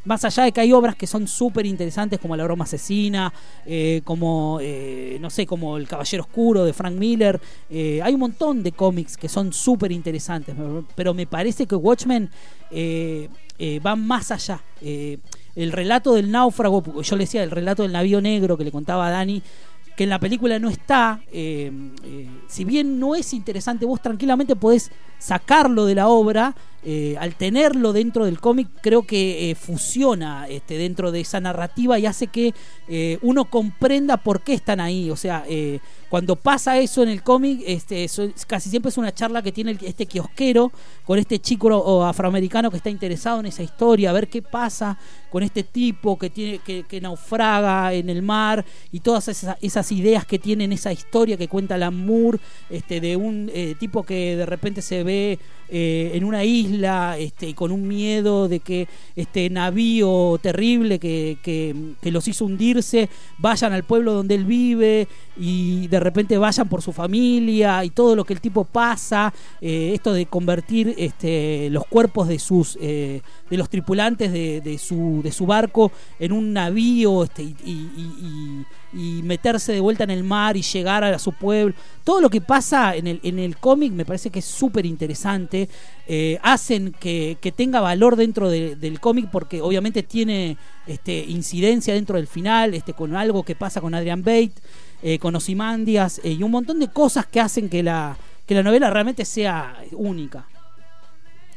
[0.07, 3.33] más allá de que hay obras que son súper interesantes como La broma asesina,
[3.67, 8.21] eh, como, eh, no sé, como El Caballero Oscuro de Frank Miller, eh, hay un
[8.21, 10.55] montón de cómics que son súper interesantes,
[10.95, 12.31] pero me parece que Watchmen
[13.85, 14.61] va más allá.
[14.81, 19.09] el relato del náufrago, yo le decía, el relato del navío negro que le contaba
[19.09, 19.43] a Dani,
[19.97, 25.87] que en la película no está, si bien no es interesante, vos tranquilamente podés sacarlo
[25.87, 26.55] de la obra
[26.89, 31.99] eh, al tenerlo dentro del cómic, creo que eh, fusiona este, dentro de esa narrativa
[31.99, 32.55] y hace que
[32.87, 35.11] eh, uno comprenda por qué están ahí.
[35.11, 35.45] O sea,
[36.09, 38.07] cuando pasa eso en el cómic, este,
[38.47, 40.71] casi siempre es una charla que tiene este kiosquero
[41.05, 44.97] con este chico afroamericano que está interesado en esa historia, a ver qué pasa
[45.33, 50.39] con este tipo que, tiene, que, naufraga en el mar y todas esas, ideas que
[50.39, 52.39] tiene en esa historia que cuenta Lamour,
[52.71, 55.39] este, de un tipo que de repente se ve
[55.69, 62.11] en una isla este, y con un miedo de que este navío terrible que, que,
[62.13, 63.09] los hizo hundirse
[63.39, 68.15] vayan al pueblo donde él vive y de repente vayan por su familia y todo
[68.15, 73.23] lo que el tipo pasa, eh, esto de convertir este, los cuerpos de sus eh,
[73.51, 78.65] de los tripulantes de, de, su, de su barco en un navío este, y, y,
[79.23, 81.75] meterse de vuelta en el mar y llegar a su pueblo.
[82.03, 85.69] Todo lo que pasa en el, en el cómic me parece que es súper interesante.
[86.07, 90.57] Eh, hacen que, que, tenga valor dentro del cómic porque obviamente tiene
[90.87, 94.53] este, incidencia dentro del final, este, con algo que pasa con Adrian Bate,
[95.03, 98.17] eh, con Osimandias eh, y un montón de cosas que hacen que la,
[98.47, 100.47] que la novela realmente sea única.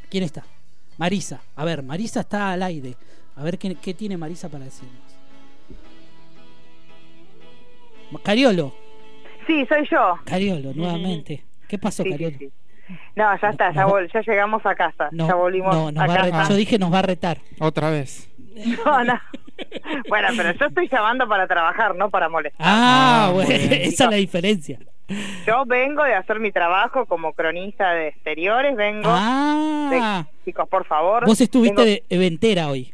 [0.09, 0.43] ¿Quién está?
[0.97, 1.41] Marisa.
[1.55, 2.95] A ver, Marisa está al aire.
[3.35, 5.08] A ver qué, tiene Marisa para decirnos.
[8.23, 8.73] Cariolo.
[9.47, 10.19] Sí, soy yo.
[10.25, 11.43] Cariolo, nuevamente.
[11.67, 12.37] ¿Qué pasó, Cariolo?
[13.15, 15.09] No, ya está, ya, ya, llegamos a casa.
[15.11, 16.49] ya volvimos a casa.
[16.49, 17.37] Yo dije nos va a retar.
[17.59, 18.29] Otra vez.
[18.85, 19.17] No, no.
[20.09, 22.65] Bueno, pero yo estoy llamando para trabajar, no para molestar.
[22.67, 24.79] Ah, ah bueno, esa es la diferencia.
[25.47, 29.09] Yo vengo de hacer mi trabajo como cronista de exteriores, vengo.
[29.11, 30.25] Ah.
[30.45, 31.25] chicos, por favor.
[31.25, 32.93] Vos estuviste de eventera hoy.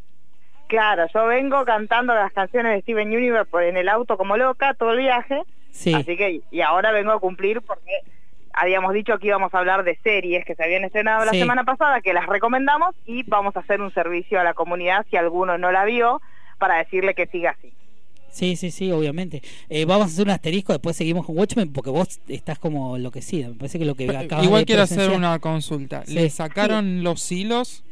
[0.68, 4.92] Claro, yo vengo cantando las canciones de Steven Universe en el auto como loca todo
[4.94, 5.42] el viaje.
[5.72, 5.94] Sí.
[5.94, 8.02] Así que, y ahora vengo a cumplir porque
[8.54, 12.02] habíamos dicho que íbamos a hablar de series que se habían estrenado la semana pasada,
[12.02, 15.72] que las recomendamos y vamos a hacer un servicio a la comunidad si alguno no
[15.72, 16.22] la vio
[16.58, 17.74] para decirle que siga así.
[18.30, 19.42] Sí, sí, sí, obviamente.
[19.70, 23.50] Eh, vamos a hacer un asterisco, después seguimos con Watchmen porque vos estás como enloquecida.
[23.50, 26.04] Me parece que lo que acabas Igual quiero hacer una consulta.
[26.08, 27.84] ¿Le sacaron los hilos?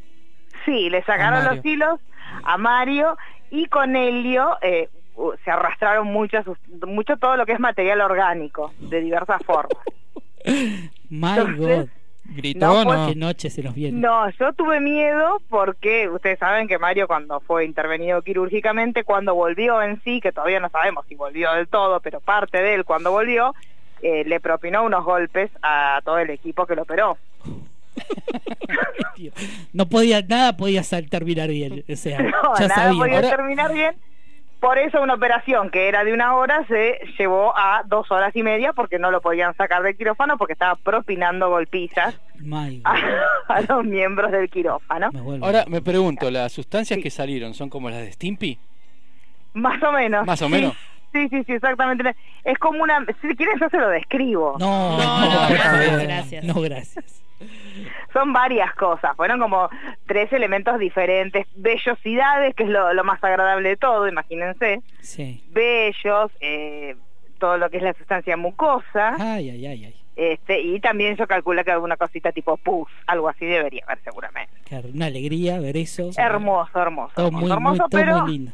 [0.65, 1.99] Sí, le sacaron los hilos
[2.43, 3.17] a Mario
[3.51, 4.89] y con Helio eh,
[5.43, 6.37] se arrastraron mucho,
[6.87, 9.77] mucho todo lo que es material orgánico de diversas formas.
[11.09, 11.87] My God.
[12.25, 13.99] Gritó, no, ¿Qué noche se nos viene?
[13.99, 19.81] No, yo tuve miedo porque ustedes saben que Mario cuando fue intervenido quirúrgicamente, cuando volvió
[19.81, 23.11] en sí, que todavía no sabemos si volvió del todo, pero parte de él cuando
[23.11, 23.53] volvió,
[24.01, 27.17] eh, le propinó unos golpes a todo el equipo que lo operó.
[29.73, 33.95] no podía, nada podía terminar bien, o sea, no, ya nada podía terminar bien
[34.63, 38.43] por eso una operación que era de una hora se llevó a dos horas y
[38.43, 42.17] media porque no lo podían sacar del quirófano porque estaba propinando golpizas
[43.49, 45.09] a, los miembros del quirófano.
[45.41, 48.57] Ahora me pregunto, ¿las sustancias que salieron son como las de Stimpy?
[49.51, 50.25] Más o menos.
[50.25, 50.73] Más o menos.
[51.11, 52.15] Sí, sí, sí, exactamente.
[52.45, 53.05] Es como una...
[53.21, 54.55] Si quieres yo se lo describo.
[54.59, 56.45] No, no, no, gracias.
[56.45, 57.21] No, gracias.
[58.13, 59.69] Son varias cosas, fueron como
[60.05, 61.47] tres elementos diferentes.
[61.55, 64.81] Vellosidades, que es lo, más agradable de todo, imagínense.
[65.01, 65.43] Sí.
[65.51, 66.95] Vellos, eh,
[67.39, 69.15] todo lo que es la sustancia mucosa.
[69.19, 69.95] Ay, ay, ay, ay.
[70.15, 74.53] Este, y también yo calculo que alguna cosita tipo pus, algo así debería haber seguramente.
[74.93, 76.11] una alegría ver eso.
[76.15, 77.13] Hermoso, hermoso.
[77.15, 78.51] Todo muy, hermoso, pero, lindo.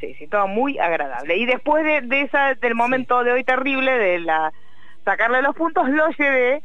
[0.00, 1.36] Sí, sí, todo muy agradable.
[1.36, 4.52] Y después de, de esa, del momento de hoy terrible, de la
[5.04, 6.62] sacarle los puntos, lo llevé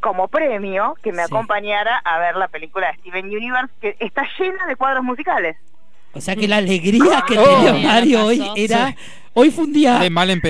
[0.00, 4.66] como premio que me acompañara a ver la película de Steven Universe, que está llena
[4.66, 5.56] de cuadros musicales.
[6.12, 8.94] O sea que la alegría que tenía Mario hoy era...
[9.34, 10.00] Hoy fue un día,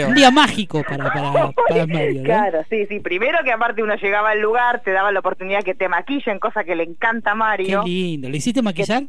[0.07, 2.23] un día mágico para, para, para Mario.
[2.23, 3.01] Claro, sí, sí.
[3.01, 6.65] Primero que aparte uno llegaba al lugar, te daba la oportunidad que te maquillen, cosa
[6.65, 7.83] que le encanta a Mario.
[7.85, 8.31] Qué lindo.
[8.31, 9.03] ¿Le hiciste maquillar?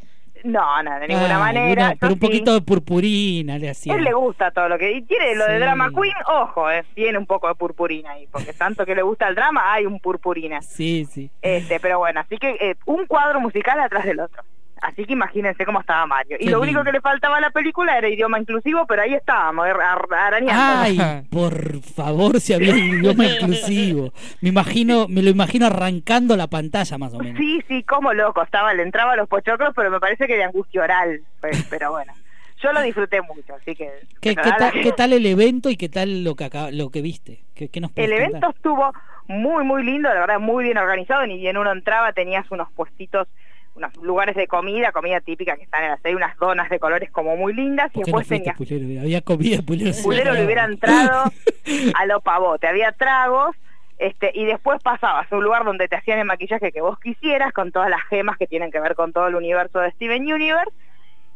[0.44, 1.96] No, no, de ninguna ah, manera.
[2.00, 3.96] pero un poquito de purpurina le hacía.
[3.96, 4.92] Él le gusta todo lo que...
[4.92, 8.54] Y tiene lo de Drama Queen, ojo, eh, tiene un poco de purpurina ahí, porque
[8.54, 10.62] tanto que le gusta el drama, hay un purpurina.
[10.62, 11.30] Sí, sí.
[11.42, 14.44] Este, pero bueno, así que eh, un cuadro musical atrás del otro.
[14.82, 16.38] Así que imagínense cómo estaba Mario.
[16.40, 16.84] Y Qué lo único lindo.
[16.86, 20.54] que le faltaba a la película era idioma inclusivo, pero ahí estábamos, ar- arañando.
[20.82, 24.14] Ay, por favor, si había un idioma inclusivo.
[24.42, 27.38] Me imagino, me lo imagino arrancando la pantalla más o menos.
[27.38, 30.44] Sí, sí, como loco, estaba, le entraba a los pochoclos, pero me parece que de
[30.44, 32.14] angustia oral, pues, pero bueno.
[32.62, 33.90] Yo lo disfruté mucho, así que...
[34.22, 37.44] ¿Qué, tal, qué tal el evento y qué tal lo que acá, lo que viste?
[37.56, 38.56] ¿Qué, qué nos El evento contar?
[38.56, 38.94] estuvo
[39.28, 41.26] muy, muy lindo, la verdad, muy bien organizado.
[41.26, 43.28] Ni bien uno entraba, tenías unos puestitos,
[43.76, 47.12] unos lugares de comida, comida típica que están en la serie, unas donas de colores
[47.12, 47.92] como muy lindas.
[47.94, 48.58] Y ¿Por qué no después tenías.
[48.58, 49.02] Pulero?
[49.02, 49.92] Había comida, Pulero.
[50.04, 51.32] Pulero le hubiera entrado
[51.96, 53.56] a lo pavote, había tragos.
[53.98, 57.52] Este, y después pasabas a un lugar donde te hacían el maquillaje que vos quisieras,
[57.52, 60.72] con todas las gemas que tienen que ver con todo el universo de Steven Universe.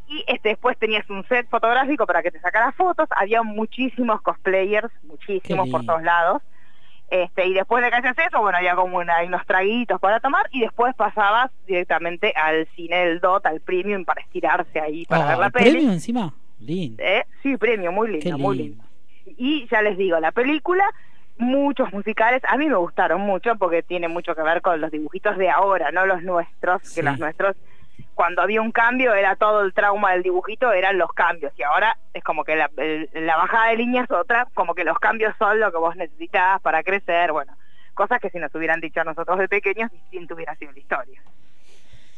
[0.07, 3.07] Y este, después tenías un set fotográfico para que te sacaras fotos.
[3.11, 6.41] Había muchísimos cosplayers, muchísimos por todos lados.
[7.09, 10.47] Este, y después de que hacías eso, bueno, había como una, unos traguitos para tomar
[10.51, 15.27] y después pasabas directamente al cine del DOT, al premium, para estirarse ahí, para Ah,
[15.30, 15.71] ver la ¿el peli.
[15.71, 16.34] premio encima?
[16.59, 17.03] Lindo.
[17.03, 17.23] ¿Eh?
[17.43, 18.84] Sí, premio, muy lindo, muy lindo.
[19.25, 19.34] lindo.
[19.38, 20.85] Y ya les digo, la película,
[21.38, 25.38] muchos musicales, a mí me gustaron mucho porque tiene mucho que ver con los dibujitos
[25.38, 26.95] de ahora, no los nuestros, Sí.
[26.95, 27.55] que los nuestros,
[28.15, 31.98] cuando había un cambio era todo el trauma del dibujito, eran los cambios, y ahora
[32.14, 35.34] es como que la, el- la bajada de línea es otra, como que los cambios
[35.40, 37.56] son lo que vos necesitas para crecer, bueno,
[37.94, 41.22] cosas que si nos hubieran dicho a nosotros de pequeños, distinto hubiera sido la historia.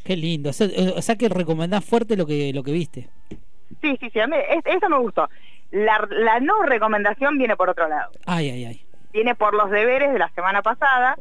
[0.04, 0.52] Qué lindo.
[0.52, 3.10] O sea, eh, o sea que recomendás fuerte lo que, lo que viste.
[3.82, 5.28] Sí, sí, sí, a mí es- eso me gustó.
[5.72, 8.12] La, la no recomendación viene por otro lado.
[8.26, 8.86] Ay, ay, ay.
[9.12, 11.18] viene por los deberes de la semana pasada,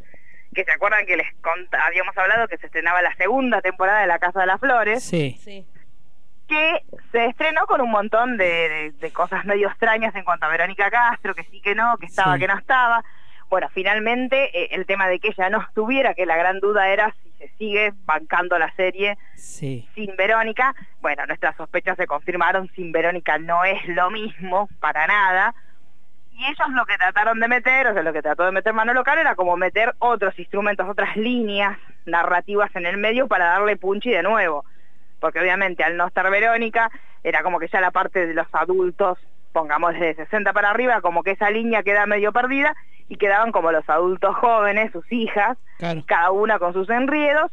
[0.55, 4.07] que se acuerdan que les cont- habíamos hablado que se estrenaba la segunda temporada de
[4.07, 5.37] La Casa de las Flores, Sí.
[5.43, 5.67] Sí.
[6.49, 10.51] que se estrenó con un montón de, de- de cosas medio extrañas en cuanto a
[10.51, 12.41] Verónica Castro, que sí que no, que estaba, Sí.
[12.41, 13.03] que no estaba.
[13.49, 17.15] Bueno, finalmente eh, el tema de que ella no estuviera, que la gran duda era
[17.23, 19.89] si se sigue bancando la serie Sí.
[19.95, 20.75] sin Verónica.
[21.01, 25.55] Bueno, nuestras sospechas se confirmaron, sin Verónica no es lo mismo, para nada.
[26.37, 29.05] Y ellos lo que trataron de meter, o sea, lo que trató de meter Manolo
[29.05, 34.11] Caro era como meter otros instrumentos, otras líneas narrativas en el medio para darle punchi
[34.11, 34.65] de nuevo.
[35.21, 36.91] Porque obviamente al no estar Verónica,
[37.23, 39.19] era como que ya la parte de los adultos,
[39.53, 42.75] pongamos de 60 para arriba, como que esa línea queda medio perdida
[43.09, 46.03] y quedaban como los adultos jóvenes, sus hijas, Claro.
[46.07, 47.51] cada una con sus enriedos,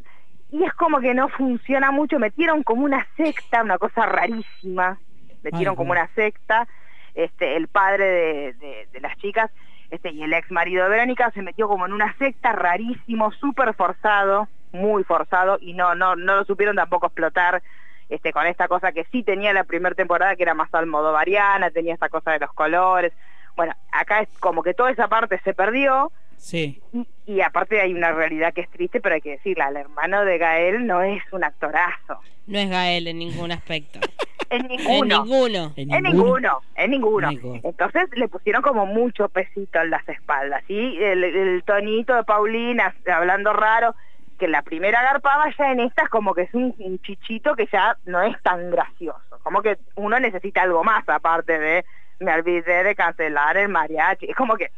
[0.49, 4.97] y es como que no funciona mucho, metieron como una secta, una cosa rarísima,
[5.43, 6.67] metieron Ay, como una secta,
[7.15, 9.49] este, el padre de, de- de las chicas,
[9.89, 13.73] este, y el ex marido de Verónica se metió como en una secta rarísimo, súper
[13.73, 17.61] forzado, muy forzado, y no, no, no lo supieron tampoco explotar,
[18.09, 21.93] este, con esta cosa que sí tenía la primera temporada, que era más almodovariana, tenía
[21.93, 23.11] esta cosa de los colores,
[23.57, 26.81] bueno, acá es como que toda esa parte se perdió, Sí.
[26.91, 30.25] y, y aparte hay una realidad que es triste, pero hay que decirla, el hermano
[30.25, 32.19] de Gael no es un actorazo.
[32.47, 33.99] No es Gael en ningún aspecto.
[34.51, 35.23] En En ninguno.
[35.23, 35.73] ninguno.
[35.75, 37.29] En ninguno, en ninguno.
[37.31, 37.61] Ninguno.
[37.63, 40.97] Entonces le pusieron como mucho pesito en las espaldas, ¿sí?
[41.01, 43.95] El, el tonito de Paulina hablando raro,
[44.37, 47.97] que la primera garpaba ya en estas como que es un, un chichito que ya
[48.05, 49.39] no es tan gracioso.
[49.43, 51.85] Como que uno necesita algo más aparte de
[52.19, 54.27] me olvidé de cancelar el mariachi.
[54.29, 54.71] Es como que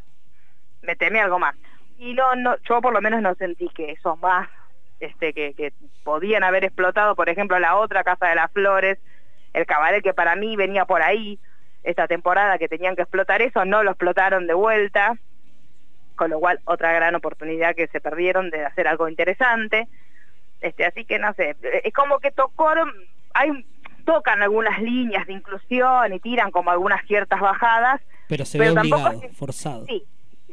[0.81, 1.55] meteme algo más.
[1.97, 4.49] Y no, no, yo por lo menos no sentí que eso más,
[4.99, 5.73] este, que, que
[6.03, 8.99] podían haber explotado, por ejemplo, la otra Casa de las Flores,
[9.53, 11.39] el cabaret que para mí venía por ahí,
[11.83, 15.15] esta temporada que tenían que explotar eso, no lo explotaron de vuelta,
[16.15, 19.87] con lo cual otra gran oportunidad que se perdieron de hacer algo interesante.
[20.61, 22.91] Este, así que no sé, es como que tocaron,
[23.33, 23.65] hay
[24.05, 28.79] tocan algunas líneas de inclusión y tiran como algunas ciertas bajadas, Pero se Pero ve
[28.81, 29.85] obligado, es- forzado.
[29.85, 30.03] Sí,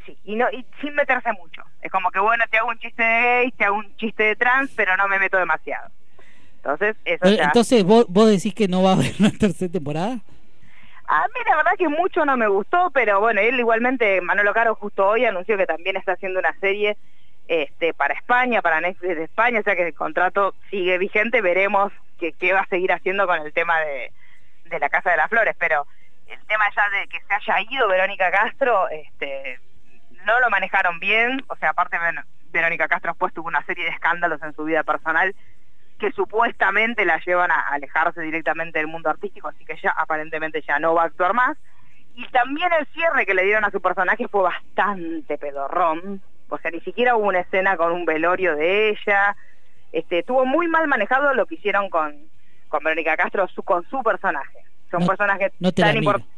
[0.05, 1.61] sí, y, no, y sin meterse mucho.
[1.81, 4.35] Es como que, bueno, te hago un chiste de gay, te hago un chiste de
[4.35, 5.89] trans, pero no me meto demasiado.
[6.63, 7.45] Entonces, eso Eh, ya...
[7.45, 10.19] Entonces, ¿vos, ¿vos decís que no va a haber una tercera temporada?
[11.07, 14.75] A mí la verdad que mucho no me gustó, pero bueno, él igualmente, Manolo Caro
[14.75, 16.95] justo hoy anunció que también está haciendo una serie
[17.49, 21.91] este para España, para Netflix de España, o sea que el contrato sigue vigente, veremos
[22.17, 24.13] qué, va a seguir haciendo con el tema de,
[24.69, 25.85] de la Casa de las Flores, pero
[26.27, 29.59] el tema ya de que se haya ido Verónica Castro, este
[30.25, 31.97] no lo manejaron bien, o sea, aparte
[32.51, 35.35] Verónica Castro después tuvo una serie de escándalos en su vida personal
[36.01, 40.79] que supuestamente la llevan a alejarse directamente del mundo artístico, así que ya aparentemente ya
[40.79, 41.57] no va a actuar más.
[42.15, 46.71] Y también el cierre que le dieron a su personaje fue bastante pedorrón, o sea,
[46.71, 49.37] ni siquiera hubo una escena con un velorio de ella,
[49.93, 52.13] este, estuvo muy mal manejado lo que hicieron con,
[52.67, 54.59] con Verónica Castro, su, con su personaje.
[54.89, 56.35] Son No- personajes no te tan importantes.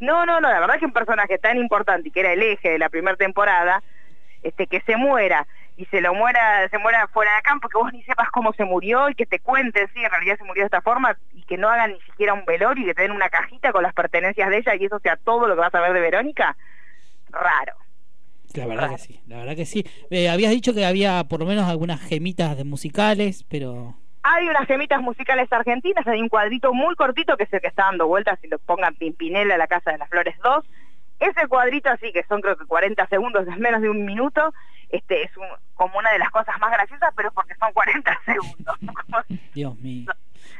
[0.00, 2.70] No, no, no, la verdad que un personaje tan importante y que era el eje
[2.70, 3.82] de la primera temporada,
[4.44, 5.44] este, que se muera,
[5.78, 8.64] y se lo muera, se muera fuera de campo, que vos ni sepas cómo se
[8.64, 11.56] murió y que te cuenten si en realidad se murió de esta forma y que
[11.56, 14.50] no hagan ni siquiera un velorio y que te den una cajita con las pertenencias
[14.50, 16.56] de ella y eso sea todo lo que vas a ver de Verónica,
[17.30, 17.76] raro.
[18.54, 19.86] La verdad que sí, la verdad que sí.
[20.10, 23.94] Eh, habías dicho que había por lo menos algunas gemitas de musicales, pero...
[24.24, 27.84] Hay unas gemitas musicales argentinas, hay un cuadrito muy cortito que es el que está
[27.84, 30.64] dando vueltas, si lo pongan Pimpinela, La Casa de las Flores 2.
[31.20, 34.52] Ese cuadrito así, que son creo que 40 segundos, es menos de un minuto,
[34.90, 38.20] este es un, como una de las cosas más graciosas, pero es porque son 40
[38.24, 38.76] segundos.
[39.54, 40.12] Dios mío.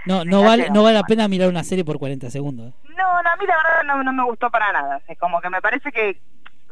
[0.07, 2.75] No, no vale, no vale la pena mirar una serie por 40 segundos.
[2.97, 5.01] No, no, a mí la verdad no, no me gustó para nada.
[5.09, 6.21] Es como que me parece que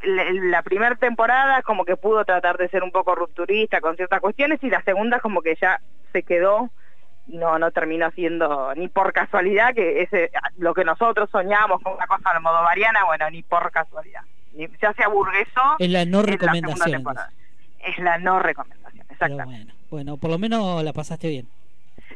[0.03, 4.63] la primera temporada como que pudo tratar de ser un poco rupturista con ciertas cuestiones
[4.63, 5.81] y la segunda como que ya
[6.13, 6.71] se quedó
[7.27, 11.95] y no no terminó siendo ni por casualidad que ese lo que nosotros soñamos con
[11.95, 14.21] una cosa de modo variana bueno ni por casualidad
[14.53, 17.05] ni, ya se aburguesó es la no recomendación
[17.87, 21.47] es la no recomendación exactamente bueno, bueno por lo menos la pasaste bien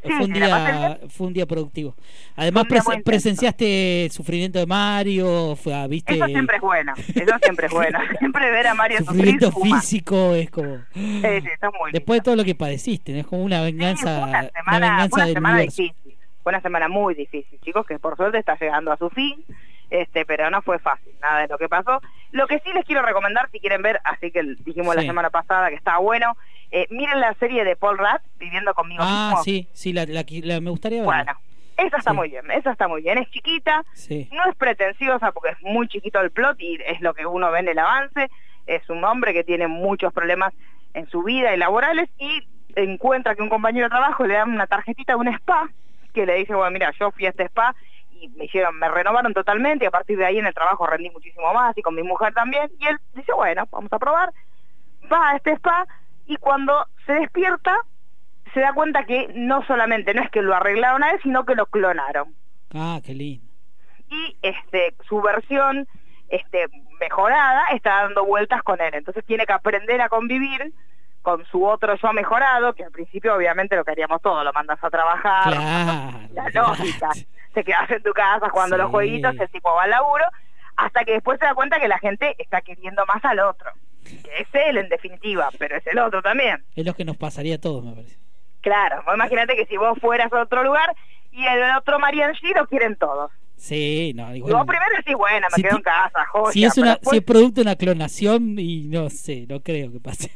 [0.03, 1.95] fue, un día, fue un día productivo.
[2.37, 2.65] Además,
[3.05, 6.15] presenciaste el sufrimiento de Mario, fue, ah, ¿viste?
[6.15, 7.99] Eso siempre es bueno, eso siempre es bueno.
[8.19, 10.79] siempre ver a Mario sufrimiento físico es como...
[10.95, 11.49] Sí, sí,
[11.79, 15.59] muy Después de todo lo que padeciste, es como una venganza, una semana, una semana
[15.61, 15.95] difícil.
[16.43, 19.45] Fue una semana muy difícil, chicos, que por suerte está llegando a su fin
[19.91, 22.01] este pero no fue fácil nada de lo que pasó
[22.31, 25.69] lo que sí les quiero recomendar si quieren ver así que dijimos la semana pasada
[25.69, 26.37] que estaba bueno
[26.73, 31.01] eh, miren la serie de Paul Rudd, Viviendo conmigo ah, sí, sí, la, me gustaría
[31.01, 31.25] verla.
[31.25, 31.41] Bueno,
[31.77, 33.19] esa está muy bien, esa está muy bien.
[33.19, 33.85] Es chiquita,
[34.33, 37.61] no es pretenciosa porque es muy chiquito el plot y es lo que uno ve
[37.61, 38.31] en el avance.
[38.67, 40.53] Es un hombre que tiene muchos problemas
[40.95, 42.47] en su vida y laborales y
[42.77, 45.71] encuentra que un compañero de trabajo le da una tarjetita de un spa
[46.12, 47.75] que le dice, bueno, mira, yo fui a este spa
[48.21, 51.11] y me hicieron, me renovaron totalmente y a partir de ahí en el trabajo rendí
[51.11, 52.71] muchísimo más y con mi mujer también.
[52.79, 54.33] Y él dice, bueno, vamos a probar.
[55.11, 55.87] Va a este spa
[56.27, 57.75] y cuando se despierta
[58.53, 61.55] se da cuenta que no solamente no es que lo arreglaron a él, sino que
[61.55, 62.35] lo clonaron.
[62.75, 63.47] Ah, qué lindo.
[64.09, 65.87] Y este su versión
[66.29, 66.67] este
[67.01, 70.73] mejorada está dando vueltas con él, entonces tiene que aprender a convivir
[71.23, 74.91] con su otro yo mejorado, que al principio obviamente lo queríamos todo, lo mandas a
[74.91, 75.51] trabajar,
[76.33, 77.11] la lógica,
[77.53, 80.25] te quedas en tu casa jugando los jueguitos, el tipo va al laburo,
[80.77, 83.71] hasta que después se da cuenta que la gente está queriendo más al otro
[84.05, 86.65] es él en definitiva, pero es el otro también.
[86.75, 88.19] Es lo que nos pasaría a todos, me parece.
[88.61, 90.95] Claro, imagínate que si vos fueras a otro lugar
[91.33, 93.31] y el otro Marian lo quieren todos.
[93.57, 94.55] Sí, no, igual.
[94.55, 97.57] Vos primero decís, bueno, me quedo en casa, joya, Si es, una, si es producto
[97.57, 100.31] de una clonación, y no sé, no creo que pase.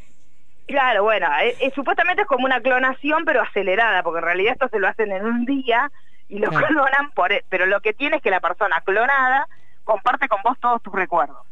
[0.67, 4.69] Claro, bueno, eh, eh, supuestamente es como una clonación, pero acelerada, porque en realidad esto
[4.69, 5.91] se lo hacen en un día
[6.29, 7.33] y lo clonan por...
[7.33, 9.47] E, pero lo que tiene es que la persona clonada
[9.85, 11.47] comparte con vos todos tus recuerdos.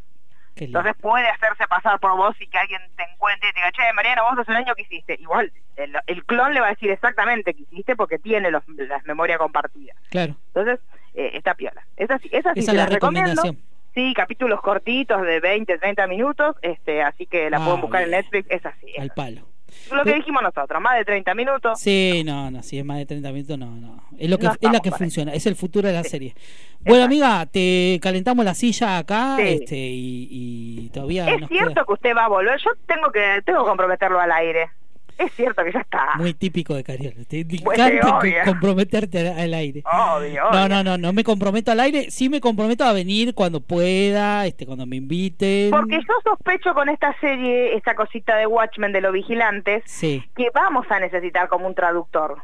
[0.57, 3.93] Entonces puede hacerse pasar por vos y que alguien te encuentre y te diga, che,
[3.95, 5.17] Mariana, vos hace un año que hiciste.
[5.19, 9.39] Igual, el, clon le va a decir exactamente qué hiciste porque tiene los, las memorias
[9.39, 9.97] compartidas.
[10.11, 10.37] Claro.
[10.49, 10.79] Entonces,
[11.15, 11.83] eh, está piola.
[11.97, 13.59] Esa sí, esa sí esa es la recomendación.
[13.95, 18.11] Sí, capítulos cortitos de 20, 30 minutos, este, así que la pueden ah, buscar en
[18.11, 18.95] Netflix, es así.
[18.99, 19.43] Al palo.
[19.91, 21.81] Lo que dijimos nosotros, más de 30 minutos.
[21.81, 24.03] Sí, no, no, si es más de 30 minutos, no, no.
[24.19, 26.35] Es lo que es la que funciona, es el futuro de la serie.
[26.81, 32.25] Bueno, amiga, te calentamos la silla acá este y, todavía Es cierto que usted va
[32.25, 32.59] a volver.
[32.61, 34.71] Yo tengo que tengo que comprometerlo al aire
[35.25, 36.13] es cierto que ya está.
[36.17, 37.25] Muy típico de Cariola.
[37.29, 39.83] Te encanta comprometerte al aire.
[39.85, 42.11] no, no, no, no me comprometo al aire.
[42.11, 45.71] Sí me comprometo a venir cuando pueda, este, cuando me inviten.
[45.71, 50.87] Porque yo sospecho con esta serie, esta cosita de Watchmen de los vigilantes, que vamos
[50.91, 52.39] a necesitar como un traductor.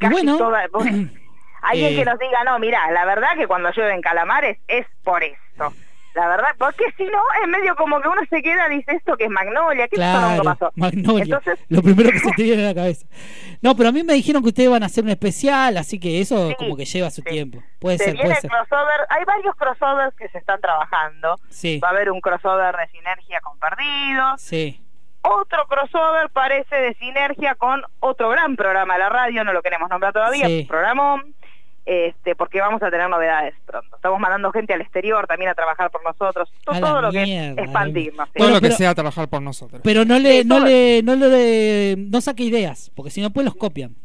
[0.00, 0.38] bueno.
[1.62, 2.04] alguien que eh.
[2.04, 5.72] nos diga, no, mira, la verdad que cuando llueven calamares es por eso
[6.14, 9.24] la verdad, porque si no, es medio como que uno se queda, dice esto que
[9.24, 10.70] es Magnolia, ¿qué claro, pasó?
[10.76, 13.06] Magnolia, lo primero que se te viene a la cabeza.
[13.60, 16.20] No, pero a mí me dijeron que ustedes van a hacer un especial, así que
[16.20, 17.62] eso como que lleva su tiempo.
[17.80, 18.50] Puede ser, puede ser.
[18.50, 21.38] Crossover, hay varios crossovers que se están trabajando.
[21.48, 21.80] Sí.
[21.82, 24.40] Va a haber un crossover de sinergia con Perdidos.
[24.40, 24.80] Sí.
[25.22, 29.88] Otro crossover parece de sinergia con otro gran programa de la radio, no lo queremos
[29.88, 30.66] nombrar todavía, sí.
[30.68, 31.34] programón
[31.86, 33.96] este, porque vamos a tener novedades pronto.
[33.96, 38.28] Estamos mandando gente al exterior también a trabajar por nosotros, todo, lo que es expandirnos.
[38.32, 39.80] Todo lo que sea trabajar por nosotros.
[39.84, 43.54] Pero no le, no le, no le, no saque ideas, porque si no pues los
[43.54, 43.96] copian.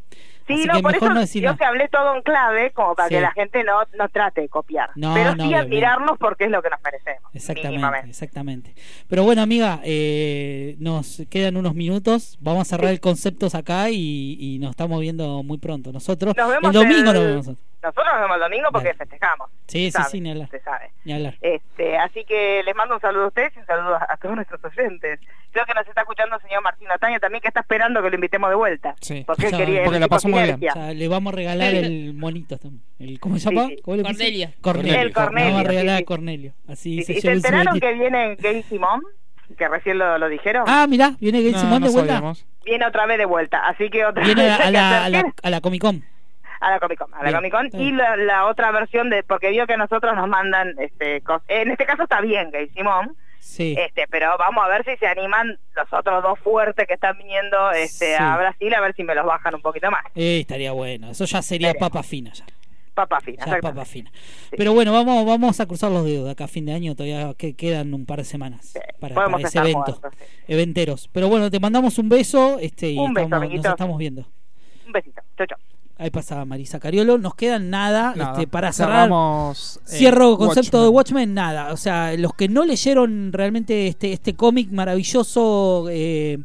[0.50, 3.64] Sí, no, por eso yo que hablé todo en clave, como para que la gente
[3.64, 4.90] no, no trate de copiar.
[4.96, 7.30] pero sí admirarnos porque es lo que nos merecemos.
[7.36, 8.74] Exactamente, exactamente.
[9.08, 12.38] Pero bueno, amiga, eh, nos quedan unos minutos.
[12.42, 15.92] Vamos a cerrar el conceptos acá y, y, nos estamos viendo muy pronto.
[15.92, 17.48] Nosotros, el domingo nos vemos.
[17.82, 19.50] Nosotros nos vemos el domingo porque festejamos.
[19.68, 20.50] Sí, sí, sí, ni hablar.
[20.50, 20.92] Se sabe.
[21.42, 24.60] Este, así que les mando un saludo a ustedes y un saludo a, todos nuestros
[24.66, 25.20] oyentes.
[25.52, 28.16] Creo que nos está escuchando el señor Martín Otaño también, que está esperando que lo
[28.16, 28.96] invitemos de vuelta.
[29.02, 29.24] Sí.
[29.26, 30.56] Porque él quería porque la pasó muy bien.
[30.56, 30.72] sinergia.
[30.72, 32.84] O sea, le vamos a regalar el monito también.
[33.00, 33.68] El, ¿Cómo se llama?
[33.68, 33.82] Sí, sí.
[33.82, 34.14] ¿Cómo le puse?
[34.16, 34.50] Cornelio.
[34.62, 35.02] Cornelio.
[35.02, 36.06] El Cornelio, Le vamos a regalar sí, a.
[36.06, 36.54] Cornelio.
[36.68, 39.02] Así ¿Y, se y se el enteraron que viene Gay Simón?
[39.58, 40.66] Que recién lo, lo dijeron.
[40.68, 42.14] Ah, mirá, viene No, Simón no de vuelta.
[42.14, 42.46] sabíamos.
[42.66, 43.68] Viene otra vez de vuelta.
[43.68, 46.04] Así que otra Viene vez a, la, a, la, a la Comic Con.
[46.62, 49.24] a la Comic Con, a la Bien, Comic Con y la, la otra versión de
[49.24, 53.16] porque vio que nosotros nos mandan este cos- en este caso está bien Gay Simón
[53.40, 53.76] Sí.
[53.78, 57.72] este pero vamos a ver si se animan los otros dos fuertes que están viniendo
[57.72, 58.14] este Sí.
[58.18, 61.10] a Brasil a ver si me los bajan un poquito más Eh, estaría bueno.
[61.12, 62.46] Eso ya sería papa fina ya.
[62.94, 63.76] papa fina Ya exactamente.
[63.76, 64.12] papa fina.
[64.58, 66.96] Pero bueno, vamos, vamos a cruzar los dedos de acá a fin de año.
[66.96, 69.80] Todavía que quedan un par de semanas para, ese evento.
[70.02, 70.02] muertos.
[70.48, 71.10] Eventeros.
[71.14, 74.26] Pero bueno, te mandamos un beso este, y Un beso, estamos- nos estamos viendo.
[74.86, 75.58] un besito chau chau
[76.00, 77.18] Ahí pasa Marisa Cariolo.
[77.18, 79.04] Nos quedan nada, Nada, este, para cerrar.
[79.04, 81.34] cerramos, eh, Cierro concepto de Watchmen.
[81.34, 81.74] Nada.
[81.74, 86.40] O sea, los que no leyeron realmente este, este cómic maravilloso, eh,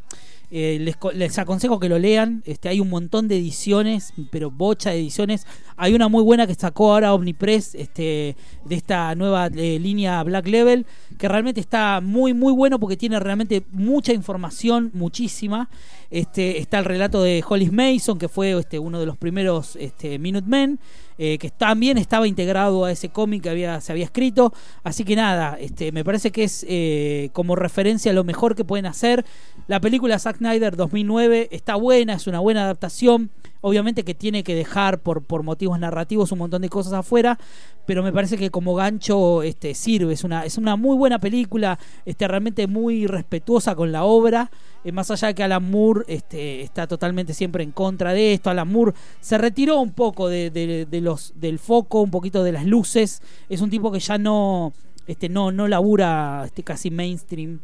[0.50, 2.42] eh, les, les aconsejo que lo lean.
[2.46, 5.46] Este, hay un montón de ediciones, pero bocha de ediciones.
[5.76, 10.46] Hay una muy buena que sacó ahora Omnipress este, de esta nueva eh, línea Black
[10.46, 10.86] Level,
[11.18, 15.68] que realmente está muy, muy bueno porque tiene realmente mucha información, muchísima.
[16.14, 20.20] Este, está el relato de Hollis Mason, que fue este, uno de los primeros este,
[20.20, 20.78] Minutemen,
[21.18, 24.52] eh, que también estaba integrado a ese cómic que había, se había escrito.
[24.84, 28.86] Así que nada, este, me parece que es eh, como referencia lo mejor que pueden
[28.86, 29.24] hacer.
[29.66, 33.32] La película Zack Snyder 2009 está buena, es una buena adaptación.
[33.66, 37.38] Obviamente que tiene que dejar por, por motivos narrativos un montón de cosas afuera,
[37.86, 40.12] pero me parece que como gancho este, sirve.
[40.12, 44.50] Es una, es una muy buena película, este, realmente muy respetuosa con la obra.
[44.84, 48.50] Eh, más allá de que Alan Moore este, está totalmente siempre en contra de esto,
[48.50, 48.92] Alan Moore
[49.22, 53.22] se retiró un poco de, de- de los, del foco, un poquito de las luces.
[53.48, 54.74] Es un tipo que ya no,
[55.06, 57.60] este, no, no labura este, casi mainstream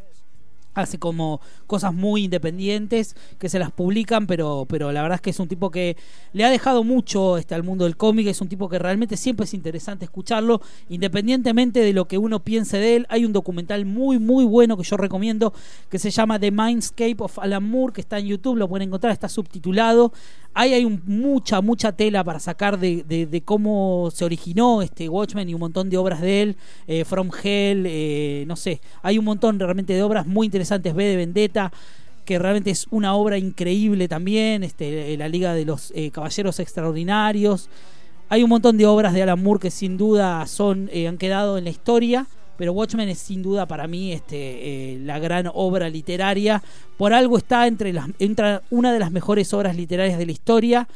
[0.74, 5.30] hace como cosas muy independientes que se las publican, pero, pero la verdad es que
[5.30, 5.96] es un tipo que
[6.32, 9.44] le ha dejado mucho este, al mundo del cómic, es un tipo que realmente siempre
[9.44, 13.06] es interesante escucharlo, independientemente de lo que uno piense de él.
[13.08, 15.52] Hay un documental muy, muy bueno que yo recomiendo
[15.88, 19.12] que se llama The Mindscape of Alan Moore, que está en YouTube, lo pueden encontrar,
[19.12, 20.12] está subtitulado.
[20.52, 25.54] Hay un- mucha, mucha tela para sacar de, de- cómo se originó este Watchmen y
[25.54, 26.56] un montón de obras de él,
[26.88, 31.04] eh, From Hell, eh, no sé, hay un montón realmente de obras muy interesantes, B
[31.04, 31.72] de Vendetta,
[32.24, 37.68] que realmente es una obra increíble también, este, la Liga de los eh, Caballeros Extraordinarios.
[38.28, 41.58] Hay un montón de obras de Alan Moore que sin duda son eh, han quedado
[41.58, 42.26] en la historia,
[42.60, 46.62] pero Watchmen es sin duda para mí este, eh, la gran obra literaria.
[46.98, 50.86] Por algo está entre, las, entre una de las mejores obras literarias de la historia.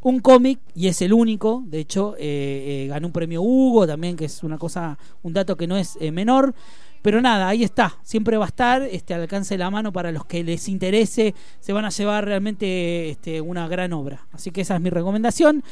[0.00, 4.16] Un cómic, y es el único, de hecho, eh, eh, ganó un premio Hugo también,
[4.16, 6.54] que es una cosa, un dato que no es menor.
[7.02, 10.12] Pero nada, ahí está, siempre va a estar este, al alcance de la mano para
[10.12, 14.26] los que les interese, se van a llevar realmente este, una gran obra.
[14.32, 15.62] Así que esa es mi recomendación.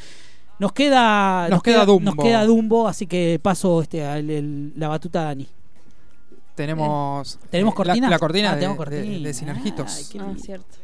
[0.59, 2.15] Nos queda, Nos queda Dumbo.
[2.15, 5.47] Nos queda Dumbo, así que paso este, al- el- la batuta a Dani.
[6.57, 8.07] Tenemos, ¿Tenemos eh, cortina?
[8.09, 9.29] La, la cortina, Ah, de, tenemos de- cortina.
[9.29, 9.97] de Sinergitos.
[9.97, 10.77] Ay, qué Ah, cierto.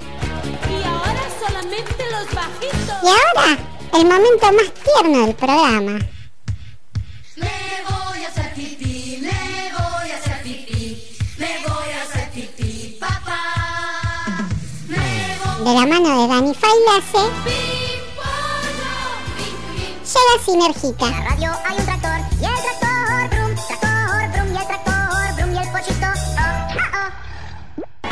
[0.00, 2.96] Y ahora solamente los bajitos.
[3.02, 3.58] Y ahora,
[3.94, 5.98] el momento más tierno del programa.
[15.62, 17.22] De la mano de Dani Failase,
[20.02, 21.06] llega Sinergita.
[21.06, 25.34] En la radio hay un tractor y el tractor brum, tractor brum y el tractor
[25.36, 26.06] brum y el pollito.
[26.36, 26.52] Oh,
[26.94, 28.08] oh,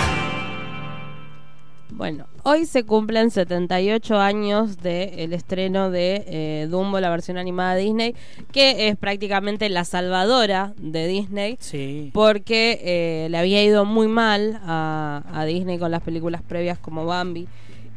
[1.91, 7.83] Bueno, hoy se cumplen 78 años del estreno de eh, Dumbo, la versión animada de
[7.83, 8.15] Disney,
[8.53, 11.57] que es prácticamente la salvadora de Disney.
[11.61, 12.11] Sí.
[12.13, 17.07] Porque eh, le había ido muy mal a, a Disney con las películas previas como
[17.07, 17.49] Bambi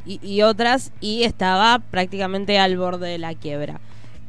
[0.06, 3.80] y, y otras, y estaba prácticamente al borde de la quiebra.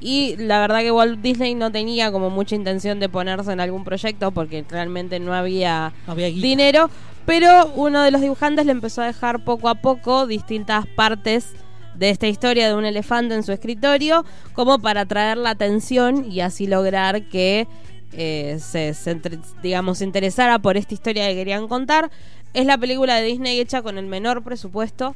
[0.00, 3.84] Y la verdad que Walt Disney no tenía como mucha intención de ponerse en algún
[3.84, 6.90] proyecto porque realmente no había, dinero,
[7.26, 11.52] pero uno de los dibujantes le empezó a dejar poco a poco distintas partes
[11.94, 16.40] de esta historia de un elefante en su escritorio como para atraer la atención y
[16.40, 17.68] así lograr que
[18.12, 22.10] eh, se, entre- digamos se interesara por esta historia que querían contar.
[22.52, 25.14] Es la película de Disney hecha con el menor presupuesto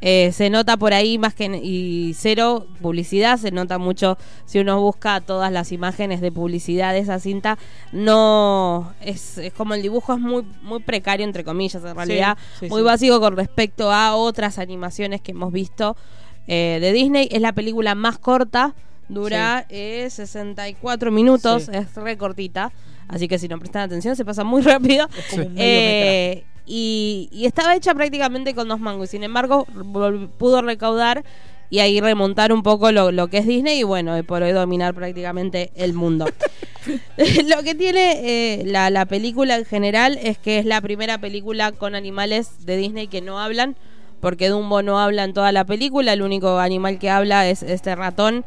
[0.00, 4.80] eh, se nota por ahí más que y cero publicidad, se nota mucho si uno
[4.80, 7.58] busca todas las imágenes de publicidad de esa cinta,
[7.92, 12.68] no es, es como el dibujo es muy muy precario entre comillas, en realidad sí,
[12.68, 12.84] muy sí.
[12.84, 15.96] básico con respecto a otras animaciones que hemos visto
[16.46, 18.74] eh, de Disney, es la película más corta,
[19.08, 22.72] dura eh, 64 minutos, es re cortita.
[23.08, 25.08] Así que si no prestan atención se pasa muy rápido.
[25.30, 29.10] como un Eh, y, y estaba hecha prácticamente con dos mangos.
[29.10, 29.64] Sin embargo,
[30.38, 31.24] pudo recaudar
[31.70, 34.94] y ahí remontar un poco lo, lo que es Disney y bueno, por hoy dominar
[34.94, 36.26] prácticamente el mundo.
[37.46, 38.20] lo que tiene
[38.60, 42.76] eh, la, la película en general es que es la primera película con animales de
[42.76, 43.76] Disney que no hablan,
[44.20, 47.94] porque Dumbo no habla en toda la película, el único animal que habla es este
[47.94, 48.44] ratón,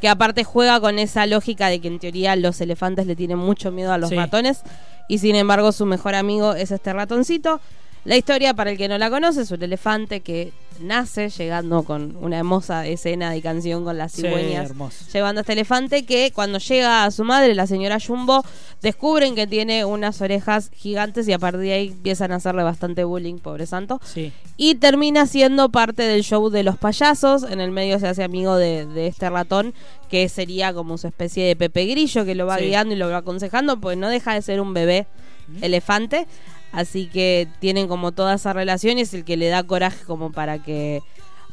[0.00, 3.70] que aparte juega con esa lógica de que en teoría los elefantes le tienen mucho
[3.70, 4.16] miedo a los Sí.
[4.16, 4.62] ratones,
[5.10, 7.60] y sin embargo su mejor amigo es este ratoncito.
[8.04, 12.16] La historia, para el que no la conoce, es un elefante que nace llegando con
[12.20, 14.72] una hermosa escena de canción con las cigüeñas
[15.12, 18.44] llevando a este elefante que cuando llega a su madre, la señora Jumbo,
[18.82, 23.04] descubren que tiene unas orejas gigantes y a partir de ahí empiezan a hacerle bastante
[23.04, 24.00] bullying, pobre santo.
[24.04, 24.32] Sí.
[24.56, 27.42] Y termina siendo parte del show de los payasos.
[27.44, 29.74] En el medio se hace amigo de, de este ratón,
[30.10, 32.64] que sería como su especie de Pepe Grillo, que lo va Sí.
[32.66, 35.06] guiando y lo va aconsejando, pues no deja de ser un bebé
[35.62, 36.26] elefante.
[36.72, 40.30] Así que tienen como toda esa relación y es el que le da coraje como
[40.32, 41.02] para que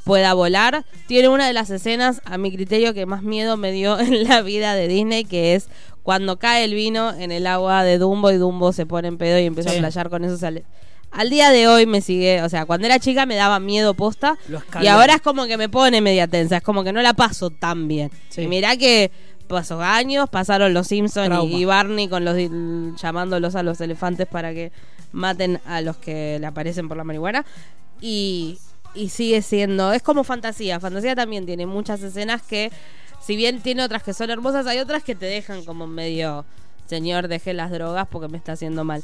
[0.04, 0.86] pueda volar.
[1.08, 4.42] Tiene una de las escenas, a mi criterio, que más miedo me dio en la
[4.42, 5.70] vida de Disney, que es
[6.04, 9.40] cuando cae el vino en el agua de Dumbo y Dumbo se pone en pedo
[9.40, 9.78] y empieza Sí.
[9.78, 10.38] a playar con eso.
[10.38, 10.64] Sale.
[11.12, 14.38] Al día de hoy me sigue, o sea, cuando era chica me daba miedo posta
[14.82, 17.50] y ahora es como que me pone media tensa, es como que no la paso
[17.50, 18.12] tan bien.
[18.30, 18.42] Sí.
[18.42, 19.10] Y mirá que
[19.48, 22.36] pasó años, pasaron los Simpsons y, y Barney con los
[23.02, 24.72] llamándolos a los elefantes para que
[25.12, 27.46] maten a los que le aparecen por la marihuana.
[28.02, 28.60] Y,
[28.94, 32.72] y sigue siendo, es como fantasía, fantasía también tiene muchas escenas que
[33.20, 36.46] si bien tiene otras que son hermosas, hay otras que te dejan como medio,
[36.86, 39.04] señor, deje las drogas porque me está haciendo mal.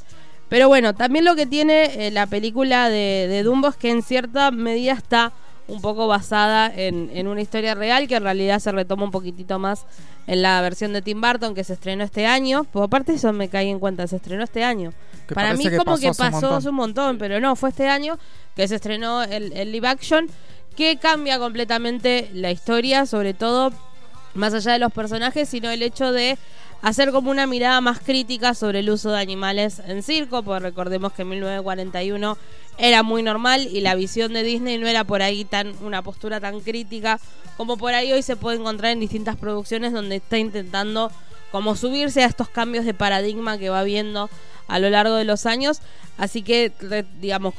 [0.50, 4.04] Pero bueno, también lo que tiene eh, la película de, de Dumbo es que en
[4.04, 5.34] cierta medida está
[5.68, 9.60] un poco basada en, en una historia real que en realidad se retoma un poquitito
[9.60, 9.86] más
[10.28, 12.66] en la versión de Tim Burton que se estrenó este año.
[12.72, 14.94] Pues aparte eso me caí en cuenta, se estrenó este año.
[15.28, 16.68] Que Para mí que como pasó que un pasó montón.
[16.68, 18.18] un montón, pero no, fue este año
[18.56, 20.28] que se estrenó el, el live action
[20.76, 23.72] que cambia completamente la historia, sobre todo
[24.34, 26.38] más allá de los personajes, sino el hecho de
[26.84, 31.14] hacer como una mirada más crítica sobre el uso de animales en circo, porque recordemos
[31.14, 32.38] que en 1941
[32.78, 36.42] era muy normal y la visión de Disney no era por ahí tan una postura
[36.42, 37.20] tan crítica
[37.56, 41.10] como por ahí hoy se puede encontrar en distintas producciones donde está intentando
[41.52, 44.30] como subirse a estos cambios de paradigma que va viendo
[44.74, 45.80] a lo largo de los años.
[46.18, 46.72] Así que,
[47.22, 47.54] digamos,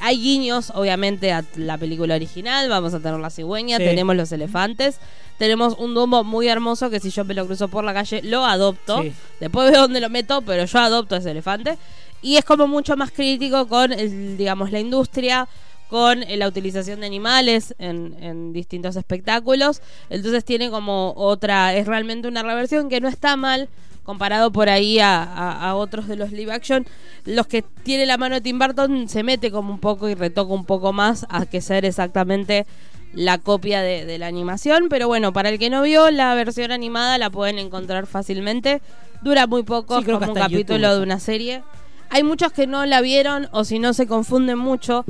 [0.00, 2.68] hay guiños, obviamente, a la película original.
[2.68, 3.84] Vamos a tener la cigüeña, Sí.
[3.84, 4.98] tenemos los elefantes.
[5.38, 8.44] Tenemos un Dumbo muy hermoso que si yo me lo cruzo por la calle, lo
[8.44, 9.02] adopto.
[9.02, 9.12] Sí.
[9.40, 11.78] Después veo dónde lo meto, pero yo adopto ese elefante.
[12.22, 15.46] Y es como mucho más crítico con, el, digamos, la industria,
[15.88, 19.82] con eh, la utilización de animales en, en distintos espectáculos.
[20.10, 23.68] Entonces tiene como otra, es realmente una reversión que no está mal
[24.06, 26.86] comparado por ahí a, a- a otros de los live action.
[27.26, 30.54] Los que tiene la mano de Tim Burton se mete como un poco y retoca
[30.54, 32.64] un poco más a que ser exactamente
[33.12, 34.86] la copia de, de la animación.
[34.88, 38.80] Pero bueno, para el que no vio, la versión animada la pueden encontrar fácilmente.
[39.22, 40.96] Dura muy poco, Sí, que como un capítulo YouTube.
[40.98, 41.62] de una serie.
[42.10, 45.04] Hay muchos que no la vieron o si no se confunden mucho.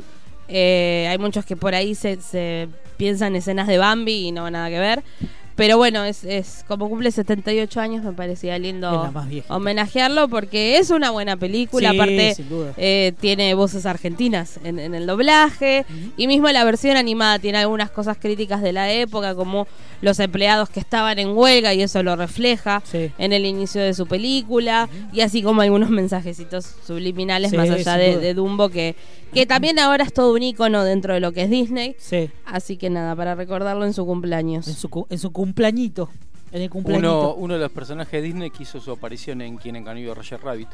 [0.47, 4.69] Eh, hay muchos que por ahí se, se piensan escenas de Bambi y no nada
[4.69, 5.03] que ver.
[5.57, 9.11] Pero bueno, es, es como cumple 78 años, me parecía lindo
[9.49, 11.89] homenajearlo porque es una buena película.
[11.91, 12.35] Sí, Aparte,
[12.77, 15.85] eh, tiene voces argentinas en, en el doblaje.
[16.15, 19.67] Y mismo la versión animada tiene algunas cosas críticas de la época, como
[20.01, 23.11] los empleados que estaban en huelga, y eso lo refleja Sí.
[23.17, 24.87] en el inicio de su película.
[25.11, 28.95] Y así como algunos mensajecitos subliminales Sí, más allá de, Dumbo, que,
[29.33, 31.95] que también ahora es todo un icono dentro de lo que es Disney.
[31.97, 32.29] Sí.
[32.45, 34.67] Así que nada, para recordarlo en su cumpleaños.
[34.67, 36.09] En su, cu- en su cumpleañito.
[36.51, 37.33] En el cumpleañito.
[37.33, 40.15] Uno, uno de los personajes de Disney que hizo su aparición en Quien engañó a
[40.15, 40.67] Roger Rabbit.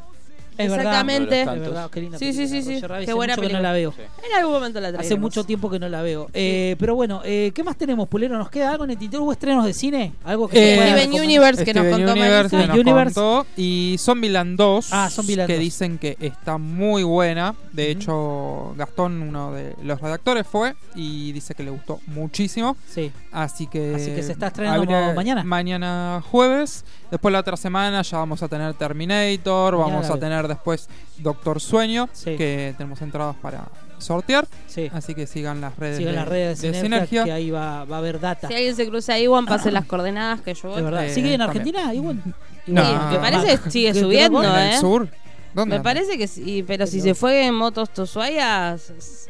[0.57, 0.71] Es.
[0.71, 1.41] Exactamente.
[1.41, 2.81] Es verdad, qué linda Sí, sí, película, sí, sí.
[2.87, 3.61] Qué Hace buena que no película.
[3.69, 3.91] la veo.
[3.91, 4.01] Sí.
[4.29, 5.21] En algún momento la Hace traeremos.
[5.21, 6.29] mucho tiempo que no la veo.
[6.33, 8.37] Eh, pero bueno, eh, ¿qué más tenemos, Pulero?
[8.37, 9.23] ¿Nos queda algo en el tintero?
[9.23, 10.13] ¿Hubo estrenos de cine?
[10.23, 11.21] ¿Algo que Eh, Steven?
[11.21, 13.13] Universe que nos Steven contó Universe que nos Universe.
[13.15, 13.45] contó.
[13.57, 15.59] Y Zombieland 2, Ah, Zombieland que 2.
[15.61, 17.55] dicen que está muy buena.
[17.71, 22.77] De hecho, Gastón, uno de los redactores, fue y dice que le gustó muchísimo.
[22.87, 23.11] Sí.
[23.31, 25.43] Así que, Así que se está estrenando habría- mañana.
[25.43, 26.85] Mañana jueves.
[27.09, 29.73] Después la otra semana ya vamos a tener Terminator.
[29.73, 30.19] Mañana vamos a veo.
[30.43, 30.87] Tener después
[31.17, 32.09] Doctor Sueño.
[32.13, 32.35] Sí.
[32.37, 33.65] Que tenemos entradas para
[33.97, 34.47] sortear.
[34.67, 34.89] Sí.
[34.93, 37.23] Así que sigan las redes Sigan de, las redes de, de Sinergia, Sinergia.
[37.25, 38.47] que ahí va, va a haber data.
[38.47, 40.77] Si alguien se cruza ahí, Juan, pase las coordenadas que yo voy.
[40.77, 41.05] De verdad.
[41.05, 41.41] Eh, ¿Sigue en.
[41.41, 41.93] Argentina?
[41.93, 42.21] Igual.
[42.67, 43.09] No.
[43.09, 44.53] Me parece que sigue ¿Qué- qué subiendo, loco?
[44.55, 44.73] ¿En ¿eh?
[44.75, 45.09] el sur?
[45.53, 45.69] ¿Dónde?
[45.69, 45.83] Me anda?
[45.83, 49.29] parece que sí, pero si se fue en motos to Ushuaia, s- s-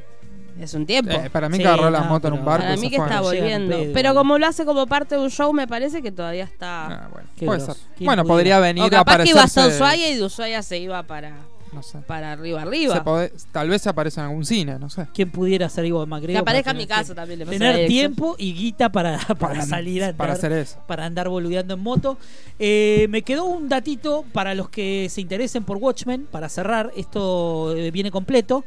[0.59, 1.11] Es un tiempo.
[1.11, 2.65] Eh, para mí Sí, que agarró la moto en un barco.
[2.65, 3.77] Para mí que está volviendo.
[3.77, 3.93] pedo.
[3.93, 6.85] Pero como lo hace como parte de un show, me parece que todavía está.
[7.05, 7.75] Ah, bueno, puede ser.
[7.97, 8.57] ¿Quién Bueno, pudiera?
[8.57, 9.67] podría venir O a que iba hasta.
[9.67, 11.35] Ushuaia y de Ushuaia se iba para,
[11.71, 11.97] No sé.
[11.99, 13.03] para arriba, Se arriba.
[13.03, 15.07] pode- tal vez se aparece en algún cine, no sé.
[15.13, 16.33] ¿Quién pudiera ser Ivo McGregor?
[16.33, 17.39] Que aparezca para en mi tener casa también.
[17.39, 20.77] le tener tiempo y guita para, para, Para- salir a andar, para hacer eso.
[20.87, 22.17] para andar boludeando en moto.
[22.59, 27.75] Eh, me quedó un datito para los que se interesen por Watchmen, para cerrar, esto
[27.75, 28.63] eh, viene completo.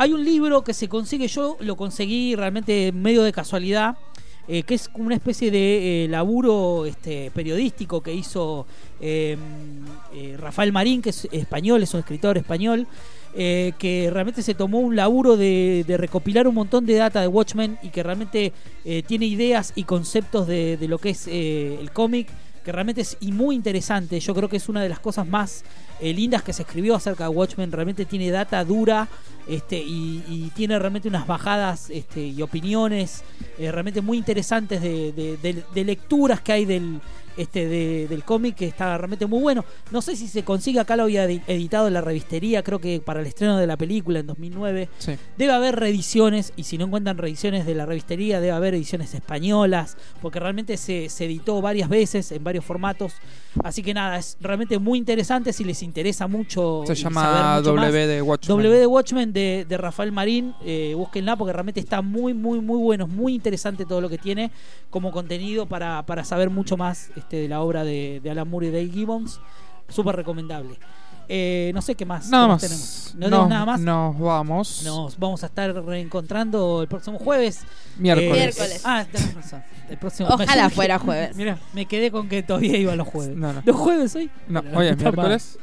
[0.00, 3.96] Hay un libro que se consigue, yo lo conseguí realmente medio de casualidad,
[4.46, 8.64] eh, que es una especie de eh, laburo este, periodístico que hizo
[9.00, 9.36] eh,
[10.14, 12.86] eh, Rafael Marín, que es español, es un escritor español,
[13.34, 17.88] que realmente se tomó un laburo de, recopilar un montón de data de Watchmen y
[17.90, 18.52] que realmente
[19.06, 22.28] tiene ideas y conceptos de, de lo que es el cómic,
[22.68, 24.20] que realmente es y muy interesante.
[24.20, 25.64] Yo creo que es una de las cosas más
[26.02, 27.72] eh, lindas que se escribió acerca de Watchmen.
[27.72, 29.08] Realmente tiene data dura
[29.48, 33.22] este, y, tiene realmente unas bajadas este, y opiniones
[33.56, 37.00] eh, realmente muy interesantes de lecturas que hay del,
[37.38, 39.64] este, de- del cómic que está realmente muy bueno.
[39.90, 43.00] No sé si se consigue, acá lo había edi- editado en la revistería, creo que
[43.00, 44.88] para el estreno de la película en 2009.
[44.98, 45.12] Sí.
[45.36, 49.96] Debe haber reediciones, y si no encuentran reediciones de la revistería, debe haber ediciones españolas,
[50.20, 53.12] porque realmente se, se editó varias veces en varios formatos.
[53.62, 56.82] Así que nada, es realmente muy interesante si les interesa mucho.
[56.86, 58.56] Se llama mucho W de Watchmen.
[58.56, 62.78] W de Watchmen de, de Rafael Marín, eh, búsquenla porque realmente está muy, muy, muy
[62.78, 64.50] bueno, es muy interesante todo lo que tiene
[64.90, 68.68] como contenido para, para saber mucho más este, de la obra de, de Alan Moore
[68.68, 69.40] y Dale Gibbons.
[69.88, 70.78] Súper recomendable.
[71.30, 72.28] Eh, no sé qué más.
[72.30, 72.60] Nada qué más.
[72.62, 73.12] tenemos.
[73.16, 73.80] No tenemos nada más.
[73.80, 74.82] Nos vamos.
[74.84, 77.60] Nos vamos a estar reencontrando el próximo jueves.
[77.98, 78.30] Miércoles.
[78.30, 78.82] Eh, Miércoles.
[78.84, 79.62] ah, tenés razón.
[79.90, 81.36] El próximo Ojalá me- fuera jueves.
[81.36, 83.36] Mira, me quedé con que todavía iba los jueves.
[83.36, 83.62] No, no.
[83.64, 84.30] ¿Los jueves hoy?
[84.48, 85.58] No, Pero hoy es miércoles.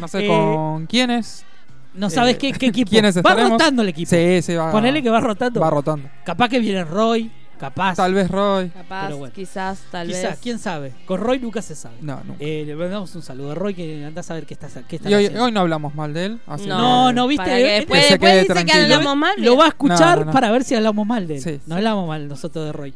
[0.00, 1.44] No sé Eh, con quiénes.
[1.92, 2.88] No sabes Eh, qué, qué equipo.
[2.90, 3.50] ¿Quiénes va estaremos?
[3.52, 4.08] rotando el equipo.
[4.10, 4.70] Sí, sí, va.
[4.72, 5.60] Ponele que va rotando.
[5.60, 6.08] Va rotando.
[6.24, 7.30] Capaz que viene Roy,
[7.60, 7.94] capaz.
[7.96, 8.70] Tal vez Roy.
[8.70, 9.32] Capaz, Pero bueno.
[9.34, 10.38] quizás, tal Quizás, vez.
[10.42, 10.92] quién sabe.
[11.06, 11.96] Con Roy nunca se sabe.
[12.00, 12.42] No, nunca.
[12.42, 15.08] Eh, le mandamos un saludo a Roy que anda a saber qué está, qué está
[15.10, 15.44] Y hoy, haciendo.
[15.44, 16.40] hoy no hablamos mal de él.
[16.46, 17.44] así No, que- no, viste.
[17.44, 18.82] Para que Eh, después, que después dice que tranquilo.
[18.96, 19.34] hablamos mal.
[19.38, 20.32] Lo va a escuchar No, no, no.
[20.32, 21.42] para ver si hablamos mal de él.
[21.42, 21.60] Sí.
[21.66, 22.94] No hablamos mal nosotros de Roy.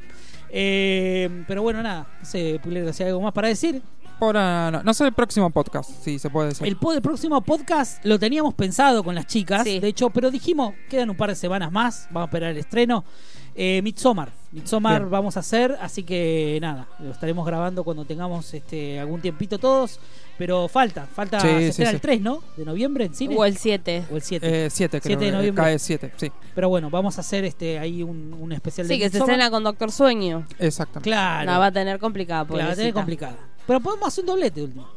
[0.57, 2.07] Eh, pero bueno, nada.
[2.21, 3.83] No sé, Pulero, si hay algo más para decir.
[4.21, 4.83] Por ahora no.
[4.85, 6.67] No sé el próximo podcast, si se puede decir.
[6.69, 9.81] El, po- el próximo podcast lo teníamos pensado con las chicas, Sí.
[9.81, 13.05] de hecho, pero dijimos, quedan un par de semanas más, vamos a esperar el estreno.
[13.57, 15.11] Eh, Midsommar, Midsommar Bien.
[15.11, 20.01] vamos a hacer, así que nada, lo estaremos grabando cuando tengamos este algún tiempito todos,
[20.37, 21.95] pero falta, falta, Sí, se sí, estrena sí.
[21.97, 22.43] el 3, ¿no?
[22.57, 23.37] De noviembre en cine.
[23.39, 24.07] O el 7.
[24.11, 24.67] O el 7.
[24.67, 25.11] Eh, 7, creo.
[25.19, 25.63] 7 de que noviembre.
[25.65, 26.33] Cae 7, sí.
[26.55, 29.51] Pero bueno, vamos a hacer este ahí un, un especial de Sí, que se estrena
[29.51, 30.47] con Doctor Sueño.
[30.59, 31.09] Exactamente.
[31.11, 31.47] Claro.
[31.47, 32.45] La va a tener complicada.
[32.45, 33.37] Claro, va a tener complicada.
[33.67, 34.89] Pero podemos hacer un doblete último.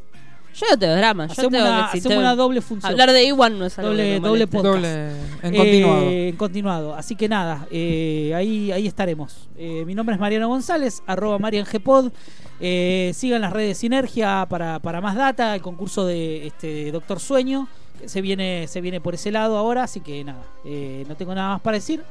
[0.60, 1.26] Yo no tengo drama.
[1.28, 2.92] Yo Hacemos tengo una, si hacemos una doble función.
[2.92, 4.66] Hablar de Iwan no es algo doble, que me doble podcast.
[4.76, 5.10] Doble.
[5.44, 6.02] En Eh, continuado.
[6.10, 6.96] en continuado.
[6.96, 9.48] Así que nada, eh, ahí, ahí estaremos.
[9.58, 12.12] Eh, mi nombre es Mariano González, arroba MarianGpod.
[12.60, 17.68] Eh, sigan las redes Sinergia para, para más data, el concurso de este Doctor Sueño.
[18.02, 21.36] que Se viene, se viene por ese lado ahora, así que nada, eh, no tengo
[21.36, 22.02] nada más para decir.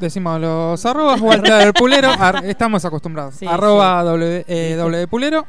[0.00, 2.10] Decimos los arrobas, Walter Pulero.
[2.10, 3.34] ar- estamos acostumbrados.
[3.34, 5.46] Sí, arroba W, eh, W Pulero.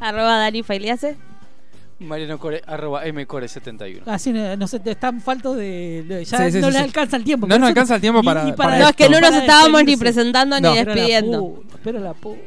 [0.00, 1.16] Arroba Dani Failiase.
[1.98, 4.02] Mariano Core, arroba mcore71.
[4.04, 6.04] Así no, no sé, están faltos de.
[6.06, 6.84] de- ya Sí, sí, no sí, les sí.
[6.88, 7.46] alcanza el tiempo.
[7.46, 9.96] No nos alcanza el tiempo para- ni para No, es que no nos estábamos ni
[9.96, 10.70] presentando No.
[10.72, 11.40] ni despidiendo.
[11.54, 12.38] puta, pero la puta.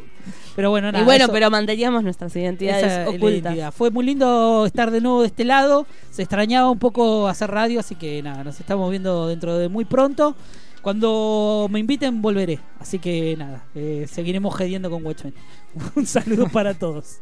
[0.56, 1.02] Pero bueno, nada.
[1.02, 3.32] y bueno, eso- pero manteníamos nuestras identidades ocultas.
[3.54, 3.72] identidad.
[3.74, 5.88] Fue muy lindo estar de nuevo de este lado.
[6.12, 9.86] Se extrañaba un poco hacer radio, así que nada, nos estamos viendo dentro de muy
[9.86, 10.36] pronto.
[10.84, 12.60] Cuando me inviten, volveré.
[12.80, 15.34] Así que nada, eh, seguiremos gediendo con Watchmen.
[15.96, 17.18] Un saludo para todos.